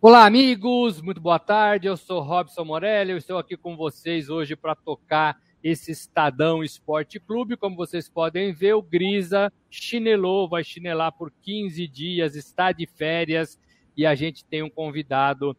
Olá, 0.00 0.26
amigos, 0.26 1.02
muito 1.02 1.20
boa 1.20 1.40
tarde. 1.40 1.88
Eu 1.88 1.96
sou 1.96 2.22
Robson 2.22 2.64
Morelli, 2.64 3.10
eu 3.10 3.16
estou 3.16 3.36
aqui 3.36 3.56
com 3.56 3.76
vocês 3.76 4.30
hoje 4.30 4.54
para 4.54 4.76
tocar 4.76 5.36
esse 5.60 5.90
Estadão 5.90 6.62
Esporte 6.62 7.18
Clube. 7.18 7.56
Como 7.56 7.74
vocês 7.74 8.08
podem 8.08 8.52
ver, 8.52 8.74
o 8.74 8.80
Grisa 8.80 9.52
chinelou, 9.68 10.48
vai 10.48 10.62
chinelar 10.62 11.10
por 11.10 11.32
15 11.42 11.88
dias, 11.88 12.36
está 12.36 12.70
de 12.70 12.86
férias 12.86 13.58
e 13.96 14.06
a 14.06 14.14
gente 14.14 14.44
tem 14.44 14.62
um 14.62 14.70
convidado 14.70 15.56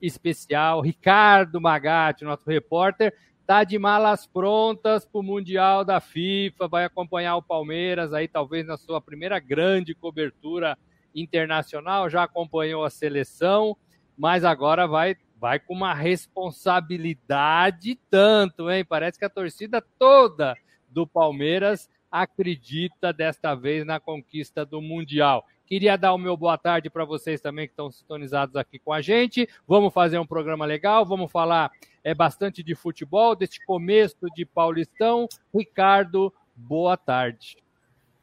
especial, 0.00 0.80
Ricardo 0.80 1.60
Magatti, 1.60 2.24
nosso 2.24 2.48
repórter, 2.48 3.12
está 3.42 3.64
de 3.64 3.78
malas 3.78 4.26
prontas 4.26 5.04
para 5.04 5.20
o 5.20 5.22
Mundial 5.22 5.84
da 5.84 6.00
FIFA, 6.00 6.68
vai 6.68 6.86
acompanhar 6.86 7.36
o 7.36 7.42
Palmeiras 7.42 8.14
aí, 8.14 8.28
talvez 8.28 8.66
na 8.66 8.78
sua 8.78 8.98
primeira 8.98 9.38
grande 9.38 9.94
cobertura 9.94 10.74
internacional, 11.14 12.10
já 12.10 12.24
acompanhou 12.24 12.84
a 12.84 12.90
seleção, 12.90 13.76
mas 14.16 14.44
agora 14.44 14.86
vai 14.86 15.16
vai 15.36 15.58
com 15.58 15.74
uma 15.74 15.92
responsabilidade 15.92 18.00
tanto, 18.08 18.70
hein? 18.70 18.82
Parece 18.82 19.18
que 19.18 19.26
a 19.26 19.30
torcida 19.30 19.84
toda 19.98 20.56
do 20.88 21.06
Palmeiras 21.06 21.90
acredita 22.10 23.12
desta 23.12 23.54
vez 23.54 23.84
na 23.84 24.00
conquista 24.00 24.64
do 24.64 24.80
Mundial. 24.80 25.44
Queria 25.66 25.98
dar 25.98 26.14
o 26.14 26.18
meu 26.18 26.36
boa 26.36 26.56
tarde 26.56 26.88
para 26.88 27.04
vocês 27.04 27.40
também 27.40 27.66
que 27.66 27.72
estão 27.72 27.90
sintonizados 27.90 28.54
aqui 28.54 28.78
com 28.78 28.92
a 28.92 29.02
gente. 29.02 29.48
Vamos 29.66 29.92
fazer 29.92 30.18
um 30.18 30.26
programa 30.26 30.64
legal, 30.64 31.04
vamos 31.04 31.30
falar 31.30 31.70
é 32.04 32.14
bastante 32.14 32.62
de 32.62 32.74
futebol, 32.74 33.34
deste 33.34 33.64
começo 33.64 34.26
de 34.34 34.44
Paulistão. 34.44 35.26
Ricardo, 35.52 36.32
boa 36.54 36.96
tarde. 36.96 37.63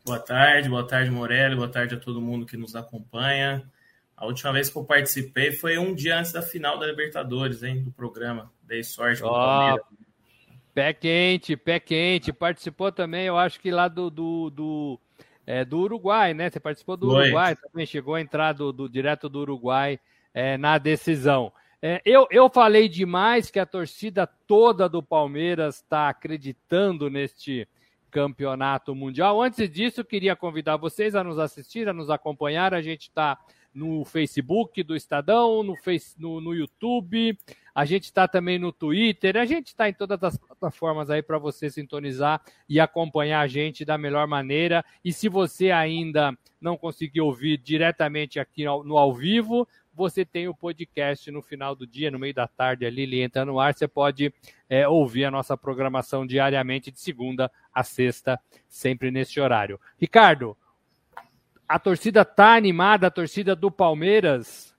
Boa 0.04 0.20
tarde, 0.20 0.68
boa 0.68 0.86
tarde, 0.86 1.12
Morelli, 1.12 1.56
boa 1.56 1.70
tarde 1.70 1.94
a 1.94 2.00
todo 2.00 2.20
mundo 2.20 2.46
que 2.46 2.58
nos 2.58 2.76
acompanha. 2.76 3.64
A 4.18 4.26
última 4.26 4.52
vez 4.52 4.68
que 4.68 4.76
eu 4.76 4.84
participei 4.84 5.52
foi 5.52 5.78
um 5.78 5.94
dia 5.94 6.18
antes 6.18 6.32
da 6.32 6.42
final 6.42 6.80
da 6.80 6.88
Libertadores, 6.88 7.62
hein, 7.62 7.84
do 7.84 7.92
programa. 7.92 8.52
Dei 8.64 8.84
sorte 8.84 9.24
oh, 9.24 9.30
Palmeiras. 9.30 9.86
Pé 10.74 10.94
quente, 10.94 11.56
pé 11.56 11.80
quente. 11.80 12.34
Participou 12.34 12.92
também, 12.92 13.28
eu 13.28 13.38
acho 13.38 13.60
que 13.60 13.70
lá 13.70 13.88
do, 13.88 14.10
do, 14.10 14.50
do, 14.50 15.00
é, 15.46 15.64
do 15.64 15.80
Uruguai, 15.80 16.34
né? 16.34 16.50
Você 16.50 16.60
participou 16.60 16.98
do. 16.98 17.10
Uruguai, 17.10 17.56
também 17.56 17.86
chegou 17.86 18.16
a 18.16 18.22
entrar 18.22 18.54
do, 18.54 18.72
do 18.72 18.90
direto 18.90 19.30
do 19.30 19.42
Uruguai 19.42 20.00
é, 20.34 20.58
na 20.58 20.80
decisão. 20.80 21.54
É, 21.80 22.02
eu, 22.04 22.28
eu 22.32 22.50
falei 22.50 22.90
demais 22.90 23.52
que 23.52 23.60
a 23.60 23.66
torcida 23.68 24.26
toda 24.26 24.90
do 24.90 25.04
Palmeiras 25.04 25.76
está 25.76 26.10
acreditando 26.10 27.08
neste 27.08 27.68
Campeonato 28.12 28.94
Mundial. 28.94 29.42
Antes 29.42 29.70
disso, 29.70 30.04
queria 30.04 30.36
convidar 30.36 30.76
vocês 30.76 31.16
a 31.16 31.24
nos 31.24 31.40
assistir, 31.40 31.88
a 31.88 31.94
nos 31.94 32.10
acompanhar. 32.10 32.74
A 32.74 32.82
gente 32.82 33.04
está 33.04 33.40
no 33.74 34.04
Facebook 34.04 34.84
do 34.84 34.96
Estadão, 34.96 35.64
no, 35.64 35.76
face, 35.78 36.20
no, 36.20 36.42
no 36.42 36.54
YouTube, 36.54 37.38
a 37.74 37.86
gente 37.86 38.04
está 38.04 38.28
também 38.28 38.60
no 38.60 38.74
Twitter, 38.74 39.38
a 39.38 39.46
gente 39.46 39.68
está 39.68 39.88
em 39.88 39.94
todas 39.94 40.22
as 40.24 40.38
plataformas 40.38 41.10
aí 41.10 41.24
para 41.24 41.38
você 41.38 41.70
sintonizar 41.70 42.42
e 42.68 42.82
acompanhar 42.82 43.40
a 43.40 43.48
gente 43.48 43.86
da 43.86 43.98
melhor 43.98 44.28
maneira. 44.28 44.84
E 45.04 45.14
se 45.14 45.30
você 45.30 45.72
ainda 45.72 46.38
não 46.60 46.76
conseguiu 46.78 47.26
ouvir 47.26 47.58
diretamente 47.58 48.40
aqui 48.40 48.66
no 48.66 48.98
ao 48.98 49.14
vivo, 49.14 49.66
você 49.94 50.26
tem 50.26 50.48
o 50.48 50.56
podcast 50.56 51.30
no 51.32 51.42
final 51.42 51.76
do 51.76 51.86
dia, 51.86 52.12
no 52.12 52.20
meio 52.20 52.34
da 52.34 52.48
tarde 52.48 52.86
ali, 52.86 53.04
ele 53.04 53.22
entra 53.22 53.46
no 53.46 53.60
ar, 53.60 53.74
você 53.74 53.88
pode 53.88 54.34
é, 54.70 54.88
ouvir 54.88 55.26
a 55.26 55.32
nossa 55.32 55.58
programação 55.58 56.26
diariamente, 56.26 56.92
de 56.92 57.00
segunda 57.00 57.52
a 57.74 57.84
sexta, 57.84 58.40
sempre 58.68 59.12
nesse 59.12 59.40
horário. 59.40 59.80
Ricardo, 59.98 60.58
a 61.68 61.80
torcida 61.80 62.26
tá 62.26 62.56
animada, 62.56 63.08
a 63.08 63.12
torcida 63.12 63.56
do 63.56 63.72
Palmeiras? 63.72 64.76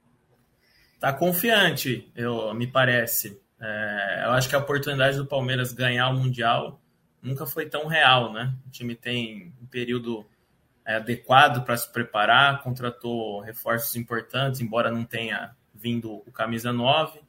Tá 1.00 1.12
confiante, 1.12 2.10
eu, 2.14 2.52
me 2.54 2.66
parece. 2.66 3.41
É, 3.60 4.22
eu 4.24 4.30
acho 4.32 4.48
que 4.48 4.54
a 4.54 4.58
oportunidade 4.58 5.16
do 5.16 5.26
Palmeiras 5.26 5.72
ganhar 5.72 6.08
o 6.10 6.16
Mundial 6.16 6.80
nunca 7.22 7.47
foi 7.47 7.66
tão 7.66 7.87
real, 7.87 8.32
né? 8.32 8.54
O 8.66 8.70
time 8.70 8.94
tem 8.94 9.54
um 9.62 9.66
período 9.66 10.26
adequado 10.84 11.65
para 11.65 11.76
se 11.76 11.91
preparar, 11.91 12.62
contratou 12.62 13.41
reforços 13.41 13.94
importantes, 13.97 14.60
embora 14.60 14.91
não 14.91 15.04
tenha 15.04 15.54
vindo 15.75 16.22
o 16.26 16.32
camisa 16.32 16.72
9. 16.72 17.20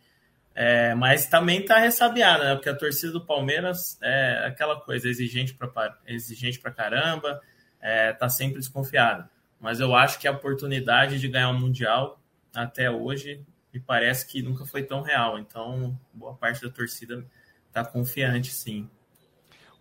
É, 0.56 0.94
mas 0.94 1.28
também 1.28 1.62
está 1.62 1.80
ressabiada, 1.80 2.44
né? 2.44 2.56
Porque 2.56 2.70
a 2.70 2.76
torcida 2.76 3.12
do 3.12 3.26
Palmeiras 3.26 3.98
é 4.02 4.46
aquela 4.46 4.80
coisa, 4.80 5.10
exigente 5.10 5.54
para 5.54 5.98
exigente 6.06 6.60
caramba, 6.60 7.42
é, 7.82 8.14
tá 8.14 8.30
sempre 8.30 8.60
desconfiada. 8.60 9.30
Mas 9.60 9.80
eu 9.80 9.96
acho 9.96 10.20
que 10.20 10.28
a 10.28 10.32
oportunidade 10.32 11.20
de 11.20 11.28
ganhar 11.28 11.50
o 11.50 11.54
um 11.54 11.60
Mundial 11.60 12.22
até 12.54 12.92
hoje 12.92 13.44
me 13.74 13.80
parece 13.80 14.28
que 14.28 14.44
nunca 14.44 14.66
foi 14.66 14.84
tão 14.84 15.02
real. 15.02 15.40
Então, 15.40 15.98
boa 16.14 16.36
parte 16.36 16.62
da 16.62 16.70
torcida 16.70 17.26
está 17.68 17.84
confiante, 17.84 18.54
sim. 18.54 18.88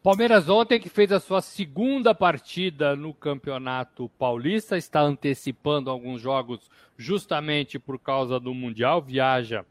Palmeiras 0.03 0.49
ontem 0.49 0.81
que 0.81 0.89
fez 0.89 1.13
a 1.13 1.21
sua 1.21 1.41
segunda 1.41 2.13
partida 2.13 2.97
no 2.97 3.15
Campeonato 3.15 4.09
Paulista, 4.19 4.77
está 4.77 5.01
antecipando 5.01 5.89
alguns 5.89 6.21
jogos 6.21 6.69
justamente 6.97 7.79
por 7.79 8.01
causa 8.01 8.41
do 8.41 8.53
Mundial, 8.53 9.01
viaja 9.01 9.65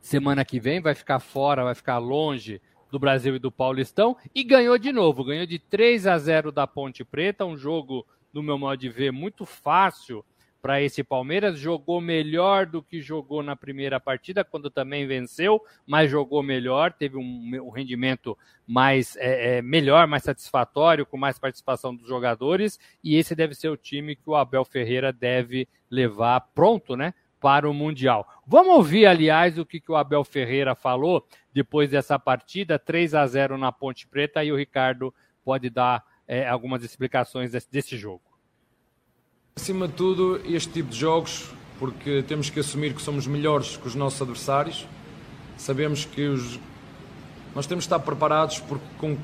semana 0.00 0.46
que 0.46 0.58
vem, 0.58 0.80
vai 0.80 0.94
ficar 0.94 1.20
fora, 1.20 1.62
vai 1.62 1.74
ficar 1.74 1.98
longe 1.98 2.58
do 2.90 2.98
Brasil 2.98 3.36
e 3.36 3.38
do 3.38 3.52
Paulistão 3.52 4.16
e 4.34 4.42
ganhou 4.42 4.78
de 4.78 4.92
novo, 4.92 5.22
ganhou 5.22 5.44
de 5.44 5.58
3 5.58 6.06
a 6.06 6.16
0 6.16 6.50
da 6.50 6.66
Ponte 6.66 7.04
Preta, 7.04 7.44
um 7.44 7.56
jogo, 7.56 8.06
no 8.32 8.42
meu 8.42 8.56
modo 8.56 8.78
de 8.78 8.88
ver, 8.88 9.12
muito 9.12 9.44
fácil 9.44 10.24
para 10.64 10.80
esse 10.80 11.04
Palmeiras. 11.04 11.58
Jogou 11.58 12.00
melhor 12.00 12.64
do 12.64 12.82
que 12.82 13.02
jogou 13.02 13.42
na 13.42 13.54
primeira 13.54 14.00
partida, 14.00 14.42
quando 14.42 14.70
também 14.70 15.06
venceu, 15.06 15.60
mas 15.86 16.10
jogou 16.10 16.42
melhor, 16.42 16.90
teve 16.90 17.18
um, 17.18 17.50
um 17.62 17.68
rendimento 17.68 18.34
mais 18.66 19.14
é, 19.18 19.58
é, 19.58 19.62
melhor, 19.62 20.06
mais 20.06 20.22
satisfatório, 20.22 21.04
com 21.04 21.18
mais 21.18 21.38
participação 21.38 21.94
dos 21.94 22.08
jogadores. 22.08 22.80
E 23.02 23.14
esse 23.14 23.34
deve 23.34 23.54
ser 23.54 23.68
o 23.68 23.76
time 23.76 24.16
que 24.16 24.30
o 24.30 24.34
Abel 24.34 24.64
Ferreira 24.64 25.12
deve 25.12 25.68
levar 25.90 26.40
pronto, 26.54 26.96
né? 26.96 27.12
Para 27.38 27.68
o 27.68 27.74
Mundial. 27.74 28.26
Vamos 28.46 28.74
ouvir, 28.74 29.04
aliás, 29.04 29.58
o 29.58 29.66
que, 29.66 29.78
que 29.78 29.92
o 29.92 29.96
Abel 29.96 30.24
Ferreira 30.24 30.74
falou 30.74 31.26
depois 31.52 31.90
dessa 31.90 32.18
partida, 32.18 32.78
3 32.78 33.14
a 33.14 33.26
0 33.26 33.58
na 33.58 33.70
Ponte 33.70 34.08
Preta, 34.08 34.42
e 34.42 34.50
o 34.50 34.56
Ricardo 34.56 35.12
pode 35.44 35.68
dar 35.68 36.02
é, 36.26 36.48
algumas 36.48 36.82
explicações 36.82 37.52
desse, 37.52 37.70
desse 37.70 37.98
jogo. 37.98 38.33
Acima 39.56 39.86
de 39.86 39.94
tudo, 39.94 40.40
este 40.44 40.68
tipo 40.68 40.90
de 40.90 40.98
jogos, 40.98 41.48
porque 41.78 42.24
temos 42.26 42.50
que 42.50 42.58
assumir 42.58 42.92
que 42.92 43.00
somos 43.00 43.24
melhores 43.24 43.76
que 43.76 43.86
os 43.86 43.94
nossos 43.94 44.20
adversários, 44.20 44.84
sabemos 45.56 46.04
que 46.04 46.26
os... 46.26 46.58
nós 47.54 47.64
temos 47.64 47.84
que 47.84 47.86
estar 47.86 48.00
preparados 48.00 48.58
porque 48.58 48.84
com... 48.98 49.16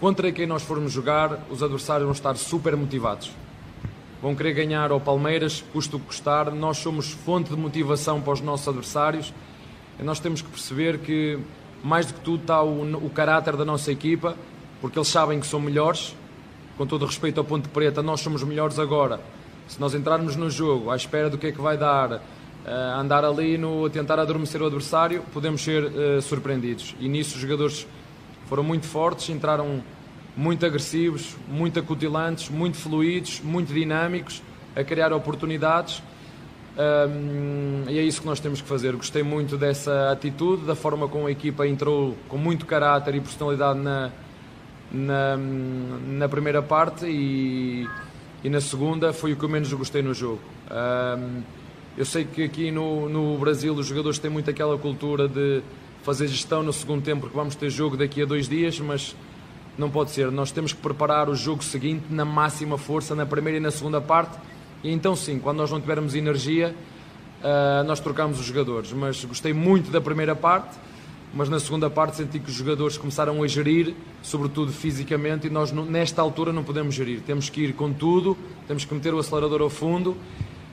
contra 0.00 0.32
quem 0.32 0.46
nós 0.46 0.62
formos 0.62 0.90
jogar, 0.90 1.38
os 1.50 1.62
adversários 1.62 2.04
vão 2.04 2.12
estar 2.12 2.34
super 2.36 2.74
motivados. 2.74 3.30
Vão 4.22 4.34
querer 4.34 4.54
ganhar 4.54 4.90
ao 4.90 4.98
Palmeiras, 4.98 5.62
custa 5.70 5.96
o 5.96 6.00
que 6.00 6.06
custar. 6.06 6.50
Nós 6.50 6.78
somos 6.78 7.10
fonte 7.10 7.50
de 7.50 7.56
motivação 7.56 8.22
para 8.22 8.32
os 8.32 8.40
nossos 8.40 8.66
adversários 8.66 9.34
e 10.00 10.02
nós 10.02 10.18
temos 10.18 10.40
que 10.40 10.48
perceber 10.48 10.98
que, 11.00 11.38
mais 11.84 12.06
do 12.06 12.14
que 12.14 12.20
tudo, 12.20 12.40
está 12.40 12.62
o, 12.62 13.04
o 13.04 13.10
caráter 13.10 13.54
da 13.58 13.66
nossa 13.66 13.92
equipa, 13.92 14.34
porque 14.80 14.98
eles 14.98 15.08
sabem 15.08 15.38
que 15.38 15.46
são 15.46 15.60
melhores. 15.60 16.16
Com 16.78 16.86
todo 16.86 17.04
respeito 17.04 17.38
ao 17.38 17.44
Ponte 17.44 17.68
Preta, 17.68 18.02
nós 18.02 18.22
somos 18.22 18.42
melhores 18.42 18.78
agora 18.78 19.20
se 19.66 19.80
nós 19.80 19.94
entrarmos 19.94 20.36
no 20.36 20.50
jogo 20.50 20.90
à 20.90 20.96
espera 20.96 21.30
do 21.30 21.38
que 21.38 21.48
é 21.48 21.52
que 21.52 21.60
vai 21.60 21.76
dar, 21.76 22.12
uh, 22.12 22.20
andar 22.98 23.24
ali 23.24 23.56
no, 23.56 23.88
tentar 23.90 24.18
adormecer 24.18 24.60
o 24.62 24.66
adversário, 24.66 25.22
podemos 25.32 25.62
ser 25.62 25.84
uh, 25.84 26.22
surpreendidos. 26.22 26.94
E 27.00 27.08
nisso 27.08 27.36
os 27.36 27.40
jogadores 27.40 27.86
foram 28.46 28.62
muito 28.62 28.86
fortes, 28.86 29.30
entraram 29.30 29.82
muito 30.36 30.64
agressivos, 30.64 31.36
muito 31.48 31.78
acutilantes, 31.78 32.48
muito 32.48 32.76
fluidos, 32.76 33.40
muito 33.40 33.72
dinâmicos, 33.72 34.42
a 34.74 34.82
criar 34.82 35.12
oportunidades. 35.12 36.02
Um, 36.74 37.84
e 37.88 37.98
é 37.98 38.02
isso 38.02 38.22
que 38.22 38.26
nós 38.26 38.40
temos 38.40 38.62
que 38.62 38.68
fazer. 38.68 38.96
Gostei 38.96 39.22
muito 39.22 39.58
dessa 39.58 40.10
atitude, 40.10 40.64
da 40.64 40.74
forma 40.74 41.06
como 41.06 41.26
a 41.26 41.30
equipa 41.30 41.66
entrou 41.66 42.16
com 42.28 42.38
muito 42.38 42.64
caráter 42.64 43.14
e 43.14 43.20
personalidade 43.20 43.78
na, 43.78 44.10
na, 44.90 45.36
na 45.36 46.28
primeira 46.28 46.62
parte 46.62 47.06
e 47.06 47.86
e 48.44 48.50
na 48.50 48.60
segunda 48.60 49.12
foi 49.12 49.32
o 49.32 49.36
que 49.36 49.44
eu 49.44 49.48
menos 49.48 49.72
gostei 49.72 50.02
no 50.02 50.12
jogo. 50.12 50.40
Um, 50.70 51.42
eu 51.96 52.04
sei 52.04 52.24
que 52.24 52.42
aqui 52.42 52.70
no, 52.70 53.08
no 53.08 53.38
Brasil 53.38 53.74
os 53.74 53.86
jogadores 53.86 54.18
têm 54.18 54.30
muito 54.30 54.50
aquela 54.50 54.76
cultura 54.78 55.28
de 55.28 55.62
fazer 56.02 56.26
gestão 56.26 56.62
no 56.62 56.72
segundo 56.72 57.02
tempo, 57.02 57.22
porque 57.22 57.36
vamos 57.36 57.54
ter 57.54 57.70
jogo 57.70 57.96
daqui 57.96 58.22
a 58.22 58.24
dois 58.24 58.48
dias, 58.48 58.80
mas 58.80 59.14
não 59.78 59.90
pode 59.90 60.10
ser. 60.10 60.30
Nós 60.30 60.50
temos 60.50 60.72
que 60.72 60.80
preparar 60.80 61.28
o 61.28 61.34
jogo 61.34 61.62
seguinte 61.62 62.06
na 62.10 62.24
máxima 62.24 62.76
força, 62.76 63.14
na 63.14 63.24
primeira 63.24 63.58
e 63.58 63.60
na 63.60 63.70
segunda 63.70 64.00
parte, 64.00 64.36
e 64.82 64.90
então 64.90 65.14
sim, 65.14 65.38
quando 65.38 65.58
nós 65.58 65.70
não 65.70 65.80
tivermos 65.80 66.14
energia, 66.14 66.74
uh, 67.40 67.84
nós 67.84 68.00
trocamos 68.00 68.40
os 68.40 68.46
jogadores. 68.46 68.92
Mas 68.92 69.24
gostei 69.24 69.52
muito 69.52 69.90
da 69.90 70.00
primeira 70.00 70.34
parte 70.34 70.76
mas 71.34 71.48
na 71.48 71.58
segunda 71.58 71.88
parte 71.88 72.16
senti 72.16 72.38
que 72.38 72.50
os 72.50 72.54
jogadores 72.54 72.96
começaram 72.96 73.42
a 73.42 73.46
gerir, 73.46 73.94
sobretudo 74.22 74.72
fisicamente, 74.72 75.46
e 75.46 75.50
nós 75.50 75.72
nesta 75.72 76.20
altura 76.20 76.52
não 76.52 76.64
podemos 76.64 76.94
gerir. 76.94 77.20
Temos 77.20 77.48
que 77.48 77.62
ir 77.62 77.74
com 77.74 77.92
tudo, 77.92 78.36
temos 78.66 78.84
que 78.84 78.94
meter 78.94 79.14
o 79.14 79.18
acelerador 79.18 79.62
ao 79.62 79.70
fundo 79.70 80.16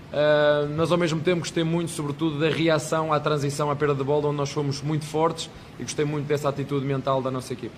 Uh, 0.10 0.68
mas 0.76 0.92
ao 0.92 0.98
mesmo 0.98 1.22
tempo 1.22 1.42
gostei 1.42 1.64
muito, 1.64 1.92
sobretudo, 1.92 2.40
da 2.40 2.50
reação 2.50 3.14
à 3.14 3.20
transição 3.20 3.70
à 3.70 3.76
perda 3.76 3.94
de 3.94 4.04
bola, 4.04 4.28
onde 4.28 4.38
nós 4.38 4.52
fomos 4.52 4.82
muito 4.82 5.06
fortes 5.06 5.50
e 5.78 5.84
gostei 5.84 6.04
muito 6.04 6.26
dessa 6.26 6.50
atitude 6.50 6.84
mental 6.84 7.22
da 7.22 7.30
nossa 7.30 7.54
equipe. 7.54 7.76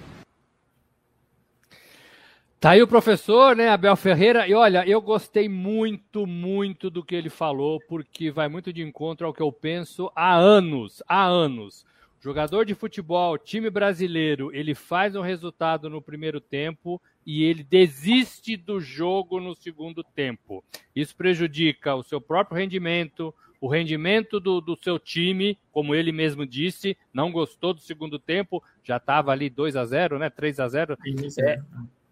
Tá 2.58 2.72
aí 2.72 2.82
o 2.82 2.88
professor, 2.88 3.56
né, 3.56 3.70
Abel 3.70 3.96
Ferreira. 3.98 4.48
E 4.48 4.54
olha, 4.54 4.88
eu 4.88 5.02
gostei 5.02 5.50
muito, 5.50 6.26
muito 6.26 6.90
do 6.90 7.04
que 7.04 7.16
ele 7.16 7.30
falou, 7.30 7.82
porque 7.90 8.32
vai 8.32 8.48
muito 8.48 8.72
de 8.72 8.82
encontro 8.82 9.28
ao 9.28 9.34
que 9.34 9.42
eu 9.42 9.52
penso 9.52 10.10
há 10.16 10.34
anos, 10.34 11.04
há 11.10 11.26
anos. 11.26 11.84
Jogador 12.24 12.66
de 12.66 12.76
futebol, 12.76 13.36
time 13.36 13.68
brasileiro, 13.68 14.56
ele 14.56 14.76
faz 14.76 15.16
um 15.16 15.22
resultado 15.22 15.90
no 15.90 16.00
primeiro 16.00 16.40
tempo 16.40 17.02
e 17.26 17.44
ele 17.44 17.64
desiste 17.64 18.56
do 18.56 18.80
jogo 18.80 19.40
no 19.40 19.56
segundo 19.56 20.04
tempo. 20.04 20.64
Isso 20.96 21.16
prejudica 21.16 21.96
o 21.96 22.04
seu 22.04 22.22
próprio 22.22 22.58
rendimento, 22.58 23.34
o 23.60 23.68
rendimento 23.68 24.40
do, 24.40 24.62
do 24.62 24.76
seu 24.76 25.00
time, 25.00 25.58
como 25.72 25.96
ele 25.96 26.12
mesmo 26.12 26.46
disse, 26.46 26.96
não 27.12 27.32
gostou 27.32 27.74
do 27.74 27.82
segundo 27.82 28.20
tempo, 28.20 28.64
já 28.84 28.98
estava 28.98 29.32
ali 29.32 29.50
2 29.50 29.76
a 29.76 29.84
0 29.84 30.20
né? 30.20 30.30
3 30.30 30.60
a 30.60 30.68
0 30.68 30.98
é, 31.40 31.60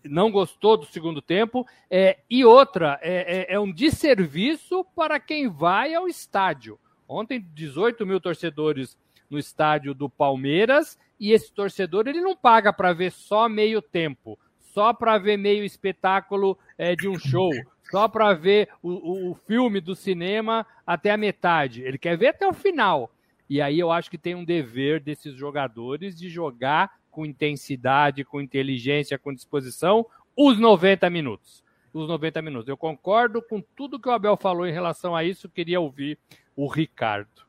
não 0.04 0.32
gostou 0.32 0.76
do 0.76 0.88
segundo 0.88 1.22
tempo. 1.22 1.68
É, 1.88 2.18
e 2.28 2.44
outra, 2.44 3.00
é, 3.04 3.52
é, 3.52 3.54
é 3.54 3.60
um 3.60 3.72
desserviço 3.72 4.84
para 4.96 5.20
quem 5.20 5.48
vai 5.48 5.94
ao 5.94 6.08
estádio. 6.08 6.80
Ontem, 7.08 7.46
18 7.54 8.06
mil 8.08 8.20
torcedores 8.20 8.98
no 9.30 9.38
estádio 9.38 9.94
do 9.94 10.10
Palmeiras 10.10 10.98
e 11.20 11.32
esse 11.32 11.52
torcedor 11.52 12.08
ele 12.08 12.22
não 12.22 12.36
paga 12.36 12.72
para 12.72 12.94
ver 12.94 13.12
só 13.12 13.50
meio 13.50 13.82
tempo, 13.82 14.40
só 14.60 14.94
para 14.94 15.18
ver 15.18 15.38
meio 15.38 15.64
espetáculo 15.64 16.58
é, 16.78 16.96
de 16.96 17.08
um 17.08 17.20
show, 17.20 17.52
só 17.92 18.08
para 18.08 18.34
ver 18.34 18.70
o, 18.82 19.32
o, 19.32 19.36
filme 19.36 19.82
do 19.82 19.96
cinema 19.96 20.66
até 20.86 21.12
a 21.12 21.18
metade. 21.18 21.82
Ele 21.82 21.98
quer 21.98 22.18
ver 22.18 22.28
até 22.28 22.48
o 22.48 22.54
final. 22.54 23.12
E 23.50 23.62
aí 23.62 23.80
eu 23.80 23.92
acho 23.92 24.10
que 24.10 24.18
tem 24.18 24.36
um 24.36 24.46
dever 24.46 25.02
desses 25.02 25.34
jogadores 25.36 26.18
de 26.18 26.30
jogar 26.30 27.00
com 27.10 27.26
intensidade, 27.26 28.24
com 28.24 28.40
inteligência, 28.40 29.18
com 29.18 29.34
disposição, 29.34 30.06
os 30.38 30.58
90 30.58 31.10
minutos. 31.10 31.64
Os 31.92 32.08
90 32.08 32.42
minutos. 32.44 32.70
Eu 32.70 32.78
concordo 32.78 33.42
com 33.42 33.60
tudo 33.76 34.00
que 34.00 34.08
o 34.08 34.12
Abel 34.12 34.38
falou 34.38 34.68
em 34.68 34.72
relação 34.72 35.16
a 35.16 35.24
isso, 35.24 35.50
queria 35.50 35.80
ouvir 35.80 36.18
o 36.56 36.68
Ricardo. 36.68 37.49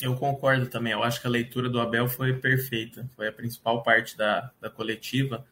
Eu 0.00 0.14
concordo 0.14 0.66
também. 0.66 0.92
Eu 0.92 1.02
acho 1.02 1.20
que 1.20 1.26
a 1.26 1.30
leitura 1.30 1.68
do 1.68 1.80
Abel 1.80 2.08
foi 2.08 2.32
perfeita. 2.34 3.08
Foi 3.16 3.26
a 3.28 3.32
principal 3.32 3.82
parte 3.82 4.16
da, 4.16 4.50
da 4.60 4.70
coletiva. 4.70 5.44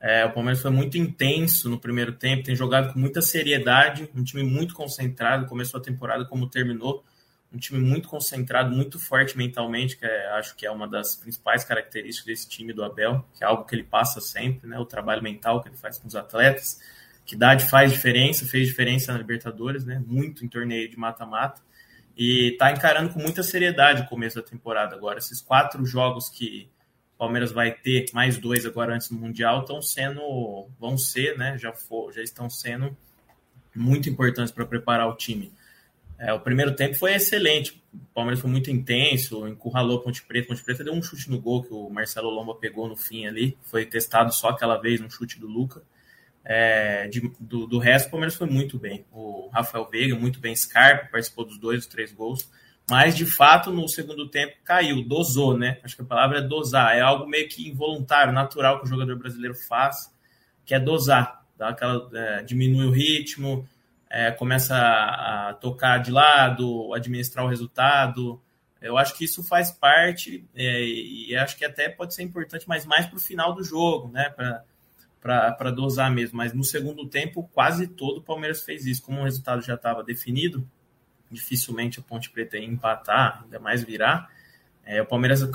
É, 0.00 0.24
o 0.24 0.32
Palmeiras 0.32 0.62
foi 0.62 0.70
muito 0.70 0.96
intenso 0.96 1.68
no 1.68 1.78
primeiro 1.78 2.12
tempo, 2.12 2.42
tem 2.42 2.56
jogado 2.56 2.90
com 2.90 2.98
muita 2.98 3.20
seriedade, 3.20 4.08
um 4.14 4.24
time 4.24 4.42
muito 4.42 4.74
concentrado. 4.74 5.44
Começou 5.44 5.78
a 5.78 5.82
temporada 5.82 6.24
como 6.24 6.48
terminou, 6.48 7.04
um 7.52 7.58
time 7.58 7.78
muito 7.78 8.08
concentrado, 8.08 8.74
muito 8.74 8.98
forte 8.98 9.36
mentalmente, 9.36 9.98
que 9.98 10.06
é, 10.06 10.28
acho 10.38 10.56
que 10.56 10.64
é 10.64 10.70
uma 10.70 10.88
das 10.88 11.16
principais 11.16 11.64
características 11.64 12.24
desse 12.24 12.48
time 12.48 12.72
do 12.72 12.82
Abel, 12.82 13.22
que 13.36 13.44
é 13.44 13.46
algo 13.46 13.64
que 13.64 13.74
ele 13.74 13.82
passa 13.82 14.22
sempre, 14.22 14.66
né? 14.66 14.78
O 14.78 14.86
trabalho 14.86 15.22
mental 15.22 15.60
que 15.60 15.68
ele 15.68 15.76
faz 15.76 15.98
com 15.98 16.08
os 16.08 16.16
atletas, 16.16 16.80
que 17.26 17.36
dá 17.36 17.58
faz 17.58 17.92
diferença, 17.92 18.46
fez 18.46 18.68
diferença 18.68 19.12
na 19.12 19.18
Libertadores, 19.18 19.84
né? 19.84 20.02
Muito 20.06 20.42
em 20.46 20.48
torneio 20.48 20.88
de 20.88 20.98
mata-mata 20.98 21.60
e 22.16 22.52
está 22.52 22.70
encarando 22.70 23.12
com 23.12 23.20
muita 23.20 23.42
seriedade 23.42 24.02
o 24.02 24.06
começo 24.06 24.36
da 24.36 24.42
temporada 24.42 24.94
agora. 24.94 25.18
Esses 25.18 25.40
quatro 25.40 25.84
jogos 25.84 26.28
que 26.28 26.68
o 27.14 27.18
Palmeiras 27.18 27.52
vai 27.52 27.72
ter, 27.72 28.06
mais 28.12 28.38
dois 28.38 28.66
agora 28.66 28.94
antes 28.94 29.08
do 29.08 29.14
Mundial, 29.14 29.60
estão 29.60 29.80
sendo, 29.80 30.68
vão 30.78 30.96
ser, 30.98 31.36
né? 31.36 31.56
Já, 31.58 31.72
for, 31.72 32.12
já 32.12 32.22
estão 32.22 32.48
sendo 32.50 32.96
muito 33.74 34.08
importantes 34.08 34.52
para 34.52 34.66
preparar 34.66 35.08
o 35.08 35.16
time. 35.16 35.52
É, 36.18 36.32
o 36.34 36.40
primeiro 36.40 36.74
tempo 36.76 36.94
foi 36.94 37.14
excelente. 37.14 37.82
O 37.94 38.14
Palmeiras 38.14 38.40
foi 38.40 38.50
muito 38.50 38.70
intenso, 38.70 39.48
encurralou 39.48 40.00
Ponte 40.00 40.22
Preta. 40.22 40.48
Ponte 40.48 40.62
Preta 40.62 40.84
deu 40.84 40.92
um 40.92 41.02
chute 41.02 41.30
no 41.30 41.40
gol 41.40 41.62
que 41.62 41.72
o 41.72 41.88
Marcelo 41.88 42.28
Lomba 42.28 42.54
pegou 42.54 42.86
no 42.86 42.96
fim 42.96 43.26
ali. 43.26 43.56
Foi 43.62 43.86
testado 43.86 44.32
só 44.32 44.50
aquela 44.50 44.76
vez 44.76 45.00
no 45.00 45.10
chute 45.10 45.40
do 45.40 45.46
Luca. 45.46 45.82
É, 46.44 47.06
de, 47.08 47.20
do, 47.38 47.66
do, 47.66 47.78
resto, 47.78 48.08
o 48.08 48.10
Palmeiras 48.12 48.34
foi 48.34 48.46
muito 48.46 48.78
bem. 48.78 49.04
O 49.12 49.48
Rafael 49.52 49.88
Veiga, 49.88 50.16
muito 50.16 50.40
bem. 50.40 50.54
Scarpa 50.56 51.08
participou 51.10 51.44
dos 51.44 51.58
dois, 51.58 51.80
dos 51.80 51.86
três 51.86 52.12
gols. 52.12 52.50
Mas, 52.90 53.16
de 53.16 53.24
fato, 53.24 53.70
no 53.70 53.88
segundo 53.88 54.28
tempo 54.28 54.56
caiu, 54.64 55.04
dosou, 55.06 55.56
né? 55.56 55.78
Acho 55.84 55.94
que 55.94 56.02
a 56.02 56.04
palavra 56.04 56.38
é 56.38 56.42
dosar. 56.42 56.96
É 56.96 57.00
algo 57.00 57.26
meio 57.26 57.48
que 57.48 57.68
involuntário, 57.68 58.32
natural 58.32 58.80
que 58.80 58.86
o 58.86 58.88
jogador 58.88 59.16
brasileiro 59.16 59.54
faz, 59.54 60.12
que 60.64 60.74
é 60.74 60.80
dosar. 60.80 61.44
Dá 61.56 61.68
aquela, 61.68 62.08
é, 62.12 62.42
diminui 62.42 62.86
o 62.86 62.90
ritmo, 62.90 63.68
é, 64.08 64.32
começa 64.32 64.76
a, 64.76 65.54
tocar 65.60 65.98
de 65.98 66.10
lado, 66.10 66.92
administrar 66.94 67.44
o 67.44 67.48
resultado. 67.48 68.42
Eu 68.80 68.98
acho 68.98 69.16
que 69.16 69.24
isso 69.24 69.44
faz 69.44 69.70
parte, 69.70 70.44
é, 70.54 70.82
e 70.82 71.36
acho 71.36 71.56
que 71.56 71.64
até 71.64 71.88
pode 71.88 72.14
ser 72.14 72.22
importante, 72.22 72.64
mas 72.66 72.86
mais 72.86 73.06
para 73.06 73.18
o 73.18 73.20
final 73.20 73.54
do 73.54 73.62
jogo, 73.62 74.08
né? 74.08 74.34
Para 75.20 75.70
dosar 75.70 76.10
mesmo. 76.10 76.36
Mas 76.38 76.52
no 76.52 76.64
segundo 76.64 77.06
tempo, 77.06 77.48
quase 77.52 77.86
todo 77.86 78.18
o 78.18 78.22
Palmeiras 78.22 78.62
fez 78.62 78.86
isso. 78.86 79.02
Como 79.02 79.20
o 79.20 79.24
resultado 79.24 79.62
já 79.62 79.74
estava 79.74 80.02
definido, 80.02 80.66
dificilmente 81.30 82.00
a 82.00 82.02
Ponte 82.02 82.30
Preta 82.30 82.56
ia 82.56 82.64
empatar, 82.64 83.42
ainda 83.44 83.58
mais 83.58 83.84
virar. 83.84 84.30
É, 84.84 85.00
o 85.00 85.06
Palmeiras 85.06 85.48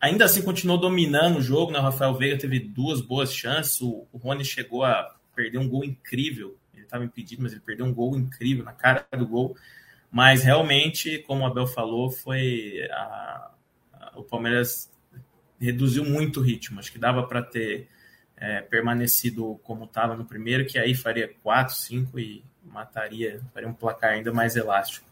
ainda 0.00 0.24
assim 0.24 0.42
continuou 0.42 0.78
dominando 0.78 1.38
o 1.38 1.42
jogo. 1.42 1.72
Né? 1.72 1.78
O 1.78 1.82
Rafael 1.82 2.14
Veiga 2.14 2.38
teve 2.38 2.58
duas 2.58 3.00
boas 3.00 3.32
chances. 3.32 3.80
O, 3.80 4.06
o 4.12 4.18
Rony 4.18 4.44
chegou 4.44 4.84
a 4.84 5.14
perder 5.34 5.58
um 5.58 5.68
gol 5.68 5.84
incrível. 5.84 6.56
Ele 6.74 6.82
estava 6.82 7.04
impedido, 7.04 7.42
mas 7.42 7.52
ele 7.52 7.60
perdeu 7.60 7.86
um 7.86 7.94
gol 7.94 8.16
incrível 8.16 8.64
na 8.64 8.72
cara 8.72 9.06
do 9.16 9.26
gol. 9.26 9.56
Mas 10.10 10.42
realmente, 10.42 11.18
como 11.18 11.42
o 11.42 11.46
Abel 11.46 11.66
falou, 11.66 12.10
foi 12.10 12.88
a, 12.90 13.50
a, 13.92 14.12
o 14.16 14.22
Palmeiras 14.22 14.90
reduziu 15.60 16.04
muito 16.04 16.40
o 16.40 16.42
ritmo. 16.42 16.80
Acho 16.80 16.90
que 16.90 16.98
dava 16.98 17.26
para 17.26 17.42
ter 17.42 17.88
é, 18.40 18.60
permanecido 18.60 19.60
como 19.64 19.84
estava 19.84 20.16
no 20.16 20.24
primeiro, 20.24 20.66
que 20.66 20.78
aí 20.78 20.94
faria 20.94 21.32
4, 21.42 21.74
5 21.74 22.18
e 22.18 22.44
mataria, 22.64 23.40
faria 23.52 23.68
um 23.68 23.74
placar 23.74 24.12
ainda 24.12 24.32
mais 24.32 24.56
elástico. 24.56 25.06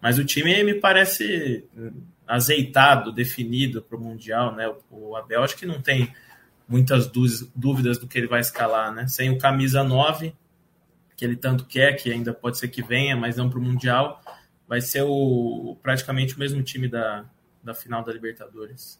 Mas 0.00 0.18
o 0.18 0.24
time 0.24 0.62
me 0.64 0.74
parece 0.74 1.64
azeitado, 2.26 3.12
definido 3.12 3.82
para 3.82 3.96
o 3.96 4.00
Mundial, 4.00 4.54
né? 4.54 4.72
O 4.90 5.14
Abel 5.16 5.42
acho 5.42 5.56
que 5.56 5.66
não 5.66 5.82
tem 5.82 6.14
muitas 6.66 7.10
dúvidas 7.54 7.98
do 7.98 8.06
que 8.06 8.16
ele 8.16 8.28
vai 8.28 8.40
escalar, 8.40 8.94
né? 8.94 9.06
Sem 9.08 9.28
o 9.30 9.38
camisa 9.38 9.82
9, 9.84 10.34
que 11.16 11.24
ele 11.24 11.36
tanto 11.36 11.66
quer, 11.66 11.94
que 11.94 12.10
ainda 12.10 12.32
pode 12.32 12.56
ser 12.56 12.68
que 12.68 12.82
venha, 12.82 13.14
mas 13.14 13.36
não 13.36 13.50
para 13.50 13.58
o 13.58 13.62
Mundial, 13.62 14.22
vai 14.66 14.80
ser 14.80 15.02
o, 15.02 15.76
praticamente 15.82 16.36
o 16.36 16.38
mesmo 16.38 16.62
time 16.62 16.88
da, 16.88 17.26
da 17.62 17.74
final 17.74 18.02
da 18.02 18.12
Libertadores. 18.12 18.98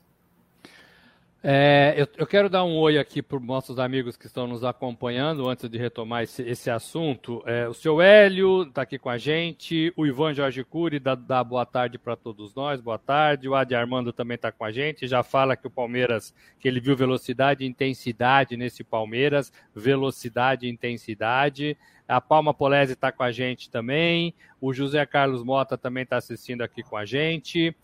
É, 1.42 1.94
eu, 1.96 2.06
eu, 2.18 2.26
quero 2.26 2.50
dar 2.50 2.64
um 2.64 2.76
oi 2.76 2.98
aqui 2.98 3.22
para 3.22 3.38
os 3.38 3.42
nossos 3.42 3.78
amigos 3.78 4.14
que 4.14 4.26
estão 4.26 4.46
nos 4.46 4.62
acompanhando 4.62 5.48
antes 5.48 5.70
de 5.70 5.78
retomar 5.78 6.22
esse, 6.22 6.42
esse 6.42 6.68
assunto. 6.68 7.42
É, 7.46 7.66
o 7.66 7.72
seu 7.72 8.02
Hélio 8.02 8.64
está 8.64 8.82
aqui 8.82 8.98
com 8.98 9.08
a 9.08 9.16
gente, 9.16 9.90
o 9.96 10.04
Ivan 10.06 10.34
Jorge 10.34 10.62
Cury 10.62 10.98
dá, 10.98 11.14
dá 11.14 11.42
boa 11.42 11.64
tarde 11.64 11.96
para 11.96 12.14
todos 12.14 12.54
nós, 12.54 12.82
boa 12.82 12.98
tarde. 12.98 13.48
O 13.48 13.54
Adi 13.54 13.74
Armando 13.74 14.12
também 14.12 14.34
está 14.34 14.52
com 14.52 14.66
a 14.66 14.70
gente, 14.70 15.06
já 15.06 15.22
fala 15.22 15.56
que 15.56 15.66
o 15.66 15.70
Palmeiras, 15.70 16.34
que 16.58 16.68
ele 16.68 16.78
viu 16.78 16.94
velocidade 16.94 17.64
e 17.64 17.66
intensidade 17.66 18.54
nesse 18.54 18.84
Palmeiras, 18.84 19.50
velocidade 19.74 20.66
e 20.66 20.70
intensidade. 20.70 21.74
A 22.06 22.20
Palma 22.20 22.52
Polese 22.52 22.92
está 22.92 23.10
com 23.10 23.22
a 23.22 23.32
gente 23.32 23.70
também. 23.70 24.34
O 24.60 24.74
José 24.74 25.06
Carlos 25.06 25.42
Mota 25.42 25.78
também 25.78 26.02
está 26.02 26.18
assistindo 26.18 26.60
aqui 26.60 26.82
com 26.82 26.98
a 26.98 27.06
gente 27.06 27.74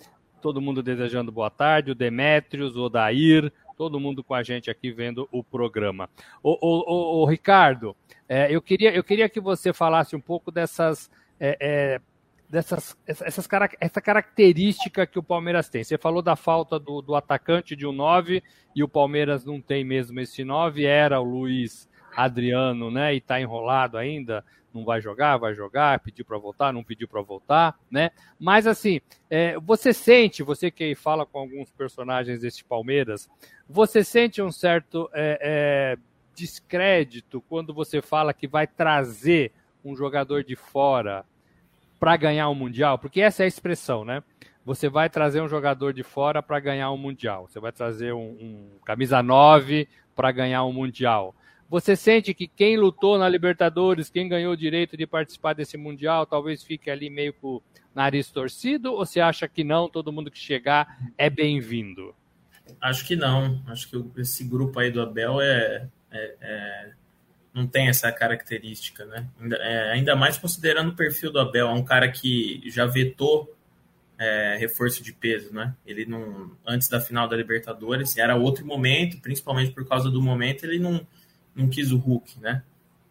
todo 0.46 0.60
mundo 0.60 0.80
desejando 0.80 1.32
boa 1.32 1.50
tarde, 1.50 1.90
o 1.90 1.94
Demetrios, 1.94 2.76
o 2.76 2.82
Odair, 2.82 3.52
todo 3.76 3.98
mundo 3.98 4.22
com 4.22 4.32
a 4.32 4.44
gente 4.44 4.70
aqui 4.70 4.92
vendo 4.92 5.28
o 5.32 5.42
programa. 5.42 6.08
O, 6.40 7.26
Ricardo, 7.26 7.96
é, 8.28 8.46
eu, 8.48 8.62
queria, 8.62 8.94
eu 8.94 9.02
queria 9.02 9.28
que 9.28 9.40
você 9.40 9.72
falasse 9.72 10.14
um 10.14 10.20
pouco 10.20 10.52
dessas. 10.52 11.10
É, 11.40 11.56
é, 11.60 12.00
dessas 12.48 12.96
essas, 13.04 13.48
essa 13.80 14.00
característica 14.00 15.04
que 15.04 15.18
o 15.18 15.22
Palmeiras 15.22 15.68
tem. 15.68 15.82
Você 15.82 15.98
falou 15.98 16.22
da 16.22 16.36
falta 16.36 16.78
do, 16.78 17.02
do 17.02 17.16
atacante 17.16 17.74
de 17.74 17.84
um 17.84 17.90
9 17.90 18.40
e 18.72 18.84
o 18.84 18.88
Palmeiras 18.88 19.44
não 19.44 19.60
tem 19.60 19.82
mesmo 19.82 20.20
esse 20.20 20.44
9, 20.44 20.84
era 20.84 21.20
o 21.20 21.24
Luiz 21.24 21.88
Adriano, 22.16 22.90
né? 22.90 23.14
E 23.14 23.18
está 23.18 23.40
enrolado 23.40 23.98
ainda 23.98 24.42
não 24.76 24.84
vai 24.84 25.00
jogar, 25.00 25.38
vai 25.38 25.54
jogar, 25.54 25.98
pediu 26.00 26.24
para 26.24 26.38
voltar, 26.38 26.72
não 26.72 26.84
pediu 26.84 27.08
para 27.08 27.22
voltar, 27.22 27.78
né? 27.90 28.10
Mas 28.38 28.66
assim, 28.66 29.00
é, 29.30 29.58
você 29.58 29.92
sente, 29.92 30.42
você 30.42 30.70
que 30.70 30.94
fala 30.94 31.24
com 31.24 31.38
alguns 31.38 31.70
personagens 31.70 32.40
deste 32.40 32.62
Palmeiras, 32.62 33.28
você 33.68 34.04
sente 34.04 34.42
um 34.42 34.52
certo 34.52 35.08
é, 35.14 35.38
é, 35.40 35.98
descrédito 36.34 37.42
quando 37.48 37.72
você 37.72 38.02
fala 38.02 38.34
que 38.34 38.46
vai 38.46 38.66
trazer 38.66 39.50
um 39.84 39.96
jogador 39.96 40.44
de 40.44 40.54
fora 40.54 41.24
para 41.98 42.16
ganhar 42.16 42.50
um 42.50 42.54
mundial, 42.54 42.98
porque 42.98 43.20
essa 43.22 43.42
é 43.42 43.46
a 43.46 43.48
expressão, 43.48 44.04
né? 44.04 44.22
Você 44.64 44.88
vai 44.88 45.08
trazer 45.08 45.40
um 45.40 45.48
jogador 45.48 45.92
de 45.92 46.02
fora 46.02 46.42
para 46.42 46.58
ganhar 46.58 46.90
um 46.90 46.96
mundial. 46.96 47.46
Você 47.46 47.60
vai 47.60 47.70
trazer 47.70 48.12
um, 48.12 48.30
um 48.30 48.70
camisa 48.84 49.22
9 49.22 49.88
para 50.14 50.32
ganhar 50.32 50.64
um 50.64 50.72
mundial. 50.72 51.36
Você 51.68 51.96
sente 51.96 52.32
que 52.32 52.46
quem 52.46 52.76
lutou 52.76 53.18
na 53.18 53.28
Libertadores, 53.28 54.08
quem 54.08 54.28
ganhou 54.28 54.52
o 54.52 54.56
direito 54.56 54.96
de 54.96 55.06
participar 55.06 55.52
desse 55.52 55.76
Mundial, 55.76 56.24
talvez 56.24 56.62
fique 56.62 56.90
ali 56.90 57.10
meio 57.10 57.32
com 57.34 57.56
o 57.56 57.62
nariz 57.94 58.30
torcido? 58.30 58.92
Ou 58.92 59.04
você 59.04 59.20
acha 59.20 59.48
que 59.48 59.64
não, 59.64 59.88
todo 59.88 60.12
mundo 60.12 60.30
que 60.30 60.38
chegar 60.38 60.98
é 61.18 61.28
bem-vindo? 61.28 62.14
Acho 62.80 63.04
que 63.04 63.16
não. 63.16 63.60
Acho 63.66 63.88
que 63.88 64.20
esse 64.20 64.44
grupo 64.44 64.78
aí 64.78 64.90
do 64.90 65.00
Abel 65.00 65.40
é, 65.40 65.88
é, 66.10 66.36
é 66.40 66.90
não 67.52 67.66
tem 67.66 67.88
essa 67.88 68.12
característica, 68.12 69.06
né? 69.06 69.26
Ainda, 69.40 69.56
é, 69.56 69.92
ainda, 69.92 70.14
mais 70.14 70.36
considerando 70.36 70.90
o 70.90 70.94
perfil 70.96 71.32
do 71.32 71.40
Abel, 71.40 71.68
é 71.68 71.72
um 71.72 71.82
cara 71.82 72.06
que 72.10 72.60
já 72.66 72.84
vetou 72.84 73.56
é, 74.18 74.56
reforço 74.58 75.02
de 75.02 75.12
peso, 75.12 75.54
né? 75.54 75.74
Ele 75.86 76.04
não, 76.04 76.52
antes 76.66 76.86
da 76.86 77.00
final 77.00 77.26
da 77.26 77.34
Libertadores, 77.34 78.16
era 78.18 78.36
outro 78.36 78.64
momento, 78.66 79.20
principalmente 79.20 79.72
por 79.72 79.88
causa 79.88 80.10
do 80.10 80.20
momento, 80.20 80.64
ele 80.64 80.78
não 80.78 81.06
não 81.56 81.68
quis 81.68 81.90
o 81.90 81.96
Hulk, 81.96 82.38
né? 82.40 82.62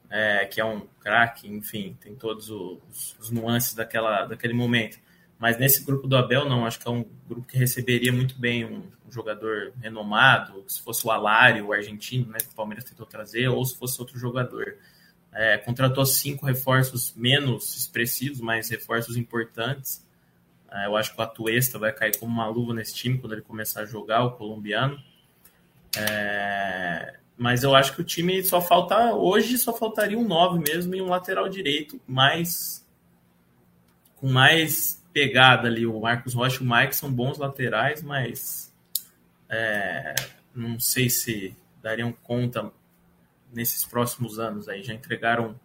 É, 0.09 0.45
que 0.45 0.61
é 0.61 0.65
um 0.65 0.81
craque, 1.01 1.51
enfim, 1.51 1.97
tem 1.99 2.15
todos 2.15 2.49
os, 2.49 3.17
os, 3.19 3.31
nuances 3.31 3.73
daquela, 3.73 4.25
daquele 4.25 4.53
momento. 4.53 4.99
Mas 5.37 5.57
nesse 5.57 5.83
grupo 5.83 6.07
do 6.07 6.15
Abel, 6.15 6.47
não, 6.47 6.65
acho 6.65 6.79
que 6.79 6.87
é 6.87 6.91
um 6.91 7.05
grupo 7.27 7.47
que 7.47 7.57
receberia 7.57 8.13
muito 8.13 8.39
bem 8.39 8.63
um, 8.63 8.83
um 9.05 9.11
jogador 9.11 9.73
renomado, 9.81 10.63
se 10.67 10.81
fosse 10.81 11.05
o 11.05 11.11
Alário, 11.11 11.65
o 11.65 11.73
argentino, 11.73 12.31
né, 12.31 12.37
que 12.37 12.49
o 12.49 12.55
Palmeiras 12.55 12.85
tentou 12.85 13.05
trazer, 13.05 13.47
ou 13.49 13.65
se 13.65 13.77
fosse 13.77 13.99
outro 13.99 14.17
jogador. 14.17 14.77
É, 15.33 15.57
contratou 15.57 16.05
cinco 16.05 16.45
reforços 16.45 17.13
menos 17.13 17.75
expressivos, 17.75 18.39
mas 18.39 18.69
reforços 18.69 19.17
importantes. 19.17 20.05
É, 20.71 20.85
eu 20.85 20.95
acho 20.95 21.13
que 21.13 21.19
o 21.19 21.23
Atuesta 21.23 21.77
vai 21.77 21.91
cair 21.91 22.17
como 22.17 22.31
uma 22.31 22.47
luva 22.47 22.73
nesse 22.73 22.93
time 22.95 23.17
quando 23.17 23.33
ele 23.33 23.41
começar 23.41 23.81
a 23.81 23.85
jogar, 23.85 24.23
o 24.23 24.31
colombiano. 24.31 24.97
É, 25.97 27.15
mas 27.37 27.63
eu 27.63 27.75
acho 27.75 27.93
que 27.93 28.01
o 28.01 28.03
time 28.03 28.43
só 28.43 28.61
falta. 28.61 29.13
Hoje 29.13 29.57
só 29.57 29.73
faltaria 29.73 30.17
um 30.17 30.27
9 30.27 30.59
mesmo 30.59 30.95
e 30.95 31.01
um 31.01 31.09
lateral 31.09 31.49
direito 31.49 31.99
mais. 32.07 32.85
com 34.15 34.29
mais 34.29 35.03
pegada 35.11 35.67
ali. 35.67 35.85
O 35.85 35.99
Marcos 35.99 36.33
Rocha 36.33 36.63
e 36.63 36.67
o 36.67 36.69
Mike 36.69 36.95
são 36.95 37.11
bons 37.11 37.37
laterais, 37.37 38.01
mas. 38.01 38.73
É, 39.49 40.15
não 40.53 40.79
sei 40.79 41.09
se 41.09 41.55
dariam 41.83 42.11
conta 42.11 42.71
nesses 43.53 43.85
próximos 43.85 44.39
anos 44.39 44.69
aí. 44.69 44.81
Já 44.81 44.93
entregaram 44.93 45.59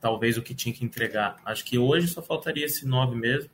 talvez 0.00 0.36
o 0.36 0.42
que 0.42 0.54
tinha 0.54 0.74
que 0.74 0.84
entregar. 0.84 1.36
Acho 1.44 1.64
que 1.64 1.78
hoje 1.78 2.08
só 2.08 2.20
faltaria 2.20 2.66
esse 2.66 2.86
9 2.86 3.14
mesmo. 3.14 3.50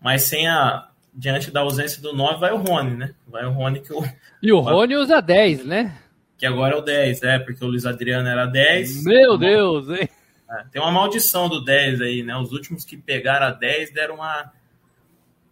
Mas 0.00 0.22
sem 0.22 0.48
a. 0.48 0.88
Diante 1.14 1.50
da 1.50 1.60
ausência 1.60 2.00
do 2.00 2.14
9, 2.14 2.40
vai 2.40 2.52
o 2.52 2.56
Rony, 2.56 2.96
né? 2.96 3.14
Vai 3.26 3.44
o 3.44 3.50
Rony 3.50 3.80
que 3.80 3.92
o. 3.92 4.02
E 4.40 4.50
o 4.50 4.60
Rony 4.60 4.96
usa 4.96 5.20
10, 5.20 5.66
né? 5.66 6.01
Que 6.42 6.46
agora 6.46 6.74
é 6.74 6.76
o 6.76 6.80
10, 6.80 7.22
é, 7.22 7.38
porque 7.38 7.64
o 7.64 7.68
Luiz 7.68 7.86
Adriano 7.86 8.28
era 8.28 8.46
10. 8.46 9.04
Meu 9.04 9.38
Deus, 9.38 9.88
hein? 9.90 10.08
É, 10.50 10.64
tem 10.72 10.82
uma 10.82 10.90
maldição 10.90 11.48
do 11.48 11.64
10 11.64 12.00
aí, 12.00 12.24
né? 12.24 12.36
Os 12.36 12.50
últimos 12.50 12.84
que 12.84 12.96
pegaram 12.96 13.46
a 13.46 13.50
10 13.50 13.92
deram 13.92 14.16
uma, 14.16 14.52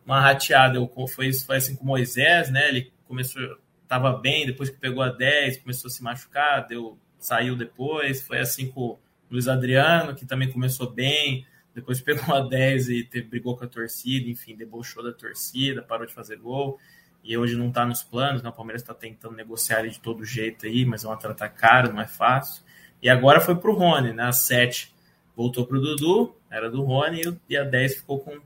uma 0.04 0.20
rateada. 0.20 0.84
Foi, 1.14 1.32
foi 1.32 1.56
assim 1.58 1.76
com 1.76 1.84
Moisés, 1.84 2.50
né? 2.50 2.68
Ele 2.68 2.92
começou, 3.06 3.40
tava 3.86 4.14
bem, 4.14 4.46
depois 4.46 4.68
que 4.68 4.78
pegou 4.78 5.00
a 5.00 5.10
10, 5.10 5.58
começou 5.58 5.86
a 5.86 5.92
se 5.92 6.02
machucar, 6.02 6.66
deu, 6.66 6.98
saiu 7.20 7.54
depois. 7.54 8.20
Foi 8.20 8.40
assim 8.40 8.68
com 8.68 8.80
o 8.80 8.98
Luiz 9.30 9.46
Adriano, 9.46 10.16
que 10.16 10.26
também 10.26 10.50
começou 10.50 10.90
bem, 10.90 11.46
depois 11.72 12.00
pegou 12.02 12.34
a 12.34 12.40
10 12.40 12.88
e 12.88 13.04
teve, 13.04 13.28
brigou 13.28 13.56
com 13.56 13.62
a 13.62 13.68
torcida, 13.68 14.28
enfim, 14.28 14.56
debochou 14.56 15.04
da 15.04 15.12
torcida, 15.12 15.82
parou 15.82 16.04
de 16.04 16.12
fazer 16.12 16.36
gol 16.38 16.80
e 17.22 17.36
hoje 17.36 17.56
não 17.56 17.68
está 17.68 17.84
nos 17.84 18.02
planos, 18.02 18.42
né? 18.42 18.48
O 18.48 18.52
Palmeiras 18.52 18.82
está 18.82 18.94
tentando 18.94 19.34
negociar 19.34 19.80
ele 19.80 19.90
de 19.90 20.00
todo 20.00 20.24
jeito 20.24 20.66
aí, 20.66 20.84
mas 20.84 21.04
é 21.04 21.06
uma 21.06 21.16
trata 21.16 21.48
cara, 21.48 21.92
não 21.92 22.00
é 22.00 22.06
fácil. 22.06 22.62
E 23.02 23.08
agora 23.08 23.40
foi 23.40 23.54
para 23.54 23.70
o 23.70 23.74
Rony, 23.74 24.12
né? 24.12 24.24
A 24.24 24.32
7 24.32 24.92
voltou 25.36 25.66
para 25.66 25.76
o 25.76 25.80
Dudu, 25.80 26.36
era 26.50 26.70
do 26.70 26.82
Rony, 26.82 27.38
e 27.48 27.56
a 27.56 27.64
10 27.64 27.96
ficou 27.96 28.20
com, 28.20 28.38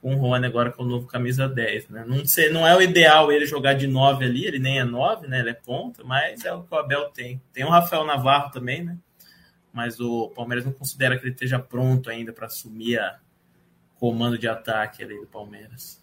com 0.00 0.14
o 0.14 0.18
Rony 0.18 0.46
agora 0.46 0.70
com 0.70 0.82
o 0.82 0.86
novo 0.86 1.06
camisa 1.06 1.48
10, 1.48 1.88
né? 1.88 2.04
Não, 2.06 2.24
sei, 2.24 2.50
não 2.50 2.66
é 2.66 2.76
o 2.76 2.82
ideal 2.82 3.30
ele 3.32 3.46
jogar 3.46 3.74
de 3.74 3.86
9 3.86 4.24
ali, 4.24 4.46
ele 4.46 4.58
nem 4.58 4.78
é 4.78 4.84
9, 4.84 5.26
né? 5.26 5.40
Ele 5.40 5.50
é 5.50 5.54
ponta, 5.54 6.02
mas 6.04 6.44
é 6.44 6.52
o 6.52 6.62
que 6.62 6.74
o 6.74 6.78
Abel 6.78 7.10
tem. 7.10 7.40
Tem 7.52 7.64
o 7.64 7.70
Rafael 7.70 8.04
Navarro 8.04 8.50
também, 8.50 8.84
né? 8.84 8.96
Mas 9.72 10.00
o 10.00 10.28
Palmeiras 10.30 10.64
não 10.64 10.72
considera 10.72 11.16
que 11.16 11.24
ele 11.24 11.32
esteja 11.32 11.58
pronto 11.58 12.10
ainda 12.10 12.32
para 12.32 12.46
assumir 12.46 12.98
a 12.98 13.18
comando 13.96 14.38
de 14.38 14.48
ataque 14.48 15.02
ali 15.02 15.20
do 15.20 15.26
Palmeiras. 15.26 16.02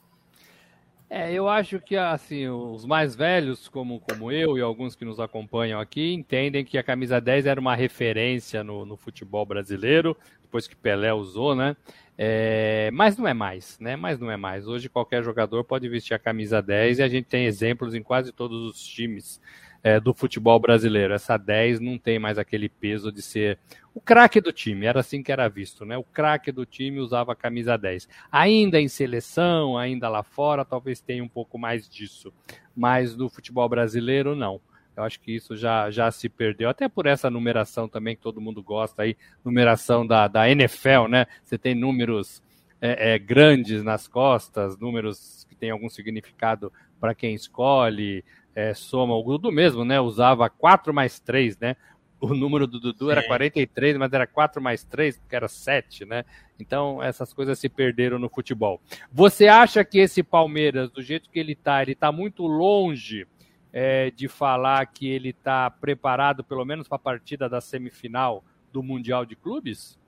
É, 1.10 1.32
eu 1.32 1.48
acho 1.48 1.80
que 1.80 1.96
assim, 1.96 2.50
os 2.50 2.86
mais 2.86 3.16
velhos, 3.16 3.70
como, 3.70 4.02
como 4.02 4.30
eu 4.30 4.58
e 4.58 4.62
alguns 4.62 4.94
que 4.94 5.06
nos 5.06 5.22
acompanham 5.22 5.80
aqui, 5.80 6.14
entendem 6.14 6.66
que 6.66 6.78
a 6.78 6.84
camisa 6.84 7.22
10 7.22 7.46
era 7.46 7.60
uma 7.60 7.76
referência 7.76 8.62
no, 8.62 8.86
no 8.86 8.98
futebol 8.98 9.46
brasileiro, 9.46 10.18
depois 10.42 10.68
que 10.68 10.76
Pelé 10.76 11.14
usou, 11.14 11.56
né? 11.56 11.78
É, 12.18 12.90
mas 12.92 13.18
não 13.18 13.26
é 13.26 13.34
mais, 13.34 13.80
né? 13.80 13.96
Mas 13.96 14.20
não 14.20 14.30
é 14.30 14.36
mais. 14.36 14.68
Hoje 14.68 14.90
qualquer 14.90 15.24
jogador 15.24 15.64
pode 15.64 15.88
vestir 15.88 16.14
a 16.14 16.20
camisa 16.20 16.62
10 16.62 17.00
e 17.00 17.04
a 17.04 17.08
gente 17.08 17.26
tem 17.26 17.46
exemplos 17.46 17.94
em 17.96 18.04
quase 18.04 18.34
todos 18.34 18.58
os 18.66 18.86
times 18.86 19.40
é, 19.84 20.00
do 20.00 20.14
futebol 20.14 20.60
brasileiro. 20.60 21.14
Essa 21.14 21.38
10 21.38 21.80
não 21.80 21.98
tem 21.98 22.20
mais 22.20 22.38
aquele 22.38 22.70
peso 22.70 23.12
de 23.12 23.22
ser 23.22 23.60
o 23.94 24.00
craque 24.00 24.40
do 24.40 24.52
time, 24.52 24.86
era 24.86 25.00
assim 25.00 25.24
que 25.24 25.32
era 25.32 25.48
visto, 25.48 25.84
né? 25.84 25.98
O 25.98 26.04
craque 26.04 26.52
do 26.52 26.66
time 26.68 27.00
usava 27.00 27.32
a 27.32 27.36
camisa 27.36 27.76
10. 27.76 28.08
Ainda 28.32 28.80
em 28.80 28.88
seleção, 28.88 29.76
ainda 29.76 30.08
lá 30.08 30.22
fora, 30.22 30.64
talvez 30.64 31.02
tenha 31.02 31.24
um 31.24 31.28
pouco 31.28 31.58
mais 31.58 31.90
disso, 31.90 32.32
mas 32.76 33.16
no 33.16 33.28
futebol 33.28 33.68
brasileiro, 33.68 34.36
não. 34.36 34.62
Eu 34.96 35.04
acho 35.04 35.20
que 35.20 35.32
isso 35.32 35.56
já, 35.56 35.90
já 35.92 36.12
se 36.12 36.28
perdeu, 36.30 36.70
até 36.70 36.88
por 36.88 37.06
essa 37.06 37.30
numeração 37.30 37.88
também 37.88 38.16
que 38.16 38.22
todo 38.22 38.42
mundo 38.42 38.62
gosta 38.62 39.04
aí, 39.04 39.16
numeração 39.44 40.06
da, 40.06 40.28
da 40.28 40.50
NFL, 40.50 41.08
né? 41.08 41.26
Você 41.44 41.58
tem 41.58 41.74
números 41.74 42.42
é, 42.82 43.14
é, 43.14 43.20
grandes 43.20 43.84
nas 43.84 44.08
costas, 44.08 44.78
números 44.78 45.46
que 45.50 45.56
têm 45.56 45.72
algum 45.72 45.90
significado 45.90 46.72
para 47.00 47.14
quem 47.14 47.34
escolhe, 47.34 48.24
é, 48.58 48.74
soma. 48.74 49.16
O 49.16 49.22
Dudu 49.22 49.52
mesmo, 49.52 49.86
né? 49.86 50.02
Usava 50.02 50.50
4 50.50 50.92
mais 50.92 51.20
3, 51.20 51.60
né? 51.60 51.76
O 52.20 52.34
número 52.34 52.66
do 52.66 52.80
Dudu 52.80 53.12
era 53.12 53.22
43, 53.22 53.96
mas 53.98 54.12
era 54.12 54.26
4 54.26 54.60
mais 54.60 54.84
3, 54.84 55.20
porque 55.20 55.36
era 55.36 55.48
7, 55.48 56.06
né? 56.06 56.26
Então, 56.60 57.04
essas 57.04 57.32
coisas 57.32 57.60
se 57.60 57.70
perderam 57.70 58.18
no 58.18 58.28
futebol. 58.28 58.82
Você 59.12 59.48
acha 59.48 59.86
que 59.86 60.00
esse 60.00 60.24
Palmeiras, 60.24 60.90
do 60.90 61.04
jeito 61.04 61.30
que 61.30 61.38
ele 61.38 61.52
está, 61.52 61.84
ele 61.84 61.92
está 61.92 62.12
muito 62.12 62.48
longe 62.48 63.28
é, 63.72 64.10
de 64.10 64.28
falar 64.28 64.88
que 64.88 65.08
ele 65.08 65.30
está 65.30 65.70
preparado, 65.70 66.44
pelo 66.44 66.66
menos 66.66 66.88
para 66.88 66.96
a 66.96 67.00
partida 67.00 67.48
da 67.48 67.62
semifinal 67.62 68.44
do 68.74 68.82
Mundial 68.82 69.24
de 69.24 69.36
Clubes? 69.36 70.00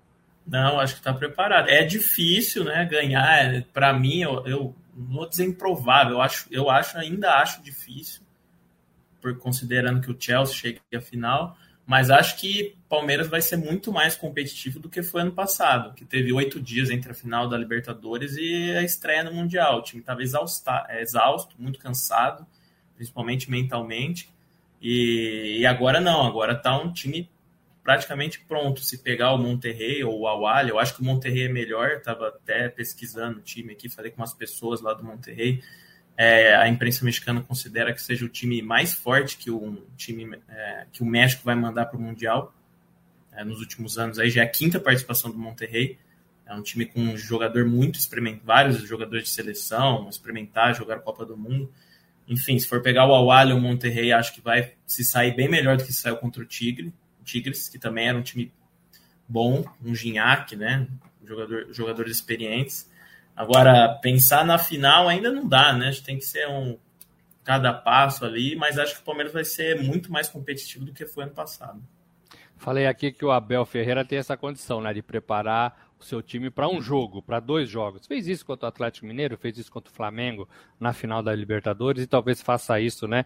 Não, 0.47 0.79
acho 0.79 0.95
que 0.95 1.01
está 1.01 1.13
preparado. 1.13 1.69
É 1.69 1.83
difícil, 1.83 2.63
né? 2.63 2.83
Ganhar, 2.85 3.63
para 3.71 3.93
mim, 3.93 4.21
eu, 4.21 4.43
eu 4.47 4.75
não 4.97 5.17
vou 5.17 5.29
dizer 5.29 5.45
improvável, 5.45 6.13
eu 6.13 6.21
acho, 6.23 6.47
eu 6.49 6.67
acho, 6.67 6.97
ainda 6.97 7.35
acho 7.35 7.61
difícil 7.61 8.27
por 9.21 9.37
considerando 9.37 10.01
que 10.01 10.11
o 10.11 10.17
Chelsea 10.19 10.55
chegue 10.55 10.81
à 10.93 11.01
final, 11.01 11.57
mas 11.85 12.11
acho 12.11 12.37
que 12.37 12.77
Palmeiras 12.87 13.27
vai 13.27 13.41
ser 13.41 13.57
muito 13.57 13.91
mais 13.91 14.15
competitivo 14.15 14.79
do 14.79 14.87
que 14.87 15.01
foi 15.01 15.21
ano 15.21 15.31
passado, 15.31 15.95
que 15.95 16.05
teve 16.05 16.31
oito 16.31 16.61
dias 16.61 16.91
entre 16.91 17.11
a 17.11 17.15
final 17.15 17.49
da 17.49 17.57
Libertadores 17.57 18.37
e 18.37 18.71
a 18.77 18.83
estreia 18.83 19.23
no 19.23 19.33
Mundial. 19.33 19.79
O 19.79 19.81
time 19.81 20.01
estava 20.01 20.21
é, 20.21 21.01
exausto, 21.01 21.55
muito 21.57 21.79
cansado, 21.79 22.45
principalmente 22.95 23.49
mentalmente, 23.49 24.29
e, 24.79 25.57
e 25.61 25.65
agora 25.65 25.99
não, 25.99 26.27
agora 26.27 26.53
está 26.53 26.77
um 26.79 26.93
time 26.93 27.27
praticamente 27.83 28.39
pronto. 28.41 28.81
Se 28.81 28.99
pegar 28.99 29.33
o 29.33 29.39
Monterrey 29.39 30.03
ou 30.03 30.19
o 30.19 30.27
Awali, 30.27 30.69
eu 30.69 30.77
acho 30.77 30.95
que 30.95 31.01
o 31.01 31.03
Monterrey 31.05 31.45
é 31.45 31.49
melhor, 31.49 31.89
estava 31.89 32.27
até 32.27 32.69
pesquisando 32.69 33.39
o 33.39 33.41
time 33.41 33.73
aqui, 33.73 33.89
falei 33.89 34.11
com 34.11 34.21
umas 34.21 34.33
pessoas 34.35 34.79
lá 34.79 34.93
do 34.93 35.03
Monterrey, 35.03 35.63
é, 36.21 36.53
a 36.53 36.67
imprensa 36.67 37.05
mexicana 37.05 37.41
considera 37.41 37.93
que 37.93 38.03
seja 38.03 38.25
o 38.25 38.27
time 38.27 38.61
mais 38.61 38.93
forte 38.93 39.37
que 39.37 39.49
o 39.49 39.81
time 39.95 40.37
é, 40.49 40.85
que 40.91 41.01
o 41.01 41.05
México 41.05 41.41
vai 41.45 41.55
mandar 41.55 41.85
para 41.85 41.97
o 41.97 42.01
Mundial 42.01 42.53
é, 43.31 43.41
nos 43.45 43.61
últimos 43.61 43.97
anos. 43.97 44.19
Aí 44.19 44.29
já 44.29 44.41
é 44.41 44.43
a 44.43 44.49
quinta 44.49 44.81
participação 44.81 45.31
do 45.31 45.37
Monterrey. 45.37 45.97
É 46.45 46.53
um 46.53 46.61
time 46.61 46.85
com 46.85 46.99
um 46.99 47.15
jogador 47.15 47.65
muito 47.65 47.97
experimentado, 47.97 48.45
vários 48.45 48.81
jogadores 48.81 49.23
de 49.23 49.29
seleção, 49.29 50.09
experimentar, 50.09 50.75
jogar 50.75 50.99
Copa 50.99 51.25
do 51.25 51.37
Mundo. 51.37 51.71
Enfim, 52.27 52.59
se 52.59 52.67
for 52.67 52.81
pegar 52.81 53.07
o 53.07 53.15
Awali 53.15 53.53
ou 53.53 53.57
o 53.57 53.61
Monterrey, 53.61 54.11
acho 54.11 54.33
que 54.33 54.41
vai 54.41 54.73
se 54.85 55.05
sair 55.05 55.33
bem 55.33 55.47
melhor 55.47 55.77
do 55.77 55.85
que 55.85 55.93
saiu 55.93 56.17
contra 56.17 56.43
o 56.43 56.45
Tigre, 56.45 56.93
o 57.21 57.23
Tigres, 57.23 57.69
que 57.69 57.79
também 57.79 58.09
era 58.09 58.17
um 58.17 58.21
time 58.21 58.51
bom, 59.25 59.63
um 59.81 59.95
Ginhaque, 59.95 60.57
né? 60.57 60.85
Jogador, 61.23 61.67
jogadores 61.71 62.17
experientes. 62.17 62.89
Agora, 63.39 63.97
pensar 64.01 64.43
na 64.43 64.57
final 64.57 65.07
ainda 65.07 65.31
não 65.31 65.47
dá, 65.47 65.71
né? 65.71 65.87
A 65.87 65.91
gente 65.91 66.03
tem 66.03 66.17
que 66.17 66.25
ser 66.25 66.45
um 66.49 66.77
cada 67.41 67.71
passo 67.71 68.25
ali, 68.25 68.53
mas 68.57 68.77
acho 68.77 68.95
que 68.95 69.01
o 69.01 69.05
Palmeiras 69.05 69.31
vai 69.31 69.45
ser 69.45 69.81
muito 69.81 70.11
mais 70.11 70.27
competitivo 70.27 70.83
do 70.83 70.91
que 70.91 71.05
foi 71.05 71.23
ano 71.23 71.31
passado. 71.31 71.81
Falei 72.57 72.85
aqui 72.85 73.13
que 73.13 73.23
o 73.23 73.31
Abel 73.31 73.65
Ferreira 73.65 74.03
tem 74.03 74.19
essa 74.19 74.35
condição, 74.35 74.81
né, 74.81 74.93
de 74.93 75.01
preparar 75.01 75.89
o 75.97 76.03
seu 76.03 76.21
time 76.21 76.49
para 76.49 76.67
um 76.67 76.81
jogo, 76.81 77.21
para 77.21 77.39
dois 77.39 77.69
jogos. 77.69 78.05
Fez 78.05 78.27
isso 78.27 78.45
contra 78.45 78.65
o 78.65 78.67
Atlético 78.67 79.07
Mineiro, 79.07 79.37
fez 79.37 79.57
isso 79.57 79.71
contra 79.71 79.89
o 79.89 79.95
Flamengo 79.95 80.45
na 80.77 80.91
final 80.91 81.23
da 81.23 81.33
Libertadores 81.33 82.03
e 82.03 82.07
talvez 82.07 82.41
faça 82.41 82.77
isso, 82.81 83.07
né, 83.07 83.23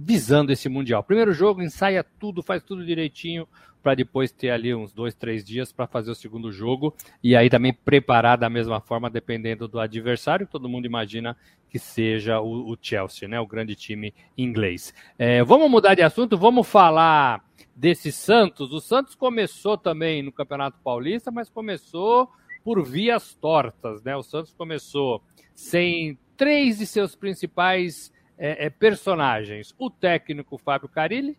visando 0.00 0.52
esse 0.52 0.68
Mundial. 0.68 1.02
Primeiro 1.02 1.32
jogo, 1.32 1.60
ensaia 1.60 2.04
tudo, 2.04 2.42
faz 2.42 2.62
tudo 2.62 2.86
direitinho, 2.86 3.48
para 3.82 3.94
depois 3.94 4.30
ter 4.30 4.50
ali 4.50 4.74
uns 4.74 4.92
dois, 4.92 5.14
três 5.14 5.44
dias 5.44 5.72
para 5.72 5.86
fazer 5.86 6.10
o 6.10 6.14
segundo 6.14 6.52
jogo 6.52 6.94
e 7.22 7.34
aí 7.34 7.48
também 7.48 7.72
preparar 7.72 8.36
da 8.36 8.50
mesma 8.50 8.80
forma, 8.80 9.08
dependendo 9.08 9.66
do 9.66 9.80
adversário. 9.80 10.46
Todo 10.46 10.68
mundo 10.68 10.86
imagina 10.86 11.36
que 11.70 11.78
seja 11.78 12.40
o, 12.40 12.70
o 12.72 12.76
Chelsea, 12.80 13.28
né, 13.28 13.40
o 13.40 13.46
grande 13.46 13.74
time 13.74 14.14
inglês. 14.36 14.94
É, 15.18 15.42
vamos 15.42 15.70
mudar 15.70 15.94
de 15.94 16.02
assunto, 16.02 16.36
vamos 16.36 16.68
falar 16.68 17.44
desse 17.74 18.12
Santos. 18.12 18.72
O 18.72 18.80
Santos 18.80 19.14
começou 19.14 19.76
também 19.76 20.22
no 20.22 20.32
Campeonato 20.32 20.78
Paulista, 20.82 21.30
mas 21.30 21.48
começou 21.48 22.28
por 22.64 22.84
vias 22.84 23.34
tortas, 23.34 24.02
né? 24.02 24.16
O 24.16 24.22
Santos 24.22 24.52
começou 24.52 25.22
sem 25.54 26.18
três 26.36 26.78
de 26.78 26.86
seus 26.86 27.14
principais 27.14 28.12
é, 28.38 28.66
é, 28.66 28.70
personagens: 28.70 29.74
o 29.78 29.90
técnico 29.90 30.56
Fábio 30.56 30.88
Carilli, 30.88 31.36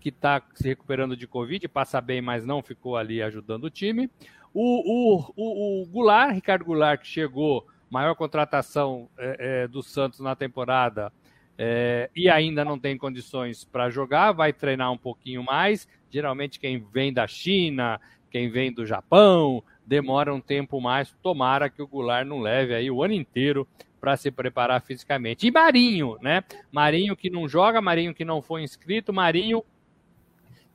que 0.00 0.08
está 0.08 0.42
se 0.54 0.66
recuperando 0.68 1.16
de 1.16 1.26
Covid, 1.26 1.66
passa 1.68 2.00
bem, 2.00 2.20
mas 2.20 2.44
não 2.44 2.62
ficou 2.62 2.96
ali 2.96 3.22
ajudando 3.22 3.64
o 3.64 3.70
time. 3.70 4.10
O, 4.52 5.16
o, 5.16 5.32
o, 5.36 5.82
o 5.82 5.86
Goulart, 5.86 6.34
Ricardo 6.34 6.64
Goulart, 6.64 7.00
que 7.00 7.06
chegou, 7.06 7.66
maior 7.88 8.14
contratação 8.14 9.08
é, 9.16 9.36
é, 9.38 9.68
do 9.68 9.82
Santos 9.82 10.20
na 10.20 10.34
temporada, 10.34 11.12
é, 11.56 12.10
e 12.16 12.28
ainda 12.28 12.64
não 12.64 12.78
tem 12.78 12.96
condições 12.96 13.64
para 13.64 13.90
jogar, 13.90 14.32
vai 14.32 14.52
treinar 14.52 14.90
um 14.90 14.98
pouquinho 14.98 15.44
mais. 15.44 15.86
Geralmente, 16.10 16.58
quem 16.58 16.78
vem 16.78 17.12
da 17.12 17.26
China, 17.26 18.00
quem 18.30 18.48
vem 18.48 18.72
do 18.72 18.86
Japão, 18.86 19.62
demora 19.90 20.32
um 20.32 20.40
tempo 20.40 20.80
mais. 20.80 21.12
Tomara 21.20 21.68
que 21.68 21.82
o 21.82 21.86
Goulart 21.86 22.24
não 22.24 22.38
leve 22.38 22.72
aí 22.72 22.88
o 22.88 23.02
ano 23.02 23.12
inteiro 23.12 23.66
para 24.00 24.16
se 24.16 24.30
preparar 24.30 24.80
fisicamente. 24.80 25.48
E 25.48 25.50
Marinho, 25.50 26.16
né? 26.22 26.44
Marinho 26.70 27.16
que 27.16 27.28
não 27.28 27.48
joga, 27.48 27.80
Marinho 27.80 28.14
que 28.14 28.24
não 28.24 28.40
foi 28.40 28.62
inscrito, 28.62 29.12
Marinho 29.12 29.64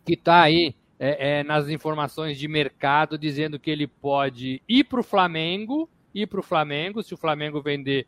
que 0.03 0.15
está 0.15 0.41
aí 0.41 0.75
é, 0.99 1.39
é, 1.39 1.43
nas 1.43 1.69
informações 1.69 2.37
de 2.37 2.45
mercado 2.49 3.17
dizendo 3.17 3.57
que 3.57 3.71
ele 3.71 3.87
pode 3.87 4.61
ir 4.67 4.83
para 4.83 4.99
o 4.99 5.03
Flamengo, 5.03 5.89
ir 6.13 6.27
para 6.27 6.41
o 6.41 6.43
Flamengo, 6.43 7.01
se 7.01 7.13
o 7.13 7.17
Flamengo 7.17 7.61
vender, 7.61 8.05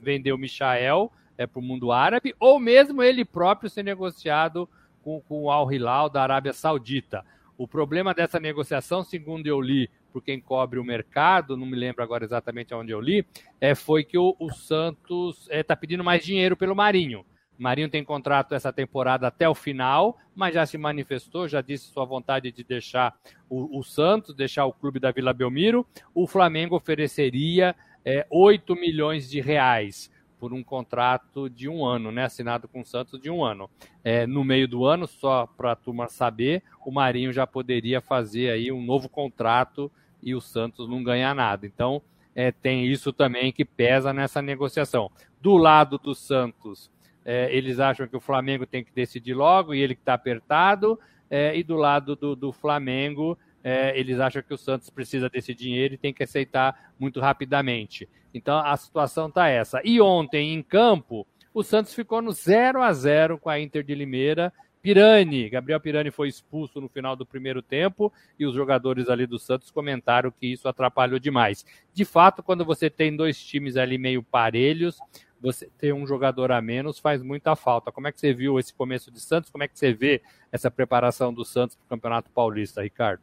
vender 0.00 0.32
o 0.32 0.38
Michael 0.38 1.12
é, 1.36 1.46
para 1.46 1.60
o 1.60 1.62
mundo 1.62 1.92
árabe, 1.92 2.34
ou 2.40 2.58
mesmo 2.58 3.02
ele 3.02 3.22
próprio 3.22 3.68
ser 3.68 3.84
negociado 3.84 4.66
com, 5.02 5.20
com 5.20 5.42
o 5.42 5.50
Al 5.50 5.70
Hilal 5.70 6.08
da 6.08 6.22
Arábia 6.22 6.54
Saudita. 6.54 7.22
O 7.56 7.68
problema 7.68 8.14
dessa 8.14 8.40
negociação, 8.40 9.04
segundo 9.04 9.46
eu 9.46 9.60
li, 9.60 9.90
por 10.18 10.24
quem 10.24 10.40
cobre 10.40 10.80
o 10.80 10.84
mercado, 10.84 11.56
não 11.56 11.64
me 11.64 11.76
lembro 11.76 12.02
agora 12.02 12.24
exatamente 12.24 12.74
onde 12.74 12.90
eu 12.90 13.00
li, 13.00 13.24
é, 13.60 13.72
foi 13.72 14.02
que 14.02 14.18
o, 14.18 14.34
o 14.40 14.52
Santos 14.52 15.42
está 15.42 15.54
é, 15.54 15.62
tá 15.62 15.76
pedindo 15.76 16.02
mais 16.02 16.24
dinheiro 16.24 16.56
pelo 16.56 16.74
Marinho. 16.74 17.24
Marinho 17.56 17.88
tem 17.88 18.02
contrato 18.02 18.52
essa 18.52 18.72
temporada 18.72 19.28
até 19.28 19.48
o 19.48 19.54
final, 19.54 20.18
mas 20.34 20.54
já 20.54 20.66
se 20.66 20.76
manifestou, 20.76 21.46
já 21.46 21.60
disse 21.60 21.92
sua 21.92 22.04
vontade 22.04 22.50
de 22.50 22.64
deixar 22.64 23.16
o, 23.48 23.78
o 23.78 23.84
Santos, 23.84 24.34
deixar 24.34 24.64
o 24.66 24.72
clube 24.72 24.98
da 24.98 25.12
Vila 25.12 25.32
Belmiro. 25.32 25.86
O 26.12 26.26
Flamengo 26.26 26.74
ofereceria 26.74 27.76
é, 28.04 28.26
8 28.28 28.74
milhões 28.74 29.30
de 29.30 29.40
reais 29.40 30.10
por 30.38 30.52
um 30.52 30.64
contrato 30.64 31.48
de 31.48 31.68
um 31.68 31.84
ano, 31.84 32.10
né, 32.10 32.24
assinado 32.24 32.66
com 32.68 32.80
o 32.80 32.84
Santos 32.84 33.20
de 33.20 33.30
um 33.30 33.44
ano. 33.44 33.70
É, 34.02 34.26
no 34.26 34.44
meio 34.44 34.66
do 34.66 34.84
ano, 34.84 35.06
só 35.06 35.46
para 35.46 35.72
a 35.72 35.76
turma 35.76 36.08
saber, 36.08 36.62
o 36.84 36.90
Marinho 36.90 37.32
já 37.32 37.46
poderia 37.46 38.00
fazer 38.00 38.50
aí 38.50 38.72
um 38.72 38.82
novo 38.82 39.08
contrato 39.08 39.90
e 40.22 40.34
o 40.34 40.40
Santos 40.40 40.88
não 40.88 41.02
ganhar 41.02 41.34
nada. 41.34 41.66
Então, 41.66 42.02
é, 42.34 42.52
tem 42.52 42.86
isso 42.86 43.12
também 43.12 43.52
que 43.52 43.64
pesa 43.64 44.12
nessa 44.12 44.40
negociação. 44.40 45.10
Do 45.40 45.56
lado 45.56 45.98
do 45.98 46.14
Santos, 46.14 46.90
é, 47.24 47.54
eles 47.54 47.80
acham 47.80 48.06
que 48.06 48.16
o 48.16 48.20
Flamengo 48.20 48.66
tem 48.66 48.82
que 48.82 48.92
decidir 48.92 49.34
logo 49.34 49.74
e 49.74 49.80
ele 49.80 49.94
que 49.94 50.00
está 50.00 50.14
apertado, 50.14 50.98
é, 51.30 51.56
e 51.56 51.62
do 51.62 51.76
lado 51.76 52.16
do, 52.16 52.34
do 52.34 52.52
Flamengo, 52.52 53.36
é, 53.62 53.98
eles 53.98 54.18
acham 54.20 54.42
que 54.42 54.54
o 54.54 54.58
Santos 54.58 54.88
precisa 54.88 55.28
desse 55.28 55.52
dinheiro 55.54 55.94
e 55.94 55.98
tem 55.98 56.14
que 56.14 56.22
aceitar 56.22 56.92
muito 56.98 57.20
rapidamente. 57.20 58.08
Então 58.32 58.58
a 58.58 58.76
situação 58.76 59.28
está 59.28 59.48
essa. 59.48 59.80
E 59.84 60.00
ontem, 60.00 60.54
em 60.54 60.62
campo, 60.62 61.26
o 61.52 61.62
Santos 61.62 61.94
ficou 61.94 62.22
no 62.22 62.32
0 62.32 62.82
a 62.82 62.92
0 62.92 63.38
com 63.38 63.50
a 63.50 63.60
Inter 63.60 63.82
de 63.82 63.94
Limeira. 63.94 64.52
Pirani, 64.82 65.48
Gabriel 65.50 65.80
Pirani 65.80 66.10
foi 66.10 66.28
expulso 66.28 66.80
no 66.80 66.88
final 66.88 67.16
do 67.16 67.26
primeiro 67.26 67.60
tempo 67.60 68.12
e 68.38 68.46
os 68.46 68.54
jogadores 68.54 69.08
ali 69.08 69.26
do 69.26 69.38
Santos 69.38 69.70
comentaram 69.70 70.30
que 70.30 70.46
isso 70.46 70.68
atrapalhou 70.68 71.18
demais. 71.18 71.64
De 71.92 72.04
fato, 72.04 72.42
quando 72.42 72.64
você 72.64 72.88
tem 72.88 73.14
dois 73.14 73.42
times 73.42 73.76
ali 73.76 73.98
meio 73.98 74.22
parelhos, 74.22 74.98
você 75.40 75.68
ter 75.78 75.92
um 75.92 76.06
jogador 76.06 76.50
a 76.52 76.60
menos 76.60 76.98
faz 76.98 77.22
muita 77.22 77.54
falta. 77.54 77.92
Como 77.92 78.08
é 78.08 78.12
que 78.12 78.20
você 78.20 78.32
viu 78.32 78.58
esse 78.58 78.74
começo 78.74 79.10
de 79.10 79.20
Santos? 79.20 79.50
Como 79.50 79.64
é 79.64 79.68
que 79.68 79.78
você 79.78 79.92
vê 79.92 80.22
essa 80.50 80.70
preparação 80.70 81.32
do 81.32 81.44
Santos 81.44 81.76
para 81.76 81.84
o 81.84 81.88
Campeonato 81.88 82.30
Paulista, 82.30 82.82
Ricardo? 82.82 83.22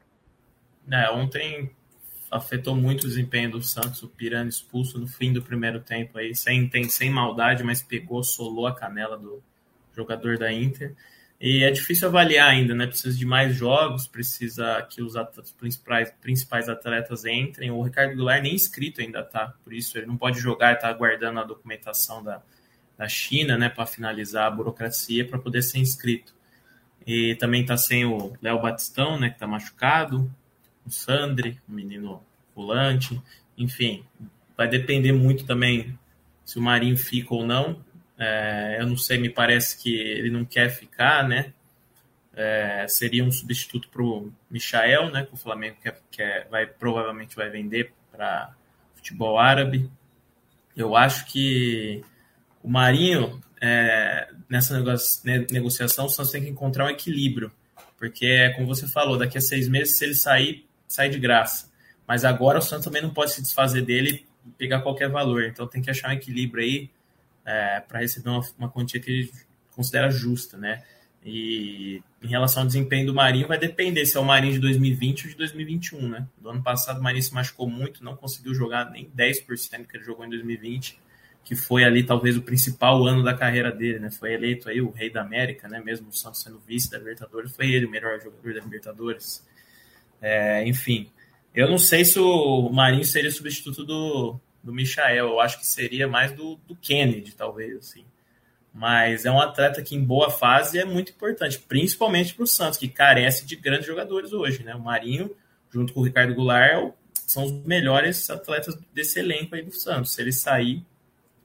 É, 0.91 1.10
ontem 1.10 1.72
afetou 2.30 2.76
muito 2.76 3.06
o 3.06 3.08
desempenho 3.08 3.52
do 3.52 3.62
Santos, 3.62 4.04
o 4.04 4.10
Pirani 4.10 4.50
expulso 4.50 5.00
no 5.00 5.08
fim 5.08 5.32
do 5.32 5.41
primeiro 5.41 5.80
tempo 5.80 6.18
aí, 6.18 6.36
sem, 6.36 6.68
tem, 6.68 6.86
sem 6.89 7.10
maldade, 7.10 7.63
mas 7.63 7.82
pegou, 7.82 8.24
solou 8.24 8.68
a 8.68 8.76
canela 8.76 9.18
do 9.18 9.41
jogador 9.96 10.38
da 10.38 10.52
Inter. 10.52 10.96
E 11.39 11.63
é 11.63 11.71
difícil 11.71 12.08
avaliar 12.08 12.50
ainda, 12.50 12.74
né? 12.74 12.88
Precisa 12.88 13.17
de 13.17 13.26
mais 13.26 13.56
jogos, 13.56 14.08
precisa 14.08 14.82
que 14.89 15.02
os, 15.02 15.15
atletas, 15.15 15.52
principais, 15.52 16.12
principais 16.21 16.69
atletas 16.69 17.26
entrem. 17.26 17.71
O 17.71 17.82
Ricardo 17.82 18.15
Goulart 18.15 18.41
nem 18.41 18.56
inscrito 18.56 19.02
ainda 19.02 19.21
tá, 19.21 19.54
por 19.63 19.74
isso 19.74 19.98
ele 19.98 20.08
não 20.08 20.17
pode 20.17 20.39
jogar, 20.39 20.74
está 20.74 20.88
aguardando 20.88 21.39
a 21.39 21.43
documentação 21.43 22.24
da, 22.24 22.41
da 22.98 23.08
China, 23.08 23.58
né, 23.58 23.69
para 23.69 23.86
finalizar 23.86 24.48
a 24.48 24.52
burocracia 24.52 25.28
para 25.28 25.38
poder 25.38 25.62
ser 25.62 25.80
inscrito. 25.80 26.34
E 27.06 27.36
também 27.36 27.62
está 27.62 27.78
sem 27.78 28.06
o 28.06 28.34
Léo 28.41 28.62
Batistão, 28.62 29.19
né, 29.19 29.30
que 29.30 29.36
está 29.36 29.45
machucado, 29.45 30.32
o 30.86 30.89
Sandri, 30.89 31.60
o 31.67 31.71
menino 31.71 32.24
volante, 32.56 33.21
enfim, 33.58 34.04
vai 34.56 34.67
depender 34.67 35.12
muito 35.12 35.45
também 35.45 35.98
se 36.45 36.58
o 36.58 36.62
Marinho 36.62 36.98
fica 36.98 37.34
ou 37.34 37.45
não. 37.45 37.84
É, 38.17 38.78
eu 38.80 38.88
não 38.88 38.97
sei, 38.97 39.17
me 39.17 39.30
parece 39.30 39.82
que 39.82 39.93
ele 39.93 40.30
não 40.30 40.45
quer 40.45 40.69
ficar, 40.69 41.28
né? 41.28 41.54
É, 42.34 42.86
seria 42.88 43.23
um 43.23 43.32
substituto 43.32 43.88
para 43.89 44.04
o 44.04 44.32
Michael, 44.49 45.12
né? 45.12 45.25
Que 45.25 45.34
o 45.34 45.38
Flamengo 45.38 45.78
quer, 45.82 45.99
quer, 46.12 46.47
vai, 46.49 46.65
provavelmente 46.65 47.36
vai 47.36 47.49
vender 47.49 47.93
para 48.12 48.54
futebol 48.95 49.38
árabe. 49.38 49.89
Eu 50.75 50.95
acho 50.95 51.25
que 51.28 52.04
o 52.62 52.69
Marinho, 52.69 53.41
é, 53.62 54.30
nessa 54.49 54.82
negociação, 55.51 56.10
Santos 56.10 56.32
tem 56.32 56.43
que 56.43 56.49
encontrar 56.49 56.86
um 56.86 56.89
equilíbrio. 56.89 57.51
Porque, 57.97 58.25
é 58.25 58.49
como 58.49 58.67
você 58.67 58.88
falou, 58.88 59.17
daqui 59.17 59.38
a 59.38 59.41
seis 59.41 59.67
meses, 59.69 59.97
se 59.97 60.04
ele 60.04 60.15
sair, 60.15 60.65
sai 60.88 61.10
de 61.10 61.17
graça. 61.17 61.71
Mas 62.08 62.25
agora 62.25 62.60
o 62.60 62.62
Santos 62.62 62.86
também 62.86 63.01
não 63.01 63.10
pode 63.10 63.32
se 63.32 63.41
desfazer 63.41 63.82
dele 63.82 64.25
e 64.45 64.49
pegar 64.51 64.82
qualquer 64.82 65.10
valor. 65.10 65.43
Então 65.43 65.67
tem 65.67 65.82
que 65.82 65.89
achar 65.89 66.10
um 66.10 66.13
equilíbrio 66.13 66.63
aí 66.63 66.89
é, 67.45 67.79
para 67.79 67.99
receber 67.99 68.29
uma, 68.29 68.41
uma 68.58 68.69
quantia 68.69 68.99
que 68.99 69.12
ele 69.12 69.31
considera 69.71 70.10
justa, 70.10 70.58
né? 70.58 70.84
E 71.23 72.03
em 72.21 72.27
relação 72.27 72.62
ao 72.62 72.67
desempenho 72.67 73.08
do 73.08 73.13
Marinho, 73.13 73.47
vai 73.47 73.58
depender 73.58 74.05
se 74.05 74.15
é 74.15 74.19
o 74.19 74.23
Marinho 74.23 74.53
de 74.53 74.60
2020 74.60 75.23
ou 75.23 75.31
de 75.31 75.38
2021, 75.38 76.08
né? 76.08 76.27
Do 76.38 76.49
ano 76.49 76.62
passado 76.62 76.99
o 76.99 77.03
Marinho 77.03 77.23
se 77.23 77.34
machucou 77.34 77.69
muito, 77.69 78.03
não 78.03 78.15
conseguiu 78.15 78.53
jogar 78.53 78.91
nem 78.91 79.10
10% 79.10 79.88
que 79.88 79.97
ele 79.97 80.03
jogou 80.03 80.23
em 80.25 80.29
2020, 80.29 80.99
que 81.43 81.55
foi 81.55 81.84
ali 81.84 82.03
talvez 82.03 82.38
o 82.38 82.41
principal 82.41 83.05
ano 83.05 83.23
da 83.23 83.34
carreira 83.34 83.71
dele, 83.71 83.99
né? 83.99 84.12
Foi 84.12 84.34
eleito 84.34 84.69
aí 84.69 84.81
o 84.81 84.91
rei 84.91 85.10
da 85.10 85.21
América, 85.21 85.67
né? 85.67 85.81
Mesmo 85.84 86.10
o 86.10 86.13
Santos 86.13 86.41
sendo 86.41 86.60
vice 86.60 86.91
da 86.91 86.99
Libertadores, 86.99 87.55
foi 87.55 87.71
ele 87.71 87.88
o 87.88 87.89
melhor 87.89 88.19
jogador 88.19 88.53
da 88.53 88.62
Libertadores. 88.62 89.43
É, 90.21 90.67
enfim, 90.67 91.10
eu 91.55 91.67
não 91.67 91.77
sei 91.77 92.05
se 92.05 92.19
o 92.19 92.69
Marinho 92.69 93.03
seria 93.03 93.31
substituto 93.31 93.84
do, 93.84 94.39
do 94.65 94.73
Michael. 94.73 95.28
Eu 95.28 95.39
acho 95.39 95.60
que 95.60 95.65
seria 95.65 96.08
mais 96.08 96.34
do, 96.34 96.56
do 96.67 96.75
Kennedy, 96.75 97.34
talvez, 97.36 97.78
assim. 97.78 98.04
Mas 98.73 99.25
é 99.25 99.32
um 99.32 99.39
atleta 99.39 99.82
que, 99.82 99.95
em 99.95 100.04
boa 100.04 100.30
fase, 100.30 100.80
é 100.80 100.84
muito 100.84 101.12
importante, 101.12 101.60
principalmente 101.60 102.34
para 102.34 102.43
o 102.43 102.47
Santos, 102.47 102.78
que 102.78 102.89
carece 102.89 103.45
de 103.45 103.56
grandes 103.56 103.86
jogadores 103.86 104.34
hoje, 104.34 104.63
né? 104.63 104.75
O 104.75 104.82
Marinho, 104.82 105.34
junto 105.69 105.93
com 105.93 106.01
o 106.01 106.04
Ricardo 106.04 106.34
Goulart, 106.34 106.71
é 106.71 106.93
são 107.13 107.45
os 107.45 107.51
melhores 107.65 108.30
atletas 108.30 108.78
desse 108.93 109.19
elenco 109.19 109.56
aí 109.56 109.62
do 109.62 109.71
Santos. 109.71 110.12
Se 110.12 110.21
ele 110.21 110.32
sair, 110.32 110.84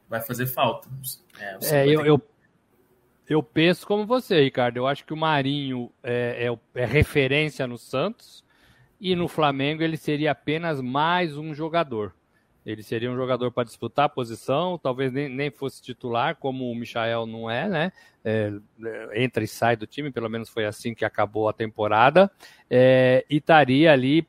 vai 0.08 0.20
fazer 0.20 0.46
falta. 0.46 0.88
É, 1.38 1.58
é 1.62 1.86
eu, 1.86 2.04
eu, 2.04 2.22
eu, 3.28 3.42
penso 3.42 3.86
como 3.86 4.04
você, 4.04 4.42
Ricardo. 4.42 4.76
Eu 4.76 4.86
acho 4.86 5.04
que 5.04 5.12
o 5.12 5.16
Marinho 5.16 5.90
é, 6.02 6.48
é, 6.48 6.80
é 6.80 6.84
referência 6.84 7.66
no 7.66 7.78
Santos 7.78 8.44
e 9.00 9.14
no 9.14 9.28
Flamengo 9.28 9.82
ele 9.82 9.96
seria 9.96 10.32
apenas 10.32 10.80
mais 10.80 11.36
um 11.36 11.54
jogador. 11.54 12.12
Ele 12.64 12.82
seria 12.82 13.10
um 13.10 13.16
jogador 13.16 13.50
para 13.50 13.64
disputar 13.64 14.06
a 14.06 14.08
posição, 14.08 14.78
talvez 14.78 15.12
nem, 15.12 15.28
nem 15.28 15.50
fosse 15.50 15.80
titular, 15.80 16.36
como 16.36 16.70
o 16.70 16.74
Michael 16.74 17.26
não 17.26 17.50
é, 17.50 17.68
né? 17.68 17.92
É, 18.24 18.52
entra 19.14 19.42
e 19.42 19.48
sai 19.48 19.76
do 19.76 19.86
time, 19.86 20.10
pelo 20.10 20.28
menos 20.28 20.48
foi 20.48 20.66
assim 20.66 20.94
que 20.94 21.04
acabou 21.04 21.48
a 21.48 21.52
temporada, 21.52 22.30
é, 22.68 23.24
e 23.30 23.36
estaria 23.36 23.92
ali 23.92 24.26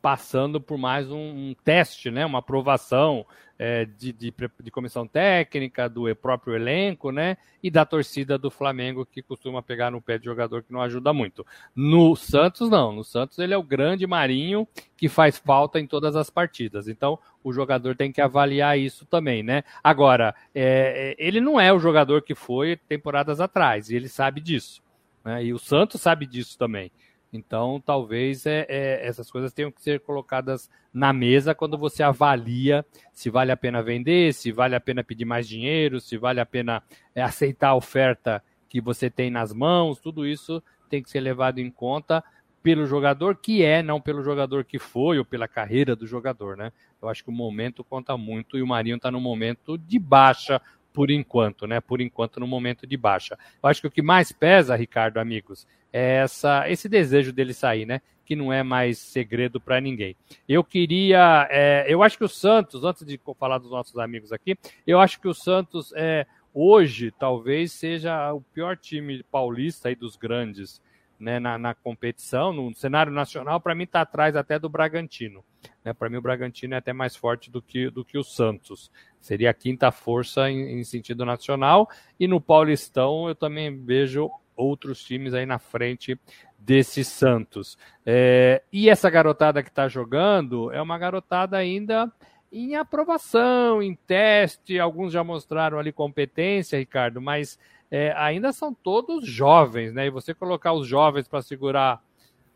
passando 0.00 0.60
por 0.60 0.78
mais 0.78 1.10
um, 1.10 1.16
um 1.16 1.54
teste, 1.64 2.10
né, 2.10 2.24
uma 2.24 2.38
aprovação 2.38 3.26
é, 3.58 3.84
de, 3.84 4.12
de, 4.12 4.32
de, 4.62 4.70
comissão 4.70 5.06
técnica, 5.06 5.88
do 5.88 6.14
próprio 6.14 6.54
elenco, 6.54 7.10
né, 7.10 7.36
e 7.60 7.70
da 7.70 7.84
torcida 7.84 8.38
do 8.38 8.50
Flamengo, 8.50 9.04
que 9.04 9.20
costuma 9.20 9.60
pegar 9.60 9.90
no 9.90 10.00
pé 10.00 10.16
de 10.16 10.26
jogador 10.26 10.62
que 10.62 10.72
não 10.72 10.80
ajuda 10.80 11.12
muito. 11.12 11.44
No 11.74 12.14
Santos, 12.14 12.70
não. 12.70 12.92
No 12.92 13.02
Santos, 13.02 13.38
ele 13.38 13.52
é 13.52 13.58
o 13.58 13.62
grande 13.62 14.06
marinho 14.06 14.66
que 14.96 15.08
faz 15.08 15.36
falta 15.38 15.80
em 15.80 15.86
todas 15.86 16.14
as 16.14 16.30
partidas. 16.30 16.86
Então, 16.86 17.18
o 17.42 17.52
jogador 17.52 17.96
tem 17.96 18.12
que 18.12 18.20
avaliar 18.20 18.78
isso 18.78 19.04
também, 19.06 19.42
né? 19.42 19.64
Agora, 19.82 20.34
é, 20.54 21.16
é 21.18 21.26
ele 21.26 21.40
não 21.40 21.58
é 21.60 21.72
o 21.72 21.80
jogador 21.80 22.22
que 22.22 22.34
foi 22.34 22.76
temporadas 22.76 23.40
atrás, 23.40 23.90
e 23.90 23.96
ele 23.96 24.08
sabe 24.08 24.40
disso. 24.40 24.80
Né? 25.24 25.46
E 25.46 25.52
o 25.52 25.58
Santos 25.58 26.00
sabe 26.00 26.26
disso 26.26 26.56
também. 26.56 26.92
Então, 27.32 27.82
talvez 27.84 28.46
é, 28.46 28.64
é, 28.68 29.06
essas 29.06 29.30
coisas 29.30 29.52
tenham 29.52 29.70
que 29.70 29.82
ser 29.82 30.00
colocadas 30.00 30.70
na 30.92 31.12
mesa 31.12 31.54
quando 31.54 31.76
você 31.76 32.02
avalia 32.02 32.84
se 33.12 33.28
vale 33.28 33.52
a 33.52 33.56
pena 33.56 33.82
vender, 33.82 34.32
se 34.32 34.50
vale 34.50 34.74
a 34.74 34.80
pena 34.80 35.04
pedir 35.04 35.26
mais 35.26 35.46
dinheiro, 35.46 36.00
se 36.00 36.16
vale 36.16 36.40
a 36.40 36.46
pena 36.46 36.82
é, 37.14 37.22
aceitar 37.22 37.68
a 37.68 37.74
oferta 37.74 38.42
que 38.68 38.80
você 38.80 39.10
tem 39.10 39.30
nas 39.30 39.52
mãos. 39.52 40.00
Tudo 40.00 40.26
isso 40.26 40.62
tem 40.88 41.02
que 41.02 41.10
ser 41.10 41.20
levado 41.20 41.58
em 41.58 41.70
conta 41.70 42.24
pelo 42.62 42.86
jogador 42.86 43.36
que 43.36 43.62
é, 43.62 43.82
não 43.82 44.00
pelo 44.00 44.22
jogador 44.22 44.64
que 44.64 44.78
foi 44.78 45.18
ou 45.18 45.24
pela 45.24 45.46
carreira 45.46 45.94
do 45.94 46.06
jogador, 46.06 46.56
né? 46.56 46.72
Eu 47.00 47.08
acho 47.08 47.22
que 47.22 47.30
o 47.30 47.32
momento 47.32 47.84
conta 47.84 48.16
muito 48.16 48.58
e 48.58 48.62
o 48.62 48.66
Marinho 48.66 48.96
está 48.96 49.10
no 49.10 49.20
momento 49.20 49.78
de 49.78 49.98
baixa 49.98 50.60
por 50.92 51.10
enquanto, 51.10 51.66
né? 51.66 51.80
Por 51.80 52.00
enquanto, 52.00 52.40
no 52.40 52.46
momento 52.46 52.86
de 52.86 52.96
baixa. 52.96 53.38
Eu 53.62 53.68
acho 53.68 53.80
que 53.80 53.86
o 53.86 53.90
que 53.90 54.02
mais 54.02 54.32
pesa, 54.32 54.74
Ricardo, 54.74 55.18
amigos, 55.18 55.66
essa, 55.92 56.68
esse 56.68 56.88
desejo 56.88 57.32
dele 57.32 57.54
sair, 57.54 57.86
né? 57.86 58.00
Que 58.24 58.36
não 58.36 58.52
é 58.52 58.62
mais 58.62 58.98
segredo 58.98 59.60
para 59.60 59.80
ninguém. 59.80 60.14
Eu 60.48 60.62
queria. 60.62 61.48
É, 61.50 61.86
eu 61.88 62.02
acho 62.02 62.18
que 62.18 62.24
o 62.24 62.28
Santos, 62.28 62.84
antes 62.84 63.04
de 63.06 63.18
falar 63.38 63.58
dos 63.58 63.70
nossos 63.70 63.98
amigos 63.98 64.32
aqui, 64.32 64.56
eu 64.86 65.00
acho 65.00 65.20
que 65.20 65.28
o 65.28 65.34
Santos 65.34 65.92
é, 65.96 66.26
hoje 66.52 67.10
talvez 67.10 67.72
seja 67.72 68.32
o 68.32 68.40
pior 68.40 68.76
time 68.76 69.22
paulista 69.22 69.88
aí 69.88 69.94
dos 69.94 70.16
grandes 70.16 70.80
né, 71.18 71.40
na, 71.40 71.58
na 71.58 71.74
competição, 71.74 72.52
no 72.52 72.72
cenário 72.74 73.12
nacional, 73.12 73.60
para 73.60 73.74
mim 73.74 73.84
está 73.84 74.02
atrás 74.02 74.36
até 74.36 74.58
do 74.58 74.68
Bragantino. 74.68 75.44
Né? 75.84 75.92
Para 75.92 76.08
mim, 76.08 76.16
o 76.16 76.22
Bragantino 76.22 76.74
é 76.74 76.78
até 76.78 76.92
mais 76.92 77.16
forte 77.16 77.50
do 77.50 77.60
que, 77.60 77.90
do 77.90 78.04
que 78.04 78.16
o 78.16 78.22
Santos. 78.22 78.90
Seria 79.20 79.50
a 79.50 79.54
quinta 79.54 79.90
força 79.90 80.48
em, 80.50 80.78
em 80.78 80.84
sentido 80.84 81.24
nacional. 81.24 81.88
E 82.20 82.28
no 82.28 82.40
Paulistão, 82.40 83.28
eu 83.28 83.34
também 83.34 83.84
vejo 83.84 84.30
outros 84.58 85.02
times 85.02 85.32
aí 85.32 85.46
na 85.46 85.58
frente 85.58 86.18
desse 86.58 87.04
Santos. 87.04 87.78
É, 88.04 88.62
e 88.72 88.90
essa 88.90 89.08
garotada 89.08 89.62
que 89.62 89.68
está 89.68 89.88
jogando 89.88 90.70
é 90.72 90.82
uma 90.82 90.98
garotada 90.98 91.56
ainda 91.56 92.12
em 92.52 92.76
aprovação, 92.76 93.82
em 93.82 93.94
teste. 93.94 94.78
Alguns 94.78 95.12
já 95.12 95.22
mostraram 95.22 95.78
ali 95.78 95.92
competência, 95.92 96.78
Ricardo, 96.78 97.20
mas 97.20 97.58
é, 97.90 98.12
ainda 98.16 98.52
são 98.52 98.74
todos 98.74 99.26
jovens, 99.26 99.94
né? 99.94 100.06
E 100.06 100.10
você 100.10 100.34
colocar 100.34 100.72
os 100.72 100.86
jovens 100.86 101.28
para 101.28 101.42
segurar 101.42 102.02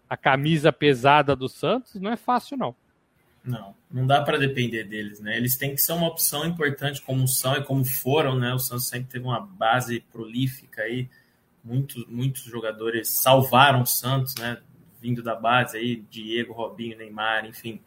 a 0.09 0.17
camisa 0.17 0.73
pesada 0.73 1.35
do 1.35 1.49
Santos 1.49 1.95
não 1.95 2.11
é 2.11 2.17
fácil, 2.17 2.57
não. 2.57 2.75
Não, 3.45 3.75
não 3.91 4.07
dá 4.07 4.23
para 4.23 4.39
depender 4.39 4.85
deles, 4.85 5.21
né? 5.21 5.37
Eles 5.37 5.57
têm 5.57 5.75
que 5.75 5.81
ser 5.81 5.93
uma 5.95 6.07
opção 6.07 6.45
importante, 6.45 7.03
como 7.03 7.27
são 7.27 7.57
e 7.57 7.65
como 7.65 7.85
foram, 7.85 8.39
né? 8.39 8.55
O 8.55 8.59
Santos 8.59 8.87
sempre 8.87 9.09
teve 9.09 9.25
uma 9.25 9.41
base 9.41 10.01
prolífica 10.13 10.83
aí, 10.83 11.09
muitos, 11.65 12.07
muitos 12.07 12.43
jogadores 12.45 13.09
salvaram 13.09 13.83
o 13.83 13.87
Santos, 13.87 14.35
né? 14.37 14.59
Vindo 15.01 15.23
da 15.23 15.35
base 15.35 15.77
aí, 15.77 15.97
Diego, 16.11 16.53
Robinho, 16.53 16.97
Neymar, 16.97 17.45
enfim. 17.47 17.81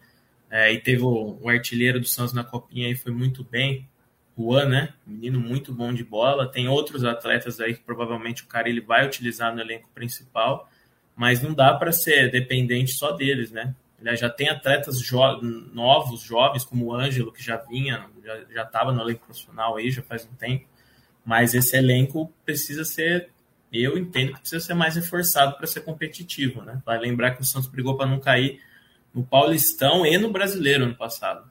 É, 0.50 0.72
e 0.72 0.80
teve 0.80 1.04
o, 1.04 1.38
o 1.42 1.50
artilheiro 1.50 2.00
do 2.00 2.08
Santos 2.08 2.34
na 2.34 2.44
copinha 2.44 2.88
aí, 2.88 2.96
foi 2.96 3.12
muito 3.12 3.44
bem. 3.44 3.88
Juan, 4.38 4.66
né? 4.66 4.94
Menino 5.08 5.40
muito 5.40 5.74
bom 5.74 5.94
de 5.94 6.04
bola. 6.04 6.52
Tem 6.52 6.68
outros 6.68 7.06
atletas 7.06 7.60
aí 7.60 7.74
que 7.74 7.82
provavelmente 7.82 8.44
o 8.44 8.48
cara 8.48 8.68
ele 8.68 8.82
vai 8.82 9.06
utilizar 9.06 9.54
no 9.56 9.62
elenco 9.62 9.90
principal, 9.96 10.70
mas 11.16 11.42
não 11.42 11.54
dá 11.54 11.74
para 11.74 11.92
ser 11.92 12.30
dependente 12.30 12.92
só 12.92 13.12
deles, 13.12 13.52
né? 13.52 13.74
Ele 14.00 14.16
já 14.18 14.30
tem 14.30 14.50
atletas 14.50 15.00
jo 15.00 15.20
novos, 15.74 16.22
jovens, 16.22 16.66
como 16.66 16.88
o 16.88 16.94
Ângelo, 16.94 17.32
que 17.32 17.42
já 17.42 17.58
vinha, 17.58 18.06
já 18.54 18.64
estava 18.64 18.92
no 18.92 19.02
elenco 19.02 19.26
profissional 19.26 19.78
aí, 19.78 19.90
já 19.90 20.02
faz 20.02 20.26
um 20.26 20.36
tempo. 20.36 20.68
Mas 21.24 21.54
esse 21.54 21.76
elenco 21.76 22.32
precisa 22.46 22.84
ser, 22.84 23.30
eu 23.84 23.98
entendo 23.98 24.34
que 24.34 24.40
precisa 24.40 24.64
ser 24.64 24.74
mais 24.74 24.96
reforçado 24.96 25.56
para 25.58 25.68
ser 25.68 25.82
competitivo, 25.82 26.62
né? 26.62 26.82
Vai 26.86 27.00
lembrar 27.00 27.32
que 27.32 27.42
o 27.42 27.46
Santos 27.46 27.70
brigou 27.70 27.98
para 27.98 28.06
não 28.06 28.20
cair 28.20 28.62
no 29.14 29.24
Paulistão 29.24 30.06
e 30.06 30.18
no 30.18 30.32
Brasileiro 30.32 30.84
ano 30.84 30.96
passado. 30.96 31.50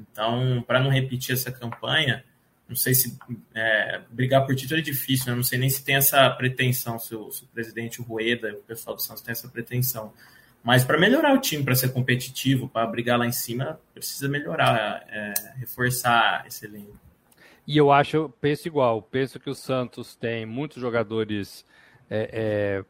Então, 0.00 0.62
para 0.66 0.80
não 0.80 0.90
repetir 0.90 1.34
essa 1.34 1.50
campanha, 1.50 2.24
não 2.68 2.76
sei 2.76 2.94
se 2.94 3.16
é, 3.54 4.00
brigar 4.10 4.44
por 4.46 4.54
título 4.54 4.80
é 4.80 4.82
difícil, 4.82 5.30
né? 5.30 5.34
não 5.34 5.42
sei 5.42 5.58
nem 5.58 5.68
se 5.68 5.84
tem 5.84 5.96
essa 5.96 6.28
pretensão, 6.30 6.98
se 6.98 7.14
o, 7.14 7.30
se 7.30 7.44
o 7.44 7.46
presidente 7.48 8.00
Rueda, 8.00 8.52
o 8.52 8.62
pessoal 8.62 8.94
do 8.94 9.02
Santos 9.02 9.22
tem 9.22 9.32
essa 9.32 9.48
pretensão. 9.48 10.12
Mas 10.62 10.84
para 10.84 10.98
melhorar 10.98 11.34
o 11.34 11.40
time, 11.40 11.64
para 11.64 11.74
ser 11.74 11.92
competitivo, 11.92 12.68
para 12.68 12.86
brigar 12.86 13.18
lá 13.18 13.26
em 13.26 13.32
cima, 13.32 13.80
precisa 13.94 14.28
melhorar, 14.28 15.04
é, 15.08 15.32
reforçar 15.56 16.44
esse 16.46 16.66
elenco. 16.66 16.98
E 17.70 17.76
eu 17.76 17.92
acho, 17.92 18.34
penso 18.40 18.66
igual, 18.66 19.00
penso 19.00 19.38
que 19.38 19.48
o 19.48 19.54
Santos 19.54 20.16
tem 20.16 20.44
muitos 20.44 20.82
jogadores 20.82 21.64
é, 22.10 22.28
é, 22.32 22.84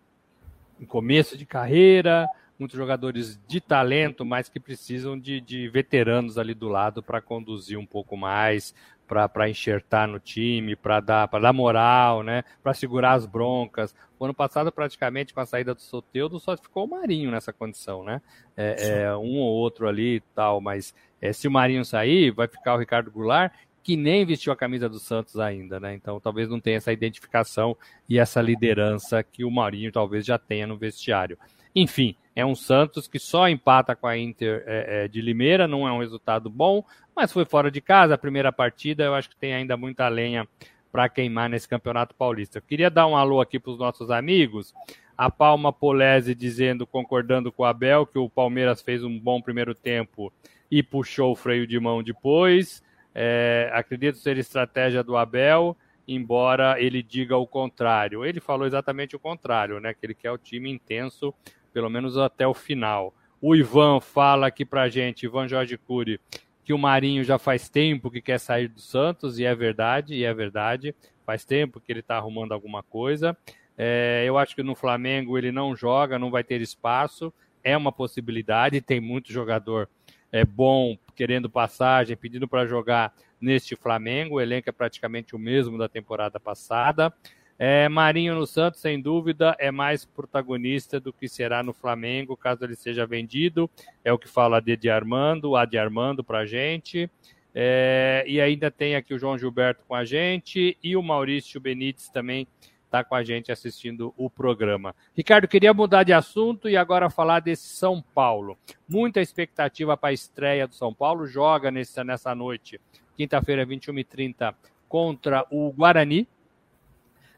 em 0.82 0.86
começo 0.86 1.36
de 1.36 1.44
carreira, 1.44 2.26
muitos 2.58 2.78
jogadores 2.78 3.38
de 3.46 3.60
talento, 3.60 4.24
mas 4.24 4.48
que 4.48 4.58
precisam 4.58 5.20
de, 5.20 5.38
de 5.38 5.68
veteranos 5.68 6.38
ali 6.38 6.54
do 6.54 6.66
lado 6.66 7.02
para 7.02 7.20
conduzir 7.20 7.78
um 7.78 7.84
pouco 7.84 8.16
mais, 8.16 8.74
para 9.06 9.50
enxertar 9.50 10.08
no 10.08 10.18
time, 10.18 10.74
para 10.74 10.98
dar, 11.00 11.26
dar 11.26 11.52
moral, 11.52 12.22
né? 12.22 12.42
para 12.62 12.72
segurar 12.72 13.12
as 13.12 13.26
broncas. 13.26 13.94
O 14.18 14.24
ano 14.24 14.32
passado, 14.32 14.72
praticamente, 14.72 15.34
com 15.34 15.40
a 15.40 15.46
saída 15.46 15.74
do 15.74 15.82
Soteudo, 15.82 16.40
só 16.40 16.56
ficou 16.56 16.86
o 16.86 16.90
Marinho 16.90 17.30
nessa 17.30 17.52
condição, 17.52 18.02
né? 18.02 18.22
É, 18.56 19.02
é, 19.02 19.16
um 19.16 19.40
ou 19.40 19.52
outro 19.52 19.86
ali 19.86 20.16
e 20.16 20.20
tal, 20.34 20.58
mas 20.58 20.94
é, 21.20 21.32
se 21.32 21.48
o 21.48 21.50
Marinho 21.50 21.84
sair, 21.84 22.30
vai 22.30 22.48
ficar 22.48 22.74
o 22.74 22.78
Ricardo 22.78 23.10
Goulart, 23.10 23.52
que 23.82 23.96
nem 23.96 24.24
vestiu 24.24 24.52
a 24.52 24.56
camisa 24.56 24.88
do 24.88 24.98
Santos 24.98 25.38
ainda, 25.38 25.80
né? 25.80 25.94
Então 25.94 26.20
talvez 26.20 26.48
não 26.48 26.60
tenha 26.60 26.76
essa 26.76 26.92
identificação 26.92 27.76
e 28.08 28.18
essa 28.18 28.40
liderança 28.40 29.22
que 29.22 29.44
o 29.44 29.50
Marinho 29.50 29.92
talvez 29.92 30.24
já 30.24 30.38
tenha 30.38 30.66
no 30.66 30.76
vestiário. 30.76 31.38
Enfim, 31.74 32.16
é 32.34 32.44
um 32.44 32.54
Santos 32.54 33.06
que 33.06 33.18
só 33.18 33.48
empata 33.48 33.94
com 33.94 34.06
a 34.06 34.16
Inter 34.16 34.62
é, 34.66 35.04
é, 35.04 35.08
de 35.08 35.20
Limeira, 35.20 35.68
não 35.68 35.86
é 35.86 35.92
um 35.92 36.00
resultado 36.00 36.50
bom, 36.50 36.84
mas 37.14 37.32
foi 37.32 37.44
fora 37.44 37.70
de 37.70 37.80
casa 37.80 38.14
a 38.14 38.18
primeira 38.18 38.52
partida. 38.52 39.04
Eu 39.04 39.14
acho 39.14 39.30
que 39.30 39.36
tem 39.36 39.54
ainda 39.54 39.76
muita 39.76 40.08
lenha 40.08 40.46
para 40.90 41.08
queimar 41.08 41.48
nesse 41.48 41.68
Campeonato 41.68 42.14
Paulista. 42.14 42.58
Eu 42.58 42.62
queria 42.62 42.90
dar 42.90 43.06
um 43.06 43.16
alô 43.16 43.40
aqui 43.40 43.58
para 43.58 43.72
os 43.72 43.78
nossos 43.78 44.10
amigos. 44.10 44.74
A 45.16 45.30
Palma 45.30 45.72
Polese 45.72 46.34
dizendo, 46.34 46.86
concordando 46.86 47.52
com 47.52 47.62
o 47.62 47.66
Abel, 47.66 48.06
que 48.06 48.18
o 48.18 48.28
Palmeiras 48.28 48.80
fez 48.80 49.04
um 49.04 49.18
bom 49.18 49.40
primeiro 49.40 49.74
tempo 49.74 50.32
e 50.70 50.82
puxou 50.82 51.32
o 51.32 51.36
freio 51.36 51.66
de 51.66 51.78
mão 51.78 52.02
depois. 52.02 52.82
É, 53.14 53.70
acredito 53.72 54.18
ser 54.18 54.38
estratégia 54.38 55.02
do 55.02 55.16
Abel, 55.16 55.76
embora 56.06 56.80
ele 56.80 57.02
diga 57.02 57.36
o 57.36 57.46
contrário. 57.46 58.24
Ele 58.24 58.40
falou 58.40 58.66
exatamente 58.66 59.16
o 59.16 59.18
contrário, 59.20 59.80
né? 59.80 59.94
Que 59.94 60.06
ele 60.06 60.14
quer 60.14 60.30
o 60.30 60.38
time 60.38 60.70
intenso 60.70 61.34
pelo 61.72 61.88
menos 61.88 62.16
até 62.18 62.46
o 62.46 62.54
final. 62.54 63.14
O 63.40 63.54
Ivan 63.54 64.00
fala 64.00 64.46
aqui 64.46 64.64
pra 64.64 64.88
gente, 64.88 65.24
Ivan 65.24 65.48
Jorge 65.48 65.78
Cury, 65.78 66.20
que 66.64 66.72
o 66.72 66.78
Marinho 66.78 67.24
já 67.24 67.38
faz 67.38 67.68
tempo 67.68 68.10
que 68.10 68.20
quer 68.20 68.38
sair 68.38 68.68
do 68.68 68.80
Santos, 68.80 69.38
e 69.38 69.44
é 69.44 69.54
verdade, 69.54 70.14
e 70.14 70.24
é 70.24 70.34
verdade. 70.34 70.94
Faz 71.24 71.44
tempo 71.44 71.80
que 71.80 71.90
ele 71.90 72.00
está 72.00 72.16
arrumando 72.16 72.52
alguma 72.52 72.82
coisa. 72.82 73.36
É, 73.78 74.24
eu 74.26 74.36
acho 74.36 74.54
que 74.54 74.62
no 74.62 74.74
Flamengo 74.74 75.38
ele 75.38 75.50
não 75.50 75.74
joga, 75.74 76.18
não 76.18 76.30
vai 76.30 76.44
ter 76.44 76.60
espaço. 76.60 77.32
É 77.62 77.76
uma 77.76 77.92
possibilidade, 77.92 78.80
tem 78.80 79.00
muito 79.00 79.32
jogador 79.32 79.88
é 80.32 80.44
bom 80.44 80.96
querendo 81.14 81.50
passagem, 81.50 82.16
pedindo 82.16 82.48
para 82.48 82.66
jogar 82.66 83.12
neste 83.40 83.76
Flamengo. 83.76 84.36
O 84.36 84.40
elenco 84.40 84.68
é 84.68 84.72
praticamente 84.72 85.34
o 85.34 85.38
mesmo 85.38 85.78
da 85.78 85.88
temporada 85.88 86.38
passada. 86.38 87.12
É, 87.58 87.88
Marinho 87.90 88.34
no 88.34 88.46
Santos, 88.46 88.80
sem 88.80 88.98
dúvida, 88.98 89.54
é 89.58 89.70
mais 89.70 90.04
protagonista 90.06 90.98
do 90.98 91.12
que 91.12 91.28
será 91.28 91.62
no 91.62 91.74
Flamengo, 91.74 92.34
caso 92.34 92.64
ele 92.64 92.74
seja 92.74 93.06
vendido. 93.06 93.68
É 94.02 94.10
o 94.10 94.18
que 94.18 94.28
fala 94.28 94.56
a 94.56 94.60
de 94.60 94.88
Armando, 94.88 95.54
a 95.56 95.66
de 95.66 95.76
Armando 95.76 96.24
para 96.24 96.38
a 96.38 96.46
gente. 96.46 97.10
É, 97.54 98.24
e 98.26 98.40
ainda 98.40 98.70
tem 98.70 98.96
aqui 98.96 99.12
o 99.12 99.18
João 99.18 99.36
Gilberto 99.36 99.84
com 99.86 99.94
a 99.94 100.04
gente 100.04 100.78
e 100.82 100.96
o 100.96 101.02
Maurício 101.02 101.60
Benites 101.60 102.08
também 102.08 102.46
está 102.90 103.04
com 103.04 103.14
a 103.14 103.22
gente 103.22 103.52
assistindo 103.52 104.12
o 104.16 104.28
programa. 104.28 104.94
Ricardo, 105.16 105.46
queria 105.46 105.72
mudar 105.72 106.02
de 106.02 106.12
assunto 106.12 106.68
e 106.68 106.76
agora 106.76 107.08
falar 107.08 107.38
desse 107.38 107.68
São 107.68 108.02
Paulo. 108.02 108.58
Muita 108.88 109.20
expectativa 109.20 109.96
para 109.96 110.10
a 110.10 110.12
estreia 110.12 110.66
do 110.66 110.74
São 110.74 110.92
Paulo. 110.92 111.24
Joga 111.24 111.70
nessa, 111.70 112.02
nessa 112.02 112.34
noite, 112.34 112.80
quinta-feira, 113.16 113.64
21h30, 113.64 114.52
contra 114.88 115.46
o 115.50 115.72
Guarani, 115.72 116.26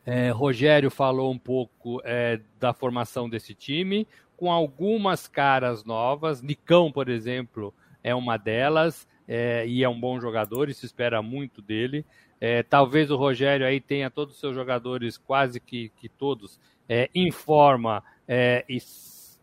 é, 0.05 0.31
Rogério 0.31 0.91
falou 0.91 1.31
um 1.31 1.39
pouco 1.39 2.01
é, 2.05 2.41
da 2.59 2.73
formação 2.73 3.29
desse 3.29 3.55
time, 3.55 4.09
com 4.37 4.51
algumas 4.51 5.29
caras 5.29 5.85
novas. 5.85 6.43
Nicão, 6.43 6.91
por 6.91 7.09
exemplo, 7.09 7.73
é 8.03 8.15
uma 8.15 8.37
delas 8.37 9.07
é, 9.29 9.65
e 9.67 9.85
é 9.85 9.89
um 9.89 10.01
bom 10.01 10.21
jogador 10.21 10.69
e 10.69 10.75
se 10.75 10.87
espera 10.87 11.23
muito 11.23 11.63
dele. 11.63 12.05
É, 12.45 12.61
talvez 12.61 13.09
o 13.09 13.15
Rogério 13.15 13.65
aí 13.65 13.81
tenha 13.81 14.11
todos 14.11 14.35
os 14.35 14.41
seus 14.41 14.53
jogadores, 14.53 15.17
quase 15.17 15.61
que, 15.61 15.91
que 15.91 16.09
todos, 16.09 16.59
é, 16.89 17.09
em 17.15 17.31
forma 17.31 18.03
é, 18.27 18.65
e 18.69 18.79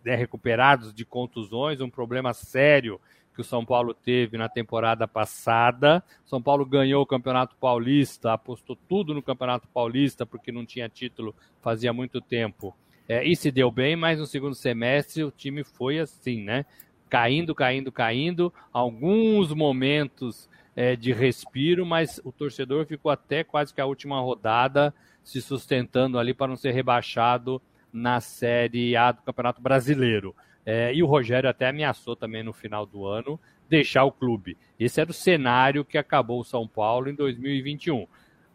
é, 0.03 0.15
recuperados 0.15 0.93
de 0.93 1.05
contusões, 1.05 1.79
um 1.79 1.89
problema 1.89 2.33
sério 2.33 2.99
que 3.33 3.39
o 3.39 3.43
São 3.45 3.63
Paulo 3.63 3.93
teve 3.93 4.37
na 4.37 4.49
temporada 4.49 5.07
passada. 5.07 6.03
São 6.25 6.41
Paulo 6.41 6.65
ganhou 6.65 7.01
o 7.01 7.05
Campeonato 7.05 7.55
Paulista, 7.55 8.33
apostou 8.33 8.75
tudo 8.75 9.13
no 9.13 9.23
Campeonato 9.23 9.65
Paulista 9.69 10.25
porque 10.25 10.51
não 10.51 10.65
tinha 10.65 10.89
título 10.89 11.33
fazia 11.61 11.93
muito 11.93 12.19
tempo. 12.19 12.75
É, 13.07 13.25
e 13.25 13.33
se 13.33 13.49
deu 13.49 13.71
bem, 13.71 13.95
mas 13.95 14.19
no 14.19 14.25
segundo 14.25 14.55
semestre 14.55 15.23
o 15.23 15.31
time 15.31 15.63
foi 15.63 15.99
assim, 15.99 16.43
né? 16.43 16.65
Caindo, 17.09 17.55
caindo, 17.55 17.93
caindo. 17.93 18.53
Alguns 18.73 19.53
momentos 19.53 20.49
é, 20.79 20.95
de 20.95 21.11
respiro, 21.11 21.85
mas 21.85 22.21
o 22.23 22.31
torcedor 22.31 22.85
ficou 22.85 23.11
até 23.11 23.43
quase 23.43 23.73
que 23.73 23.81
a 23.81 23.85
última 23.85 24.17
rodada 24.21 24.93
se 25.21 25.41
sustentando 25.41 26.17
ali 26.17 26.33
para 26.33 26.47
não 26.47 26.55
ser 26.55 26.71
rebaixado 26.71 27.61
na 27.91 28.21
Série 28.21 28.95
A 28.95 29.11
do 29.11 29.21
Campeonato 29.21 29.61
Brasileiro. 29.61 30.33
É, 30.65 30.93
e 30.93 31.03
o 31.03 31.05
Rogério 31.05 31.49
até 31.49 31.67
ameaçou 31.67 32.15
também 32.15 32.43
no 32.43 32.53
final 32.53 32.85
do 32.85 33.05
ano 33.05 33.37
deixar 33.67 34.05
o 34.05 34.11
clube. 34.11 34.57
Esse 34.79 35.01
era 35.01 35.11
o 35.11 35.13
cenário 35.13 35.83
que 35.83 35.97
acabou 35.97 36.39
o 36.39 36.45
São 36.45 36.65
Paulo 36.65 37.09
em 37.09 37.13
2021. 37.13 38.07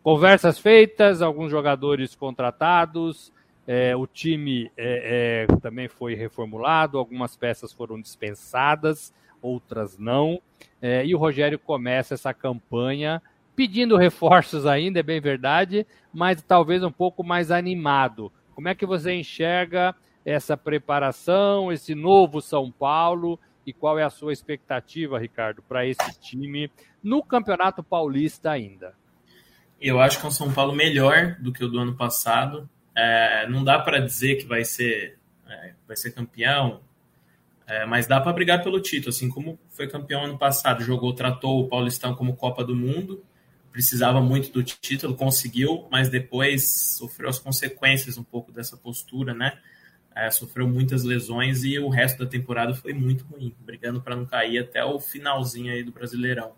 Conversas 0.02 0.58
feitas, 0.58 1.20
alguns 1.20 1.50
jogadores 1.50 2.14
contratados, 2.14 3.34
é, 3.66 3.96
o 3.96 4.06
time 4.06 4.70
é, 4.76 5.46
é, 5.48 5.56
também 5.58 5.88
foi 5.88 6.14
reformulado, 6.14 6.98
algumas 6.98 7.36
peças 7.36 7.72
foram 7.72 8.00
dispensadas, 8.00 9.12
outras 9.40 9.98
não. 9.98 10.40
É, 10.80 11.04
e 11.04 11.14
o 11.14 11.18
Rogério 11.18 11.58
começa 11.58 12.14
essa 12.14 12.34
campanha 12.34 13.22
pedindo 13.56 13.96
reforços 13.96 14.66
ainda, 14.66 15.00
é 15.00 15.02
bem 15.02 15.20
verdade, 15.20 15.86
mas 16.12 16.42
talvez 16.42 16.82
um 16.82 16.90
pouco 16.90 17.22
mais 17.22 17.50
animado. 17.50 18.30
Como 18.54 18.68
é 18.68 18.74
que 18.74 18.84
você 18.84 19.14
enxerga 19.14 19.94
essa 20.24 20.56
preparação, 20.56 21.72
esse 21.72 21.94
novo 21.94 22.40
São 22.40 22.70
Paulo 22.70 23.38
e 23.66 23.72
qual 23.72 23.98
é 23.98 24.02
a 24.02 24.10
sua 24.10 24.32
expectativa, 24.32 25.18
Ricardo, 25.18 25.62
para 25.62 25.86
esse 25.86 26.20
time 26.20 26.70
no 27.02 27.22
Campeonato 27.22 27.82
Paulista 27.82 28.50
ainda? 28.50 28.94
Eu 29.80 30.00
acho 30.00 30.18
que 30.18 30.24
é 30.24 30.28
um 30.28 30.32
São 30.32 30.52
Paulo 30.52 30.74
melhor 30.74 31.36
do 31.40 31.52
que 31.52 31.64
o 31.64 31.68
do 31.68 31.78
ano 31.78 31.94
passado. 31.94 32.68
É, 32.96 33.48
não 33.48 33.64
dá 33.64 33.78
para 33.78 33.98
dizer 33.98 34.36
que 34.36 34.46
vai 34.46 34.64
ser, 34.64 35.18
é, 35.48 35.72
vai 35.86 35.96
ser 35.96 36.12
campeão, 36.12 36.80
é, 37.66 37.84
mas 37.86 38.06
dá 38.06 38.20
para 38.20 38.32
brigar 38.32 38.62
pelo 38.62 38.80
título, 38.80 39.10
assim 39.10 39.28
como 39.28 39.58
foi 39.70 39.88
campeão 39.88 40.24
ano 40.24 40.38
passado, 40.38 40.84
jogou, 40.84 41.12
tratou 41.12 41.60
o 41.60 41.68
Paulistão 41.68 42.14
como 42.14 42.36
Copa 42.36 42.62
do 42.64 42.76
Mundo, 42.76 43.24
precisava 43.72 44.20
muito 44.20 44.52
do 44.52 44.62
título, 44.62 45.16
conseguiu, 45.16 45.88
mas 45.90 46.08
depois 46.08 46.68
sofreu 46.98 47.28
as 47.28 47.38
consequências 47.38 48.16
um 48.16 48.22
pouco 48.22 48.52
dessa 48.52 48.76
postura, 48.76 49.34
né? 49.34 49.58
é, 50.14 50.30
sofreu 50.30 50.68
muitas 50.68 51.02
lesões 51.02 51.64
e 51.64 51.78
o 51.78 51.88
resto 51.88 52.24
da 52.24 52.30
temporada 52.30 52.72
foi 52.72 52.92
muito 52.92 53.24
ruim, 53.24 53.54
brigando 53.60 54.00
para 54.00 54.14
não 54.14 54.24
cair 54.24 54.58
até 54.58 54.84
o 54.84 55.00
finalzinho 55.00 55.72
aí 55.72 55.82
do 55.82 55.90
Brasileirão. 55.90 56.52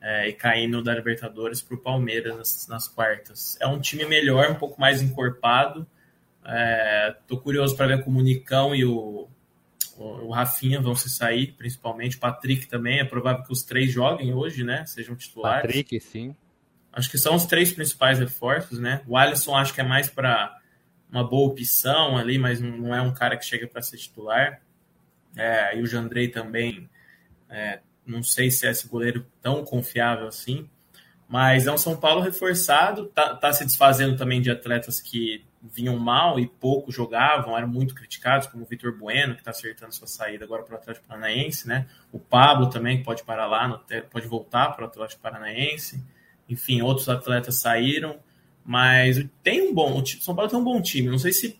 É, 0.00 0.28
e 0.28 0.32
caindo 0.32 0.82
da 0.82 0.94
Libertadores 0.94 1.60
para 1.60 1.74
o 1.74 1.78
Palmeiras 1.78 2.36
nas, 2.36 2.68
nas, 2.68 2.88
quartas. 2.88 3.58
É 3.60 3.66
um 3.66 3.80
time 3.80 4.04
melhor, 4.04 4.48
um 4.50 4.54
pouco 4.54 4.80
mais 4.80 5.02
encorpado. 5.02 5.86
Estou 7.20 7.38
é, 7.38 7.42
curioso 7.42 7.76
para 7.76 7.96
ver 7.96 8.04
como 8.04 8.20
o 8.20 8.22
Nicão 8.22 8.74
e 8.74 8.84
o, 8.84 9.28
o, 9.96 10.04
o, 10.04 10.30
Rafinha 10.30 10.80
vão 10.80 10.94
se 10.94 11.10
sair, 11.10 11.52
principalmente. 11.58 12.16
O 12.16 12.20
Patrick 12.20 12.68
também. 12.68 13.00
É 13.00 13.04
provável 13.04 13.44
que 13.44 13.52
os 13.52 13.64
três 13.64 13.92
joguem 13.92 14.32
hoje, 14.32 14.62
né? 14.62 14.86
Sejam 14.86 15.16
titulares. 15.16 15.66
Patrick, 15.66 16.00
sim. 16.00 16.34
Acho 16.92 17.10
que 17.10 17.18
são 17.18 17.34
os 17.34 17.44
três 17.44 17.72
principais 17.72 18.18
reforços, 18.18 18.78
né? 18.78 19.02
O 19.06 19.16
Alisson 19.16 19.56
acho 19.56 19.74
que 19.74 19.80
é 19.80 19.84
mais 19.84 20.08
para 20.08 20.56
uma 21.10 21.24
boa 21.24 21.48
opção 21.48 22.16
ali, 22.16 22.38
mas 22.38 22.60
não 22.60 22.94
é 22.94 23.00
um 23.00 23.12
cara 23.12 23.36
que 23.36 23.44
chega 23.44 23.66
para 23.66 23.82
ser 23.82 23.96
titular. 23.96 24.60
É, 25.36 25.78
e 25.78 25.82
o 25.82 25.86
Jandrei 25.86 26.28
também, 26.28 26.88
é, 27.48 27.80
não 28.08 28.22
sei 28.22 28.50
se 28.50 28.66
é 28.66 28.70
esse 28.70 28.88
goleiro 28.88 29.26
tão 29.42 29.64
confiável 29.64 30.26
assim, 30.26 30.68
mas 31.28 31.66
é 31.66 31.72
um 31.72 31.78
São 31.78 31.96
Paulo 31.96 32.22
reforçado, 32.22 33.06
tá, 33.06 33.34
tá 33.34 33.52
se 33.52 33.64
desfazendo 33.64 34.16
também 34.16 34.40
de 34.40 34.50
atletas 34.50 35.00
que 35.00 35.44
vinham 35.62 35.98
mal 35.98 36.38
e 36.38 36.46
pouco 36.46 36.90
jogavam, 36.90 37.56
eram 37.56 37.68
muito 37.68 37.94
criticados, 37.94 38.46
como 38.46 38.64
o 38.64 38.66
Vitor 38.66 38.96
Bueno, 38.96 39.34
que 39.34 39.40
está 39.40 39.50
acertando 39.50 39.94
sua 39.94 40.06
saída 40.06 40.44
agora 40.44 40.62
para 40.62 40.74
o 40.74 40.78
Atlético 40.78 41.06
Paranaense, 41.06 41.68
né? 41.68 41.86
O 42.12 42.18
Pablo 42.18 42.70
também, 42.70 42.98
que 42.98 43.04
pode 43.04 43.24
parar 43.24 43.46
lá, 43.46 43.68
no, 43.68 43.80
pode 44.10 44.26
voltar 44.26 44.68
para 44.68 44.84
o 44.84 44.86
Atlético 44.86 45.20
Paranaense. 45.20 46.02
Enfim, 46.48 46.80
outros 46.80 47.08
atletas 47.08 47.56
saíram. 47.56 48.18
Mas 48.64 49.24
tem 49.42 49.68
um 49.68 49.74
bom. 49.74 50.00
O 50.00 50.06
São 50.06 50.34
Paulo 50.34 50.50
tem 50.50 50.58
um 50.58 50.64
bom 50.64 50.80
time. 50.80 51.08
Não 51.08 51.18
sei 51.18 51.32
se 51.32 51.58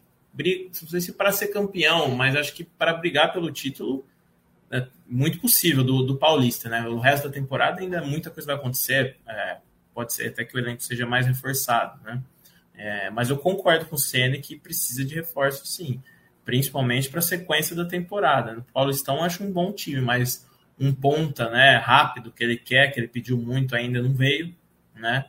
não 0.83 0.89
sei 0.89 1.01
se 1.01 1.13
para 1.13 1.33
ser 1.33 1.49
campeão, 1.49 2.11
mas 2.11 2.37
acho 2.37 2.55
que 2.55 2.63
para 2.63 2.95
brigar 2.95 3.33
pelo 3.33 3.51
título 3.51 4.07
é 4.71 4.87
muito 5.07 5.39
possível 5.41 5.83
do, 5.83 6.03
do 6.03 6.17
Paulista, 6.17 6.69
né? 6.69 6.87
O 6.89 6.99
resto 6.99 7.29
da 7.29 7.35
temporada 7.35 7.81
ainda 7.81 8.03
muita 8.03 8.31
coisa 8.31 8.47
vai 8.47 8.57
acontecer. 8.57 9.17
É, 9.27 9.59
pode 9.95 10.13
ser 10.13 10.29
até 10.29 10.45
que 10.45 10.55
o 10.55 10.59
elenco 10.59 10.83
seja 10.83 11.07
mais 11.07 11.27
reforçado, 11.27 12.03
né? 12.05 12.23
É, 12.75 13.11
mas 13.11 13.29
eu 13.29 13.37
concordo 13.37 13.87
com 13.87 13.97
o 13.97 13.99
Senna 13.99 14.39
que 14.39 14.57
precisa 14.57 15.05
de 15.05 15.15
reforço, 15.15 15.67
sim, 15.67 16.01
principalmente 16.45 17.11
para 17.11 17.19
a 17.19 17.23
sequência 17.23 17.75
da 17.75 17.85
temporada. 17.85 18.59
O 18.59 18.73
Paulistão 18.73 19.25
acho 19.25 19.43
um 19.43 19.51
bom 19.51 19.73
time, 19.73 20.01
mas 20.01 20.47
um 20.79 20.95
ponta, 20.95 21.51
né, 21.51 21.77
rápido 21.77 22.31
que 22.31 22.45
ele 22.45 22.57
quer, 22.57 22.93
que 22.93 23.01
ele 23.01 23.09
pediu 23.09 23.37
muito, 23.37 23.75
ainda 23.75 24.01
não 24.01 24.15
veio, 24.15 24.55
né? 24.95 25.27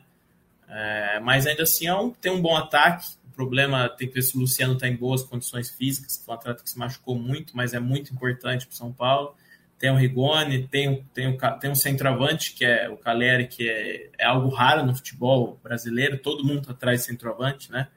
É, 0.68 1.18
mas 1.18 1.48
ainda 1.48 1.64
assim 1.64 1.88
é 1.88 1.94
um, 1.94 2.10
tem 2.10 2.30
um 2.30 2.40
bom 2.40 2.56
ataque. 2.56 3.08
Problema 3.40 3.88
tem 3.88 4.06
que 4.06 4.12
ver 4.12 4.20
se 4.20 4.36
o 4.36 4.40
Luciano 4.40 4.74
está 4.74 4.86
em 4.86 4.94
boas 4.94 5.22
condições 5.22 5.70
físicas, 5.70 6.22
foi 6.22 6.34
um 6.34 6.36
atleta 6.36 6.62
que 6.62 6.68
se 6.68 6.78
machucou 6.78 7.18
muito, 7.18 7.56
mas 7.56 7.72
é 7.72 7.80
muito 7.80 8.12
importante 8.12 8.66
para 8.66 8.74
o 8.74 8.76
São 8.76 8.92
Paulo. 8.92 9.34
Tem 9.78 9.90
o 9.90 9.96
Rigoni, 9.96 10.68
tem, 10.68 11.02
tem, 11.14 11.28
o, 11.28 11.38
tem 11.58 11.70
um 11.70 11.74
centroavante, 11.74 12.52
que 12.52 12.66
é 12.66 12.86
o 12.90 12.98
Caleri, 12.98 13.46
que 13.46 13.66
é, 13.66 14.10
é 14.18 14.26
algo 14.26 14.50
raro 14.50 14.84
no 14.84 14.94
futebol 14.94 15.58
brasileiro, 15.62 16.18
todo 16.18 16.44
mundo 16.44 16.58
está 16.58 16.72
atrás 16.72 17.00
de 17.00 17.06
centroavante, 17.06 17.72
né? 17.72 17.88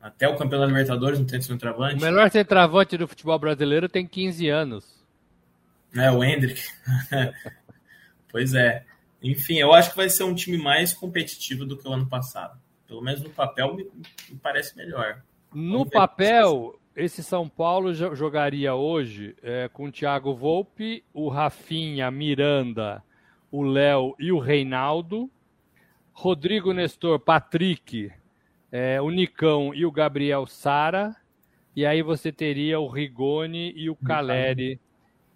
Até 0.00 0.26
o 0.26 0.38
campeão 0.38 0.60
da 0.60 0.66
Libertadores 0.66 1.18
não 1.18 1.26
tem 1.26 1.38
centroavante. 1.42 1.96
O 1.96 2.00
melhor 2.00 2.30
centroavante 2.30 2.96
do 2.96 3.06
futebol 3.06 3.38
brasileiro 3.38 3.90
tem 3.90 4.06
15 4.06 4.48
anos. 4.48 4.86
É, 5.94 6.10
o 6.10 6.24
Hendrick. 6.24 6.62
pois 8.32 8.54
é. 8.54 8.86
Enfim, 9.22 9.58
eu 9.58 9.74
acho 9.74 9.90
que 9.90 9.96
vai 9.98 10.08
ser 10.08 10.24
um 10.24 10.34
time 10.34 10.56
mais 10.56 10.94
competitivo 10.94 11.66
do 11.66 11.76
que 11.76 11.86
o 11.86 11.92
ano 11.92 12.06
passado. 12.06 12.58
Pelo 12.88 13.02
menos 13.02 13.22
no 13.22 13.30
papel 13.30 13.74
me, 13.74 13.84
me 13.84 14.38
parece 14.42 14.74
melhor. 14.76 15.22
No 15.54 15.84
papel, 15.84 16.80
esse 16.96 17.22
São 17.22 17.48
Paulo 17.48 17.94
jogaria 17.94 18.74
hoje 18.74 19.36
é, 19.42 19.68
com 19.68 19.84
o 19.84 19.92
Thiago 19.92 20.34
Volpe, 20.34 21.04
o 21.12 21.28
Rafinha, 21.28 22.10
Miranda, 22.10 23.02
o 23.52 23.62
Léo 23.62 24.16
e 24.18 24.32
o 24.32 24.38
Reinaldo, 24.38 25.30
Rodrigo 26.12 26.72
Nestor, 26.72 27.20
Patrick, 27.20 28.10
é, 28.72 29.00
o 29.00 29.10
Nicão 29.10 29.72
e 29.74 29.86
o 29.86 29.92
Gabriel 29.92 30.46
Sara, 30.46 31.14
e 31.76 31.86
aí 31.86 32.02
você 32.02 32.32
teria 32.32 32.80
o 32.80 32.88
Rigoni 32.88 33.72
e 33.76 33.88
o 33.88 33.94
Caleri 33.94 34.80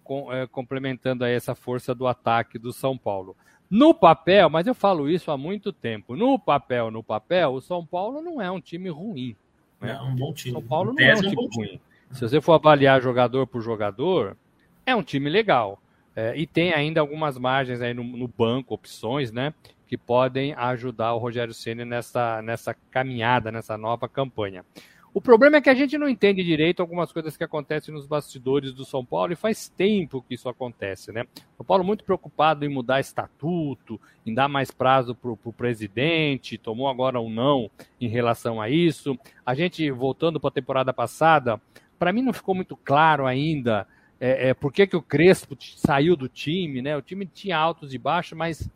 com, 0.03 0.31
é, 0.33 0.45
complementando 0.45 1.23
aí 1.23 1.33
essa 1.33 1.55
força 1.55 1.95
do 1.95 2.05
ataque 2.05 2.59
do 2.59 2.73
São 2.73 2.97
Paulo. 2.97 3.37
No 3.73 3.91
papel, 3.91 4.51
mas 4.51 4.67
eu 4.67 4.75
falo 4.75 5.09
isso 5.09 5.31
há 5.31 5.37
muito 5.37 5.73
tempo. 5.73 6.15
No 6.15 6.37
papel, 6.37 6.91
no 6.91 7.01
papel, 7.01 7.53
o 7.53 7.59
São 7.59 7.83
Paulo 7.83 8.21
não 8.21 8.39
é 8.39 8.51
um 8.51 8.61
time 8.61 8.87
ruim. 8.87 9.35
Né? 9.81 9.97
É 9.99 9.99
um 9.99 10.15
bom 10.15 10.31
time. 10.31 10.53
São 10.53 10.61
Paulo 10.61 10.93
não 10.93 11.03
é 11.03 11.15
um 11.15 11.21
time 11.21 11.35
um 11.35 11.49
ruim. 11.49 11.81
Se 12.11 12.21
você 12.21 12.39
for 12.39 12.53
avaliar 12.53 13.01
jogador 13.01 13.47
por 13.47 13.63
jogador, 13.63 14.37
é 14.85 14.95
um 14.95 15.01
time 15.01 15.27
legal. 15.27 15.81
É, 16.15 16.37
e 16.37 16.45
tem 16.45 16.71
ainda 16.71 17.01
algumas 17.01 17.35
margens 17.35 17.81
aí 17.81 17.95
no, 17.95 18.03
no, 18.03 18.27
banco, 18.27 18.75
opções, 18.75 19.31
né? 19.31 19.55
Que 19.87 19.97
podem 19.97 20.53
ajudar 20.53 21.15
o 21.15 21.17
Rogério 21.17 21.51
Ceni 21.51 21.83
nessa, 21.83 22.43
nessa 22.43 22.75
caminhada, 22.91 23.51
nessa 23.51 23.75
nova 23.75 24.07
campanha. 24.07 24.63
O 25.13 25.21
problema 25.21 25.57
é 25.57 25.61
que 25.61 25.69
a 25.69 25.75
gente 25.75 25.95
não 25.95 26.09
entende 26.09 26.43
direito 26.43 26.81
algumas 26.81 27.11
coisas 27.11 27.37
que 27.37 27.43
acontecem 27.43 27.93
nos 27.93 28.07
bastidores 28.07 28.73
do 28.73 28.83
São 28.83 29.05
Paulo 29.05 29.31
e 29.31 29.35
faz 29.35 29.69
tempo 29.69 30.23
que 30.27 30.33
isso 30.33 30.49
acontece, 30.49 31.11
né? 31.11 31.25
São 31.55 31.63
Paulo 31.63 31.83
muito 31.83 32.03
preocupado 32.03 32.65
em 32.65 32.69
mudar 32.69 32.99
estatuto, 32.99 34.01
em 34.25 34.33
dar 34.33 34.47
mais 34.47 34.71
prazo 34.71 35.13
para 35.13 35.29
o 35.29 35.53
presidente, 35.53 36.57
tomou 36.57 36.87
agora 36.87 37.21
um 37.21 37.29
não 37.29 37.69
em 38.01 38.07
relação 38.07 38.59
a 38.59 38.71
isso. 38.71 39.15
A 39.45 39.53
gente, 39.53 39.91
voltando 39.91 40.39
para 40.39 40.47
a 40.47 40.53
temporada 40.53 40.91
passada, 40.91 41.61
para 41.99 42.11
mim 42.11 42.23
não 42.23 42.33
ficou 42.33 42.55
muito 42.55 42.75
claro 42.75 43.27
ainda 43.27 43.87
é, 44.19 44.49
é, 44.49 44.53
por 44.53 44.73
que, 44.73 44.87
que 44.87 44.95
o 44.95 45.01
Crespo 45.01 45.55
saiu 45.59 46.15
do 46.15 46.27
time, 46.27 46.81
né? 46.81 46.97
O 46.97 47.01
time 47.01 47.25
tinha 47.25 47.57
altos 47.57 47.93
e 47.93 47.99
baixos, 47.99 48.37
mas 48.37 48.69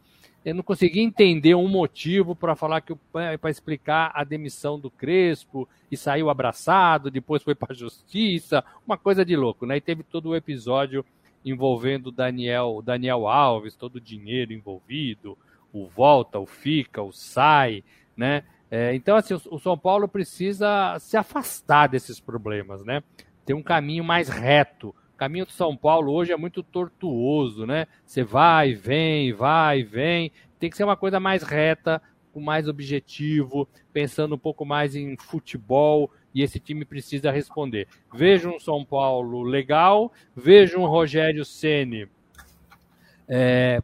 eu 0.47 0.55
não 0.55 0.63
consegui 0.63 1.01
entender 1.01 1.55
um 1.55 1.67
motivo 1.67 2.33
para 2.33 2.55
falar 2.55 2.79
que 2.79 2.95
para 3.11 3.49
explicar 3.49 4.13
a 4.13 4.23
demissão 4.23 4.79
do 4.79 4.89
Crespo 4.89 5.67
e 5.91 5.97
saiu 5.97 6.29
abraçado, 6.29 7.11
depois 7.11 7.43
foi 7.43 7.53
para 7.53 7.73
a 7.73 7.75
justiça, 7.75 8.63
uma 8.85 8.97
coisa 8.97 9.25
de 9.25 9.35
louco, 9.35 9.65
né? 9.65 9.75
E 9.75 9.81
teve 9.81 10.03
todo 10.03 10.29
o 10.29 10.35
episódio 10.37 11.03
envolvendo 11.43 12.13
Daniel, 12.13 12.81
Daniel 12.81 13.27
Alves, 13.27 13.75
todo 13.75 13.97
o 13.97 14.01
dinheiro 14.01 14.53
envolvido, 14.53 15.37
o 15.73 15.85
volta, 15.85 16.39
o 16.39 16.45
fica, 16.45 17.03
o 17.03 17.11
sai, 17.11 17.83
né? 18.15 18.45
É, 18.71 18.95
então, 18.95 19.17
assim, 19.17 19.33
o, 19.33 19.41
o 19.51 19.59
São 19.59 19.77
Paulo 19.77 20.07
precisa 20.07 20.97
se 20.97 21.17
afastar 21.17 21.87
desses 21.87 22.21
problemas, 22.21 22.85
né? 22.85 23.03
Ter 23.45 23.53
um 23.53 23.61
caminho 23.61 24.03
mais 24.03 24.29
reto 24.29 24.95
caminho 25.17 25.45
do 25.45 25.51
São 25.51 25.75
Paulo 25.75 26.13
hoje 26.13 26.31
é 26.31 26.37
muito 26.37 26.63
tortuoso, 26.63 27.65
né? 27.65 27.87
Você 28.05 28.23
vai, 28.23 28.73
vem, 28.73 29.33
vai, 29.33 29.83
vem. 29.83 30.31
Tem 30.59 30.69
que 30.69 30.77
ser 30.77 30.83
uma 30.83 30.97
coisa 30.97 31.19
mais 31.19 31.43
reta, 31.43 32.01
com 32.31 32.39
mais 32.39 32.67
objetivo, 32.67 33.67
pensando 33.91 34.35
um 34.35 34.39
pouco 34.39 34.65
mais 34.65 34.95
em 34.95 35.17
futebol 35.17 36.11
e 36.33 36.41
esse 36.41 36.59
time 36.59 36.85
precisa 36.85 37.31
responder. 37.31 37.87
Veja 38.13 38.47
um 38.49 38.59
São 38.59 38.85
Paulo 38.85 39.41
legal, 39.43 40.11
veja 40.35 40.77
um 40.77 40.85
Rogério 40.85 41.43
Ceni 41.43 42.07
é, 43.27 43.81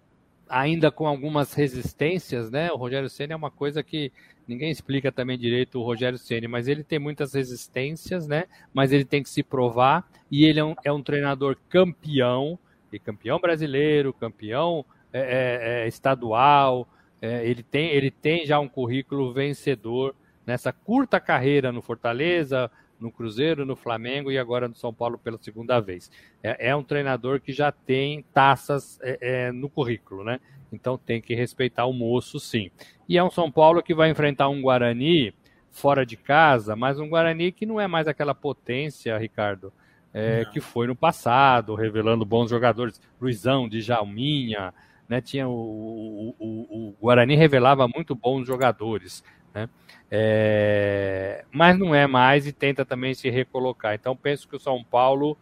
ainda 0.47 0.89
com 0.89 1.05
algumas 1.05 1.53
resistências, 1.53 2.49
né? 2.49 2.71
O 2.71 2.77
Rogério 2.77 3.09
Ceni 3.09 3.33
é 3.33 3.35
uma 3.35 3.51
coisa 3.51 3.83
que 3.83 4.11
ninguém 4.47 4.71
explica 4.71 5.11
também 5.11 5.37
direito 5.37 5.79
o 5.79 5.83
Rogério 5.83 6.17
Ceni, 6.17 6.47
mas 6.47 6.67
ele 6.67 6.83
tem 6.83 6.99
muitas 6.99 7.33
resistências, 7.33 8.27
né? 8.27 8.45
Mas 8.73 8.91
ele 8.91 9.05
tem 9.05 9.23
que 9.23 9.29
se 9.29 9.43
provar 9.43 10.07
e 10.29 10.45
ele 10.45 10.59
é 10.59 10.63
um, 10.63 10.75
é 10.83 10.91
um 10.91 11.01
treinador 11.01 11.57
campeão, 11.69 12.57
e 12.91 12.99
campeão 12.99 13.39
brasileiro, 13.39 14.13
campeão 14.13 14.85
é, 15.11 15.19
é, 15.19 15.83
é 15.83 15.87
estadual. 15.87 16.87
É, 17.21 17.45
ele 17.47 17.63
tem 17.63 17.89
ele 17.89 18.11
tem 18.11 18.45
já 18.45 18.59
um 18.59 18.67
currículo 18.67 19.33
vencedor 19.33 20.15
nessa 20.45 20.71
curta 20.71 21.19
carreira 21.19 21.71
no 21.71 21.81
Fortaleza, 21.81 22.69
no 23.03 23.11
Cruzeiro, 23.11 23.65
no 23.65 23.75
Flamengo 23.75 24.31
e 24.31 24.37
agora 24.37 24.67
no 24.67 24.75
São 24.75 24.93
Paulo 24.93 25.17
pela 25.17 25.37
segunda 25.37 25.79
vez. 25.79 26.09
É, 26.41 26.69
é 26.69 26.75
um 26.75 26.83
treinador 26.83 27.41
que 27.41 27.51
já 27.51 27.71
tem 27.71 28.23
taças 28.33 28.97
é, 29.01 29.17
é, 29.21 29.51
no 29.51 29.69
currículo, 29.69 30.23
né? 30.23 30.39
Então 30.71 30.97
tem 30.97 31.21
que 31.21 31.35
respeitar 31.35 31.85
o 31.85 31.93
moço, 31.93 32.39
sim. 32.39 32.71
E 33.07 33.17
é 33.17 33.23
um 33.23 33.29
São 33.29 33.51
Paulo 33.51 33.83
que 33.83 33.93
vai 33.93 34.09
enfrentar 34.09 34.47
um 34.49 34.61
Guarani 34.61 35.33
fora 35.69 36.05
de 36.05 36.15
casa, 36.15 36.75
mas 36.75 36.99
um 36.99 37.09
Guarani 37.09 37.51
que 37.51 37.65
não 37.65 37.79
é 37.79 37.87
mais 37.87 38.07
aquela 38.07 38.33
potência, 38.33 39.17
Ricardo, 39.17 39.73
é, 40.13 40.45
que 40.45 40.61
foi 40.61 40.87
no 40.87 40.95
passado, 40.95 41.75
revelando 41.75 42.23
bons 42.23 42.49
jogadores. 42.49 43.01
Luizão, 43.19 43.67
Djalminha, 43.67 44.73
né? 45.09 45.19
Tinha 45.19 45.47
o, 45.47 45.51
o, 45.51 46.35
o, 46.39 46.89
o 46.89 46.95
Guarani 47.01 47.35
revelava 47.35 47.87
muito 47.87 48.15
bons 48.15 48.47
jogadores. 48.47 49.23
Né? 49.53 49.69
É, 50.09 51.45
mas 51.51 51.77
não 51.77 51.93
é 51.93 52.07
mais 52.07 52.47
e 52.47 52.51
tenta 52.51 52.85
também 52.85 53.13
se 53.13 53.29
recolocar. 53.29 53.93
Então 53.93 54.15
penso 54.15 54.47
que 54.47 54.55
o 54.55 54.59
São 54.59 54.83
Paulo 54.83 55.37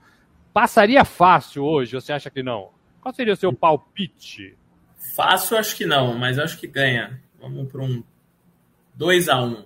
passaria 0.54 1.06
fácil 1.06 1.64
hoje, 1.64 1.94
você 1.94 2.14
acha 2.14 2.30
que 2.30 2.44
não? 2.44 2.70
Qual 3.02 3.14
seria 3.14 3.34
o 3.34 3.38
seu 3.38 3.54
palpite? 3.54 4.58
Fácil, 5.16 5.58
acho 5.58 5.76
que 5.76 5.86
não, 5.86 6.18
mas 6.18 6.38
acho 6.38 6.58
que 6.60 6.68
ganha. 6.68 7.22
Vamos 7.40 7.72
para 7.72 7.82
um 7.82 8.04
2x1. 8.98 9.66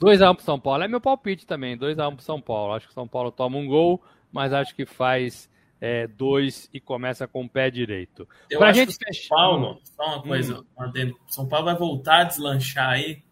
2x1 0.00 0.34
para 0.34 0.44
São 0.44 0.58
Paulo. 0.58 0.82
É 0.82 0.88
meu 0.88 1.00
palpite 1.00 1.46
também. 1.46 1.76
2x1 1.76 2.14
para 2.14 2.24
São 2.24 2.40
Paulo. 2.40 2.72
Acho 2.72 2.88
que 2.88 2.94
São 2.94 3.06
Paulo 3.06 3.30
toma 3.30 3.58
um 3.58 3.66
gol, 3.66 4.02
mas 4.32 4.52
acho 4.52 4.74
que 4.74 4.86
faz 4.86 5.50
é, 5.80 6.06
dois 6.06 6.68
e 6.72 6.80
começa 6.80 7.26
com 7.26 7.44
o 7.44 7.48
pé 7.48 7.70
direito. 7.70 8.28
Eu 8.50 8.58
pra 8.58 8.70
acho 8.70 8.80
gente 8.80 8.98
que 8.98 9.14
São 9.14 9.36
Paulo, 9.36 9.80
só 9.84 10.06
uma 10.06 10.22
coisa, 10.22 10.60
hum. 10.60 11.14
São 11.28 11.48
Paulo 11.48 11.66
vai 11.66 11.76
voltar 11.76 12.20
a 12.20 12.24
deslanchar 12.24 12.90
aí 12.90 13.22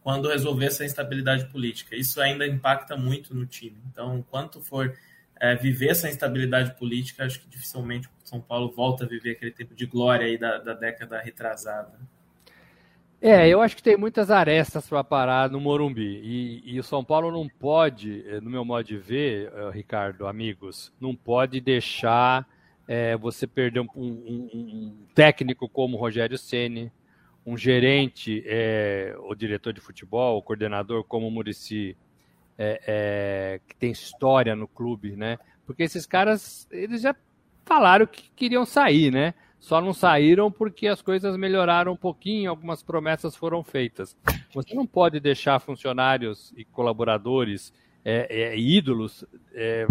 quando 0.00 0.28
resolver 0.28 0.66
essa 0.66 0.84
instabilidade 0.84 1.46
política. 1.50 1.96
Isso 1.96 2.20
ainda 2.20 2.46
impacta 2.46 2.96
muito 2.96 3.34
no 3.34 3.44
time. 3.46 3.76
Então, 3.90 4.18
enquanto 4.18 4.60
for 4.60 4.96
é, 5.40 5.54
viver 5.54 5.90
essa 5.90 6.08
instabilidade 6.08 6.74
política, 6.78 7.24
acho 7.24 7.40
que 7.40 7.48
dificilmente 7.48 8.08
São 8.24 8.40
Paulo 8.40 8.70
volta 8.70 9.04
a 9.04 9.08
viver 9.08 9.32
aquele 9.32 9.50
tempo 9.50 9.74
de 9.74 9.86
glória 9.86 10.26
aí 10.26 10.38
da, 10.38 10.58
da 10.58 10.74
década 10.74 11.20
retrasada. 11.20 11.98
É, 13.20 13.48
eu 13.48 13.60
acho 13.60 13.74
que 13.74 13.82
tem 13.82 13.96
muitas 13.96 14.30
arestas 14.30 14.88
para 14.88 15.02
parar 15.02 15.50
no 15.50 15.60
Morumbi. 15.60 16.20
E, 16.22 16.74
e, 16.74 16.78
o 16.78 16.84
São 16.84 17.04
Paulo 17.04 17.32
não 17.32 17.48
pode, 17.48 18.24
eh, 18.28 18.40
no 18.40 18.48
meu 18.48 18.64
modo 18.64 18.84
de 18.84 18.96
ver, 18.96 19.52
uh, 19.52 19.70
Ricardo, 19.70 20.24
amigos, 20.24 20.92
não 21.00 21.16
pode 21.16 21.60
deixar 21.60 22.48
é, 22.86 23.16
você 23.16 23.44
perder 23.44 23.80
um, 23.80 23.88
um, 23.96 24.50
um, 24.54 25.06
técnico 25.14 25.68
como 25.68 25.96
Rogério 25.96 26.38
Ceni, 26.38 26.92
um 27.44 27.56
gerente, 27.56 28.42
é, 28.46 29.16
o 29.18 29.34
diretor 29.34 29.72
de 29.72 29.80
futebol, 29.80 30.38
o 30.38 30.42
coordenador 30.42 31.02
como 31.02 31.26
o 31.26 31.30
Murici, 31.30 31.96
é, 32.56 33.60
que 33.66 33.76
tem 33.76 33.90
história 33.90 34.54
no 34.56 34.66
clube, 34.68 35.16
né? 35.16 35.38
Porque 35.66 35.82
esses 35.82 36.06
caras, 36.06 36.66
eles 36.70 37.02
já 37.02 37.14
falaram 37.64 38.06
que 38.06 38.30
queriam 38.34 38.64
sair, 38.64 39.12
né? 39.12 39.34
Só 39.58 39.80
não 39.80 39.92
saíram 39.92 40.50
porque 40.50 40.86
as 40.86 41.02
coisas 41.02 41.36
melhoraram 41.36 41.92
um 41.92 41.96
pouquinho, 41.96 42.50
algumas 42.50 42.82
promessas 42.82 43.34
foram 43.34 43.62
feitas. 43.62 44.16
Você 44.54 44.74
não 44.74 44.86
pode 44.86 45.18
deixar 45.20 45.58
funcionários 45.58 46.52
e 46.56 46.64
colaboradores, 46.64 47.72
é, 48.04 48.26
é, 48.30 48.58
ídolos, 48.58 49.24
é, 49.52 49.86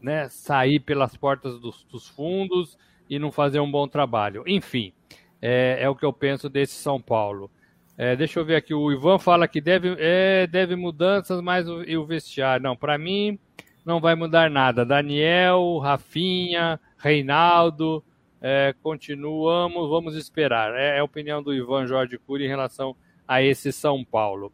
né, 0.00 0.28
sair 0.28 0.80
pelas 0.80 1.16
portas 1.16 1.58
dos, 1.58 1.84
dos, 1.84 2.08
fundos 2.08 2.78
e 3.08 3.18
não 3.18 3.30
fazer 3.30 3.60
um 3.60 3.70
bom 3.70 3.86
trabalho. 3.86 4.42
Enfim, 4.46 4.92
é, 5.40 5.78
é 5.80 5.88
o 5.88 5.94
que 5.94 6.04
eu 6.04 6.12
penso 6.12 6.48
desse 6.48 6.74
São 6.74 7.00
Paulo. 7.00 7.50
É, 7.96 8.16
deixa 8.16 8.40
eu 8.40 8.44
ver 8.44 8.56
aqui, 8.56 8.74
o 8.74 8.90
Ivan 8.90 9.18
fala 9.18 9.46
que 9.46 9.60
deve, 9.60 9.94
é, 9.98 10.46
deve 10.46 10.74
mudanças, 10.74 11.40
mas 11.40 11.68
o, 11.68 11.82
e 11.84 11.96
o 11.96 12.04
vestiário. 12.04 12.64
Não, 12.64 12.74
para 12.74 12.98
mim 12.98 13.38
não 13.84 14.00
vai 14.00 14.14
mudar 14.14 14.50
nada. 14.50 14.84
Daniel, 14.84 15.78
Rafinha, 15.78 16.80
Reinaldo, 16.96 18.02
é, 18.46 18.74
continuamos, 18.82 19.88
vamos 19.88 20.14
esperar. 20.16 20.74
É, 20.74 20.96
é, 20.96 20.98
a 20.98 21.04
opinião 21.04 21.42
do 21.42 21.54
Ivan 21.54 21.86
Jorge 21.86 22.18
Cury 22.18 22.44
em 22.44 22.48
relação 22.48 22.94
a 23.26 23.40
esse 23.42 23.72
São 23.72 24.04
Paulo. 24.04 24.52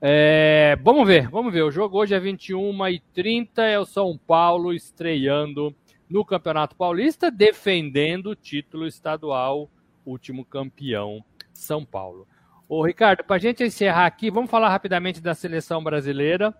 É, 0.00 0.78
vamos 0.82 1.06
ver, 1.06 1.28
vamos 1.28 1.52
ver. 1.52 1.60
O 1.60 1.70
jogo 1.70 1.98
hoje 1.98 2.14
é 2.14 2.18
21 2.18 2.88
e 2.88 2.98
30 3.12 3.62
é 3.62 3.78
o 3.78 3.84
São 3.84 4.16
Paulo 4.16 4.72
estreando 4.72 5.76
no 6.08 6.24
Campeonato 6.24 6.74
Paulista, 6.76 7.30
defendendo 7.30 8.30
o 8.30 8.34
título 8.34 8.86
estadual, 8.86 9.68
último 10.06 10.42
campeão, 10.42 11.22
São 11.52 11.84
Paulo. 11.84 12.26
Ô, 12.66 12.86
Ricardo, 12.86 13.22
para 13.22 13.36
a 13.36 13.38
gente 13.38 13.62
encerrar 13.62 14.06
aqui, 14.06 14.30
vamos 14.30 14.50
falar 14.50 14.70
rapidamente 14.70 15.20
da 15.20 15.34
seleção 15.34 15.84
brasileira. 15.84 16.54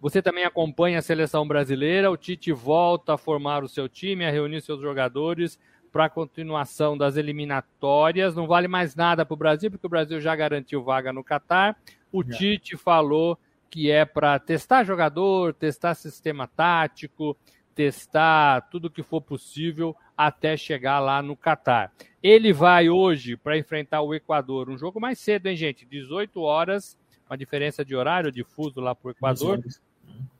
Você 0.00 0.22
também 0.22 0.44
acompanha 0.44 1.00
a 1.00 1.02
seleção 1.02 1.44
brasileira. 1.44 2.08
O 2.08 2.16
Tite 2.16 2.52
volta 2.52 3.14
a 3.14 3.18
formar 3.18 3.64
o 3.64 3.68
seu 3.68 3.88
time, 3.88 4.24
a 4.24 4.30
reunir 4.30 4.60
seus 4.60 4.80
jogadores 4.80 5.58
para 5.92 6.06
a 6.06 6.10
continuação 6.10 6.96
das 6.96 7.16
eliminatórias. 7.16 8.34
Não 8.34 8.46
vale 8.46 8.68
mais 8.68 8.94
nada 8.94 9.24
para 9.24 9.34
o 9.34 9.36
Brasil, 9.36 9.70
porque 9.70 9.86
o 9.86 9.90
Brasil 9.90 10.20
já 10.20 10.34
garantiu 10.34 10.82
vaga 10.82 11.12
no 11.12 11.24
Catar. 11.24 11.76
O. 12.12 12.24
Tite 12.24 12.76
falou 12.76 13.38
que 13.68 13.90
é 13.90 14.04
para 14.04 14.38
testar 14.38 14.84
jogador, 14.84 15.54
testar 15.54 15.94
sistema 15.94 16.46
tático, 16.48 17.36
testar 17.74 18.62
tudo 18.62 18.90
que 18.90 19.02
for 19.02 19.20
possível 19.20 19.96
até 20.16 20.56
chegar 20.56 20.98
lá 20.98 21.22
no 21.22 21.36
Catar. 21.36 21.92
Ele 22.22 22.52
vai 22.52 22.90
hoje 22.90 23.36
para 23.36 23.56
enfrentar 23.56 24.02
o 24.02 24.14
Equador, 24.14 24.68
um 24.68 24.76
jogo 24.76 25.00
mais 25.00 25.18
cedo, 25.18 25.46
hein, 25.46 25.56
gente? 25.56 25.86
18 25.86 26.40
horas, 26.40 26.98
uma 27.28 27.38
diferença 27.38 27.84
de 27.84 27.94
horário 27.94 28.32
de 28.32 28.44
fuso 28.44 28.80
lá 28.80 28.94
para 28.94 29.08
o 29.08 29.10
Equador. 29.12 29.62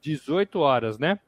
18 0.03 0.59
horas, 0.59 0.99
né? 0.99 1.19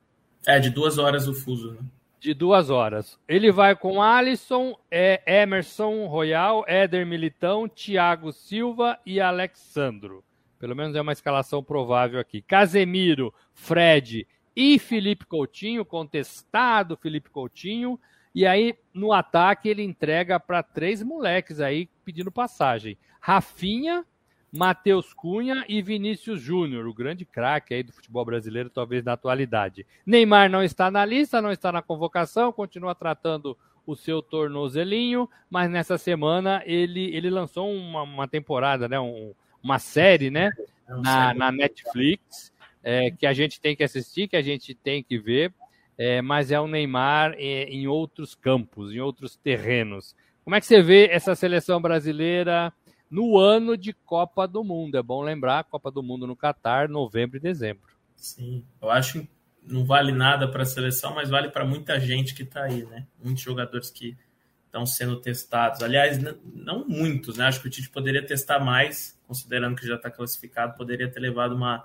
É, 0.47 0.59
de 0.59 0.71
duas 0.71 0.99
horas 0.99 1.29
o 1.29 1.35
fuso, 1.35 1.73
né? 1.73 1.81
De 2.23 2.33
duas 2.33 2.71
horas. 2.71 3.19
Ele 3.27 3.51
vai 3.51 3.75
com 3.75 4.01
Alisson, 4.01 4.79
é, 4.89 5.21
Emerson 5.27 6.07
Royal, 6.07 6.65
Éder 6.69 7.05
Militão, 7.05 7.69
Thiago 7.69 8.33
Silva 8.33 8.99
e 9.05 9.21
Alexandro. 9.21 10.25
Pelo 10.59 10.77
menos 10.77 10.95
é 10.95 11.01
uma 11.01 11.13
escalação 11.13 11.65
provável 11.65 12.21
aqui. 12.21 12.41
Casemiro, 12.41 13.35
Fred 13.53 14.27
e 14.55 14.79
Felipe 14.79 15.27
Coutinho, 15.27 15.85
contestado 15.85 16.97
Felipe 16.97 17.29
Coutinho. 17.29 17.99
E 18.33 18.47
aí, 18.47 18.77
no 18.95 19.13
ataque, 19.13 19.69
ele 19.69 19.83
entrega 19.83 20.39
para 20.39 20.63
três 20.63 21.03
moleques 21.03 21.61
aí 21.61 21.91
pedindo 22.05 22.31
passagem. 22.31 22.97
Rafinha, 23.21 24.07
Matheus 24.53 25.15
Cunha 25.15 25.65
e 25.67 25.81
Vinícius 25.81 26.39
Júnior, 26.39 26.87
o 26.87 26.93
grande 26.93 27.25
craque 27.25 27.73
aí 27.73 27.83
do 27.83 27.93
futebol 27.93 28.23
brasileiro, 28.23 28.69
talvez 28.69 29.03
na 29.03 29.15
atualidade. 29.15 29.87
Neymar 30.05 30.51
não 30.51 30.63
está 30.63 30.91
na 30.91 31.05
lista, 31.07 31.41
não 31.41 31.51
está 31.51 31.73
na 31.73 31.81
convocação, 31.81 32.53
continua 32.53 32.95
tratando 32.95 33.57
o 33.87 33.97
seu 33.97 34.21
tornozelinho, 34.21 35.29
mas 35.49 35.71
nessa 35.71 35.97
semana 35.97 36.63
ele, 36.67 37.17
ele 37.17 37.31
lançou 37.31 37.73
uma, 37.73 38.03
uma 38.03 38.29
temporada, 38.29 38.87
né, 38.87 39.01
um, 39.01 39.33
uma 39.63 39.79
série, 39.79 40.31
né, 40.31 40.51
é 40.87 40.95
na, 40.97 41.33
na 41.33 41.51
Netflix, 41.51 42.53
é, 42.83 43.11
que 43.11 43.27
a 43.27 43.33
gente 43.33 43.59
tem 43.59 43.75
que 43.75 43.83
assistir, 43.83 44.29
que 44.29 44.37
a 44.37 44.43
gente 44.43 44.75
tem 44.75 45.03
que 45.03 45.19
ver, 45.19 45.53
é, 45.97 46.21
mas 46.21 46.51
é 46.51 46.61
o 46.61 46.67
Neymar 46.67 47.35
em, 47.39 47.83
em 47.83 47.87
outros 47.87 48.35
campos, 48.35 48.93
em 48.93 49.01
outros 49.01 49.35
terrenos. 49.35 50.15
Como 50.45 50.55
é 50.57 50.61
que 50.61 50.67
você 50.67 50.83
vê 50.83 51.09
essa 51.11 51.35
seleção 51.35 51.81
brasileira 51.81 52.73
no 53.13 53.39
ano 53.39 53.77
de 53.77 53.93
Copa 53.93 54.49
do 54.49 54.65
Mundo? 54.65 54.97
É 54.97 55.03
bom 55.03 55.21
lembrar, 55.21 55.65
Copa 55.65 55.91
do 55.91 56.03
Mundo 56.03 56.27
no 56.27 56.35
Catar, 56.35 56.89
novembro 56.89 57.37
e 57.37 57.41
dezembro. 57.41 57.93
Sim, 58.17 58.65
eu 58.81 58.91
acho 58.91 59.21
que 59.21 59.29
não 59.63 59.85
vale 59.85 60.13
nada 60.13 60.49
para 60.49 60.63
a 60.63 60.67
seleção, 60.67 61.15
mas 61.15 61.29
vale 61.29 61.51
para 61.51 61.63
muita 61.63 62.01
gente 62.01 62.35
que 62.35 62.43
está 62.43 62.63
aí, 62.63 62.85
né? 62.87 63.07
Muitos 63.23 63.43
jogadores 63.43 63.91
que 63.91 64.17
estão 64.65 64.87
sendo 64.87 65.21
testados. 65.21 65.83
Aliás, 65.83 66.19
não 66.43 66.89
muitos, 66.89 67.37
né? 67.37 67.45
Acho 67.45 67.61
que 67.61 67.69
o 67.69 67.71
Tite 67.71 67.91
poderia 67.91 68.25
testar 68.25 68.59
mais, 68.59 69.21
considerando 69.29 69.77
que 69.77 69.87
já 69.87 69.97
está 69.97 70.11
classificado, 70.11 70.75
poderia 70.75 71.11
ter 71.11 71.21
levado 71.21 71.55
uma. 71.55 71.85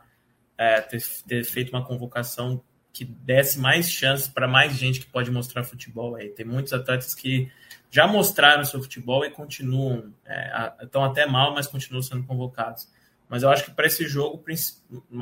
É, 0.58 0.80
ter, 0.80 1.04
ter 1.28 1.44
feito 1.44 1.70
uma 1.70 1.86
convocação 1.86 2.64
que 2.94 3.04
desse 3.04 3.60
mais 3.60 3.92
chances 3.92 4.28
para 4.28 4.48
mais 4.48 4.74
gente 4.76 5.02
que 5.02 5.06
pode 5.06 5.30
mostrar 5.30 5.66
futebol 5.66 6.16
aí. 6.16 6.30
Tem 6.30 6.46
muitos 6.46 6.72
atletas 6.72 7.14
que 7.14 7.52
já 7.90 8.08
mostraram 8.08 8.64
seu 8.66 8.82
futebol 8.82 9.26
e 9.26 9.32
continuam, 9.32 10.14
é, 10.26 10.74
estão 10.82 11.04
até 11.04 11.26
mal, 11.26 11.54
mas 11.54 11.68
continuam 11.68 12.02
sendo 12.02 12.26
convocados. 12.26 12.88
Mas 13.30 13.44
eu 13.44 13.50
acho 13.50 13.66
que 13.66 13.72
para 13.72 13.88
esse 13.88 14.06
jogo, 14.08 14.44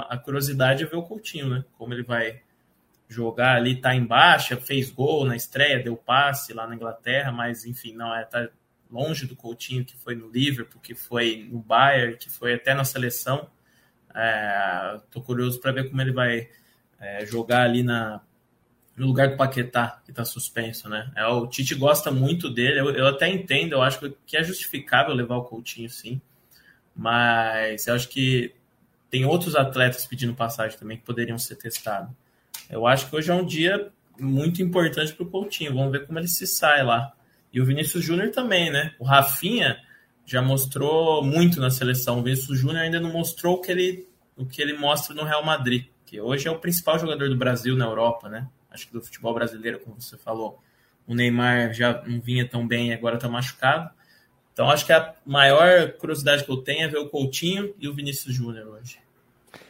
a 0.09 0.17
curiosidade 0.17 0.83
é 0.83 0.85
ver 0.85 0.95
o 0.95 1.03
Coutinho, 1.03 1.49
né? 1.49 1.65
Como 1.77 1.93
ele 1.93 2.03
vai 2.03 2.41
jogar 3.07 3.55
ali, 3.55 3.79
tá 3.79 3.95
em 3.95 4.05
baixa, 4.05 4.57
fez 4.57 4.89
gol 4.89 5.25
na 5.25 5.35
estreia, 5.35 5.83
deu 5.83 5.95
passe 5.95 6.53
lá 6.53 6.67
na 6.67 6.75
Inglaterra, 6.75 7.31
mas 7.31 7.65
enfim, 7.65 7.93
não 7.93 8.15
é, 8.15 8.23
tá 8.25 8.49
longe 8.89 9.25
do 9.25 9.35
Coutinho 9.35 9.85
que 9.85 9.95
foi 9.97 10.15
no 10.15 10.29
Liverpool, 10.29 10.81
que 10.81 10.95
foi 10.95 11.47
no 11.51 11.59
Bayern, 11.59 12.17
que 12.17 12.29
foi 12.29 12.53
até 12.53 12.73
na 12.73 12.83
seleção. 12.83 13.49
É, 14.13 14.99
tô 15.11 15.21
curioso 15.21 15.59
para 15.59 15.71
ver 15.71 15.89
como 15.89 16.01
ele 16.01 16.13
vai 16.13 16.49
é, 16.99 17.25
jogar 17.25 17.63
ali 17.63 17.83
na 17.83 18.21
no 18.95 19.07
lugar 19.07 19.29
do 19.29 19.37
Paquetá, 19.37 20.01
que 20.05 20.11
está 20.11 20.23
suspenso, 20.23 20.87
né? 20.87 21.11
É, 21.15 21.25
o 21.27 21.47
Tite 21.47 21.75
gosta 21.75 22.11
muito 22.11 22.49
dele, 22.49 22.79
eu, 22.79 22.89
eu, 22.91 23.07
até 23.07 23.27
entendo, 23.27 23.73
eu 23.73 23.81
acho 23.81 23.99
que 24.25 24.37
é 24.37 24.43
justificável 24.43 25.13
levar 25.13 25.35
o 25.35 25.43
Coutinho, 25.43 25.89
sim, 25.89 26.21
mas 26.95 27.87
eu 27.87 27.95
acho 27.95 28.07
que 28.07 28.53
tem 29.09 29.25
outros 29.25 29.55
atletas 29.55 30.05
pedindo 30.05 30.33
passagem 30.33 30.77
também 30.77 30.97
que 30.97 31.03
poderiam 31.03 31.37
ser 31.37 31.55
testados. 31.55 32.09
Eu 32.69 32.87
acho 32.87 33.09
que 33.09 33.15
hoje 33.15 33.29
é 33.29 33.33
um 33.33 33.45
dia 33.45 33.91
muito 34.17 34.61
importante 34.61 35.13
para 35.13 35.25
o 35.25 35.29
Coutinho, 35.29 35.73
vamos 35.73 35.91
ver 35.91 36.05
como 36.05 36.17
ele 36.17 36.27
se 36.27 36.47
sai 36.47 36.83
lá. 36.83 37.13
E 37.51 37.61
o 37.61 37.65
Vinícius 37.65 38.03
Júnior 38.03 38.31
também, 38.31 38.71
né? 38.71 38.93
O 38.99 39.03
Rafinha 39.03 39.77
já 40.25 40.41
mostrou 40.41 41.23
muito 41.23 41.59
na 41.59 41.69
seleção, 41.69 42.19
o 42.19 42.23
Vinícius 42.23 42.59
Júnior 42.59 42.81
ainda 42.83 42.99
não 42.99 43.11
mostrou 43.11 43.55
o 43.55 43.61
que 43.61 43.71
ele, 43.71 44.07
o 44.35 44.45
que 44.45 44.61
ele 44.61 44.77
mostra 44.77 45.13
no 45.13 45.23
Real 45.23 45.45
Madrid, 45.45 45.85
que 46.05 46.19
hoje 46.19 46.47
é 46.47 46.51
o 46.51 46.59
principal 46.59 46.97
jogador 46.97 47.29
do 47.29 47.37
Brasil 47.37 47.75
na 47.75 47.85
Europa, 47.85 48.27
né? 48.29 48.47
Acho 48.75 48.87
que 48.87 48.93
do 48.93 49.01
futebol 49.01 49.33
brasileiro, 49.33 49.79
como 49.79 49.99
você 49.99 50.17
falou. 50.17 50.61
O 51.07 51.15
Neymar 51.15 51.73
já 51.73 52.03
não 52.05 52.21
vinha 52.21 52.47
tão 52.47 52.67
bem 52.67 52.93
agora 52.93 53.15
está 53.15 53.27
machucado. 53.27 53.89
Então 54.53 54.69
acho 54.69 54.85
que 54.85 54.93
a 54.93 55.15
maior 55.25 55.93
curiosidade 55.93 56.43
que 56.43 56.51
eu 56.51 56.57
tenho 56.57 56.83
é 56.83 56.87
ver 56.87 56.99
o 56.99 57.09
Coutinho 57.09 57.73
e 57.79 57.87
o 57.87 57.93
Vinícius 57.93 58.33
Júnior 58.33 58.67
hoje. 58.67 58.99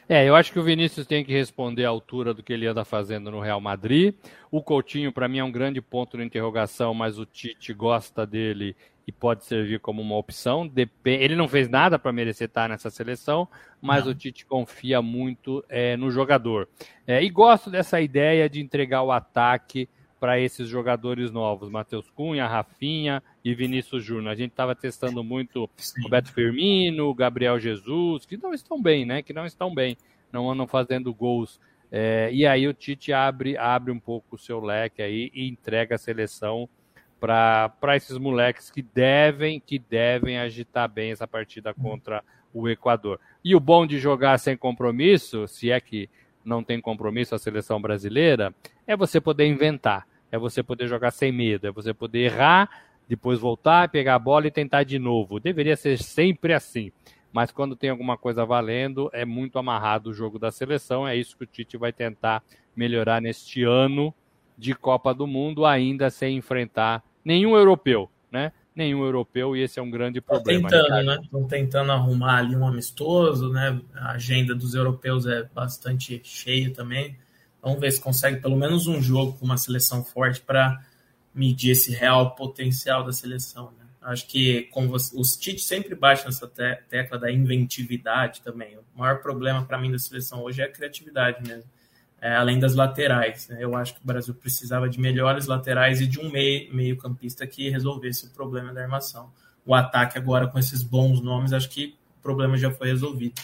É, 0.07 0.27
eu 0.27 0.35
acho 0.35 0.53
que 0.53 0.59
o 0.59 0.63
Vinícius 0.63 1.07
tem 1.07 1.25
que 1.25 1.33
responder 1.33 1.83
à 1.83 1.89
altura 1.89 2.31
do 2.31 2.43
que 2.43 2.53
ele 2.53 2.67
anda 2.67 2.85
fazendo 2.85 3.31
no 3.31 3.39
Real 3.39 3.59
Madrid. 3.59 4.13
O 4.51 4.61
Coutinho, 4.61 5.11
para 5.11 5.27
mim, 5.27 5.39
é 5.39 5.43
um 5.43 5.51
grande 5.51 5.81
ponto 5.81 6.15
de 6.15 6.23
interrogação, 6.23 6.93
mas 6.93 7.17
o 7.17 7.25
Tite 7.25 7.73
gosta 7.73 8.23
dele 8.23 8.75
e 9.07 9.11
pode 9.11 9.43
servir 9.45 9.79
como 9.79 10.03
uma 10.03 10.15
opção. 10.15 10.71
Ele 11.03 11.35
não 11.35 11.47
fez 11.47 11.67
nada 11.67 11.97
para 11.97 12.13
merecer 12.13 12.47
estar 12.47 12.69
nessa 12.69 12.91
seleção, 12.91 13.47
mas 13.81 14.05
não. 14.05 14.11
o 14.11 14.15
Tite 14.15 14.45
confia 14.45 15.01
muito 15.01 15.65
é, 15.67 15.97
no 15.97 16.11
jogador. 16.11 16.69
É, 17.07 17.23
e 17.23 17.29
gosto 17.29 17.71
dessa 17.71 17.99
ideia 17.99 18.47
de 18.47 18.61
entregar 18.61 19.01
o 19.01 19.11
ataque 19.11 19.89
para 20.19 20.39
esses 20.39 20.67
jogadores 20.67 21.31
novos, 21.31 21.69
Matheus 21.69 22.09
Cunha, 22.11 22.47
Rafinha 22.47 23.23
e 23.45 23.53
Vinícius 23.53 24.03
Júnior. 24.03 24.31
A 24.31 24.35
gente 24.35 24.49
estava 24.49 24.73
testando 24.73 25.23
muito 25.23 25.69
Sim. 25.77 26.01
Roberto 26.01 26.33
Firmino, 26.33 27.13
Gabriel 27.13 27.59
Jesus, 27.59 28.25
que 28.25 28.35
não 28.35 28.55
estão 28.55 28.81
bem, 28.81 29.05
né? 29.05 29.21
Que 29.21 29.33
não 29.33 29.45
estão 29.45 29.73
bem, 29.73 29.95
não 30.33 30.49
andam 30.49 30.65
fazendo 30.65 31.13
gols. 31.13 31.61
É, 31.91 32.27
e 32.33 32.47
aí 32.47 32.67
o 32.67 32.73
Tite 32.73 33.13
abre, 33.13 33.55
abre 33.55 33.91
um 33.91 33.99
pouco 33.99 34.35
o 34.35 34.39
seu 34.39 34.59
leque 34.59 35.03
aí 35.03 35.31
e 35.31 35.47
entrega 35.47 35.93
a 35.93 35.99
seleção 35.99 36.67
para 37.19 37.95
esses 37.95 38.17
moleques 38.17 38.71
que 38.71 38.81
devem, 38.81 39.59
que 39.59 39.77
devem 39.77 40.39
agitar 40.39 40.89
bem 40.89 41.11
essa 41.11 41.27
partida 41.27 41.71
contra 41.71 42.23
o 42.51 42.67
Equador. 42.67 43.19
E 43.43 43.55
o 43.55 43.59
bom 43.59 43.85
de 43.85 43.99
jogar 43.99 44.39
sem 44.39 44.57
compromisso, 44.57 45.47
se 45.47 45.69
é 45.69 45.79
que 45.79 46.09
não 46.43 46.63
tem 46.63 46.81
compromisso 46.81 47.35
a 47.35 47.39
seleção 47.39 47.79
brasileira, 47.79 48.53
é 48.87 48.97
você 48.97 49.21
poder 49.21 49.45
inventar, 49.45 50.07
é 50.31 50.37
você 50.37 50.63
poder 50.63 50.87
jogar 50.87 51.11
sem 51.11 51.31
medo, 51.31 51.67
é 51.67 51.71
você 51.71 51.93
poder 51.93 52.19
errar, 52.31 52.69
depois 53.07 53.39
voltar, 53.39 53.89
pegar 53.89 54.15
a 54.15 54.19
bola 54.19 54.47
e 54.47 54.51
tentar 54.51 54.83
de 54.83 54.97
novo. 54.97 55.39
Deveria 55.39 55.75
ser 55.75 55.97
sempre 55.97 56.53
assim. 56.53 56.91
Mas 57.31 57.51
quando 57.51 57.75
tem 57.75 57.89
alguma 57.89 58.17
coisa 58.17 58.45
valendo, 58.45 59.09
é 59.11 59.25
muito 59.25 59.59
amarrado 59.59 60.09
o 60.09 60.13
jogo 60.13 60.39
da 60.39 60.51
seleção. 60.51 61.07
É 61.07 61.15
isso 61.15 61.37
que 61.37 61.43
o 61.43 61.47
Tite 61.47 61.75
vai 61.77 61.91
tentar 61.91 62.41
melhorar 62.75 63.21
neste 63.21 63.63
ano 63.63 64.13
de 64.57 64.73
Copa 64.73 65.13
do 65.13 65.27
Mundo, 65.27 65.65
ainda 65.65 66.09
sem 66.09 66.37
enfrentar 66.37 67.03
nenhum 67.23 67.55
europeu, 67.57 68.09
né? 68.31 68.53
Nenhum 68.73 69.03
europeu, 69.03 69.55
e 69.55 69.61
esse 69.61 69.79
é 69.79 69.81
um 69.81 69.89
grande 69.89 70.21
problema. 70.21 70.67
Estão 70.67 70.81
tentando, 70.81 71.05
né? 71.05 71.19
Estão 71.21 71.43
tentando 71.45 71.91
arrumar 71.91 72.37
ali 72.37 72.55
um 72.55 72.67
amistoso, 72.67 73.51
né? 73.51 73.81
A 73.95 74.11
agenda 74.11 74.55
dos 74.55 74.73
europeus 74.73 75.25
é 75.25 75.43
bastante 75.53 76.21
cheia 76.23 76.73
também. 76.73 77.17
Vamos 77.61 77.79
ver 77.79 77.91
se 77.91 78.01
consegue 78.01 78.41
pelo 78.41 78.55
menos 78.55 78.87
um 78.87 79.01
jogo 79.01 79.33
com 79.37 79.45
uma 79.45 79.57
seleção 79.57 80.03
forte 80.03 80.39
para 80.39 80.81
medir 81.35 81.71
esse 81.71 81.91
real 81.91 82.35
potencial 82.35 83.03
da 83.03 83.11
seleção. 83.11 83.65
Né? 83.77 83.85
Acho 84.01 84.25
que 84.27 84.63
como 84.71 84.87
você, 84.87 85.15
os 85.15 85.35
Tite 85.35 85.61
sempre 85.61 85.93
batem 85.93 86.25
nessa 86.25 86.47
te 86.47 86.75
tecla 86.89 87.19
da 87.19 87.31
inventividade 87.31 88.41
também. 88.41 88.77
O 88.77 88.99
maior 88.99 89.21
problema 89.21 89.63
para 89.65 89.77
mim 89.77 89.91
da 89.91 89.99
seleção 89.99 90.41
hoje 90.43 90.61
é 90.61 90.65
a 90.65 90.71
criatividade 90.71 91.47
mesmo 91.47 91.69
é, 92.25 92.35
além 92.35 92.59
das 92.59 92.73
laterais. 92.73 93.47
Né? 93.49 93.57
Eu 93.59 93.75
acho 93.75 93.93
que 93.93 94.01
o 94.01 94.07
Brasil 94.07 94.33
precisava 94.33 94.89
de 94.89 94.99
melhores 94.99 95.45
laterais 95.45 96.01
e 96.01 96.07
de 96.07 96.19
um 96.19 96.31
meio, 96.31 96.73
meio 96.73 96.97
campista 96.97 97.45
que 97.45 97.69
resolvesse 97.69 98.25
o 98.25 98.29
problema 98.31 98.73
da 98.73 98.81
armação. 98.81 99.29
O 99.63 99.75
ataque 99.75 100.17
agora 100.17 100.47
com 100.47 100.57
esses 100.57 100.81
bons 100.81 101.21
nomes, 101.21 101.53
acho 101.53 101.69
que 101.69 101.95
o 102.17 102.21
problema 102.23 102.57
já 102.57 102.71
foi 102.71 102.87
resolvido. 102.87 103.39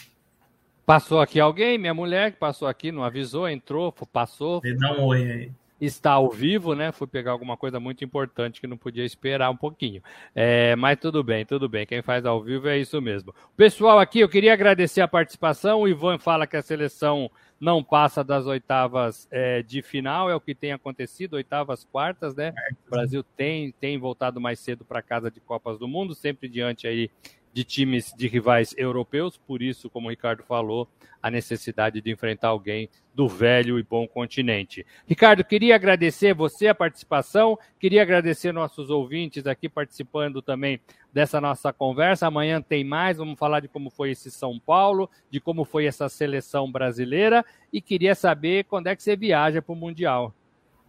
Passou 0.84 1.22
aqui 1.22 1.40
alguém, 1.40 1.78
minha 1.78 1.94
mulher 1.94 2.32
que 2.32 2.40
passou 2.40 2.68
aqui, 2.68 2.92
não 2.92 3.04
avisou, 3.04 3.48
entrou, 3.48 3.92
passou. 4.12 4.62
Dá 4.80 4.94
um 4.94 5.04
oi 5.06 5.32
aí 5.32 5.52
está 5.82 6.12
ao 6.12 6.30
vivo, 6.30 6.76
né? 6.76 6.92
Fui 6.92 7.08
pegar 7.08 7.32
alguma 7.32 7.58
coisa 7.58 7.80
muito 7.80 8.06
importante 8.06 8.62
que 8.62 8.68
não 8.68 8.78
podia 8.78 9.04
esperar 9.04 9.50
um 9.50 9.58
pouquinho. 9.58 10.02
É, 10.36 10.76
mas 10.76 11.00
tudo 11.00 11.24
bem, 11.24 11.44
tudo 11.46 11.68
bem. 11.68 11.88
Quem 11.88 12.04
faz 12.04 12.24
ao 12.26 12.42
vivo 12.42 12.68
é 12.68 12.78
isso 12.78 13.02
mesmo. 13.02 13.34
Pessoal, 13.58 14.00
aqui 14.00 14.20
eu 14.20 14.30
queria 14.30 14.54
agradecer 14.54 15.02
a 15.02 15.08
participação. 15.08 15.82
O 15.82 15.88
Ivan 15.88 16.20
fala 16.20 16.46
que 16.46 16.56
a 16.56 16.62
seleção 16.62 17.32
não 17.60 17.84
passa 17.84 18.24
das 18.24 18.48
oitavas 18.48 19.28
é, 19.30 19.62
de 19.62 19.84
final, 19.84 20.28
é 20.30 20.36
o 20.36 20.42
que 20.42 20.56
tem 20.56 20.72
acontecido, 20.72 21.36
oitavas, 21.36 21.84
quartas, 21.84 22.36
né? 22.36 22.54
O 22.88 22.90
Brasil 22.90 23.24
tem, 23.38 23.72
tem 23.80 24.00
voltado 24.00 24.42
mais 24.42 24.60
cedo 24.60 24.84
para 24.84 25.00
casa 25.00 25.30
de 25.30 25.40
Copas 25.40 25.78
do 25.78 25.88
Mundo, 25.88 26.16
sempre 26.16 26.50
diante 26.50 26.88
aí 26.88 27.12
de 27.54 27.64
times 27.64 28.14
de 28.16 28.28
rivais 28.28 28.74
europeus, 28.78 29.38
por 29.38 29.62
isso, 29.62 29.90
como 29.90 30.08
o 30.08 30.10
Ricardo 30.10 30.44
falou, 30.44 30.88
a 31.22 31.30
necessidade 31.30 32.02
de 32.02 32.12
enfrentar 32.12 32.50
alguém 32.50 32.90
do 33.14 33.28
velho 33.28 33.78
e 33.78 33.84
bom 33.84 34.08
continente. 34.08 34.86
Ricardo, 35.06 35.44
queria 35.44 35.76
agradecer 35.76 36.34
você 36.34 36.68
a 36.68 36.76
participação, 36.76 37.60
queria 37.80 38.02
agradecer 38.02 38.52
nossos 38.52 38.90
ouvintes 38.90 39.46
aqui 39.46 39.68
participando 39.68 40.42
também 40.42 40.80
dessa 41.14 41.42
nossa 41.42 41.74
conversa. 41.74 42.28
Amanhã 42.28 42.62
tem 42.62 42.84
mais, 42.84 43.18
vamos 43.18 43.38
falar 43.38 43.60
de 43.60 43.68
como 43.68 43.90
foi 43.90 44.12
esse 44.12 44.32
São 44.32 44.58
Paulo, 44.58 45.10
de 45.30 45.40
como 45.40 45.66
foi 45.66 45.86
essa 45.86 46.08
seleção 46.08 46.72
brasileira 46.72 47.46
e 47.72 47.82
queria 47.82 48.16
saber 48.16 48.64
quando 48.64 48.88
é 48.88 48.96
que 48.96 49.04
você 49.04 49.16
viaja 49.16 49.62
para 49.62 49.74
o 49.74 49.76
Mundial. 49.76 50.34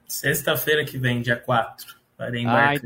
Sexta-feira 0.06 0.84
que 0.84 0.96
vem, 0.96 1.20
dia 1.20 1.36
4. 1.36 1.96
Farei 2.16 2.46
ah, 2.46 2.78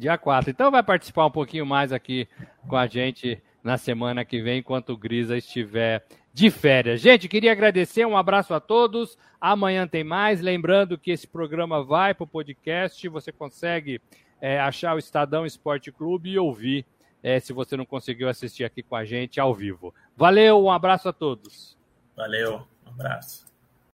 Dia 0.00 0.16
4. 0.16 0.50
Então 0.50 0.70
vai 0.70 0.82
participar 0.82 1.26
um 1.26 1.30
pouquinho 1.30 1.66
mais 1.66 1.92
aqui 1.92 2.26
com 2.66 2.74
a 2.74 2.86
gente 2.86 3.40
na 3.62 3.76
semana 3.76 4.24
que 4.24 4.40
vem, 4.40 4.60
enquanto 4.60 4.94
o 4.94 4.96
Grisa 4.96 5.36
estiver 5.36 6.06
de 6.32 6.50
férias. 6.50 7.02
Gente, 7.02 7.28
queria 7.28 7.52
agradecer, 7.52 8.06
um 8.06 8.16
abraço 8.16 8.54
a 8.54 8.60
todos. 8.60 9.18
Amanhã 9.38 9.86
tem 9.86 10.02
mais. 10.02 10.40
Lembrando 10.40 10.96
que 10.96 11.10
esse 11.10 11.26
programa 11.26 11.84
vai 11.84 12.14
para 12.14 12.24
o 12.24 12.26
podcast. 12.26 13.06
Você 13.10 13.30
consegue 13.30 14.00
é, 14.40 14.58
achar 14.58 14.96
o 14.96 14.98
Estadão 14.98 15.44
Esporte 15.44 15.92
Clube 15.92 16.30
e 16.30 16.38
ouvir 16.38 16.86
é, 17.22 17.38
se 17.38 17.52
você 17.52 17.76
não 17.76 17.84
conseguiu 17.84 18.30
assistir 18.30 18.64
aqui 18.64 18.82
com 18.82 18.96
a 18.96 19.04
gente 19.04 19.38
ao 19.38 19.54
vivo. 19.54 19.94
Valeu, 20.16 20.64
um 20.64 20.70
abraço 20.70 21.10
a 21.10 21.12
todos. 21.12 21.76
Valeu, 22.16 22.66
um 22.86 22.88
abraço. 22.88 23.49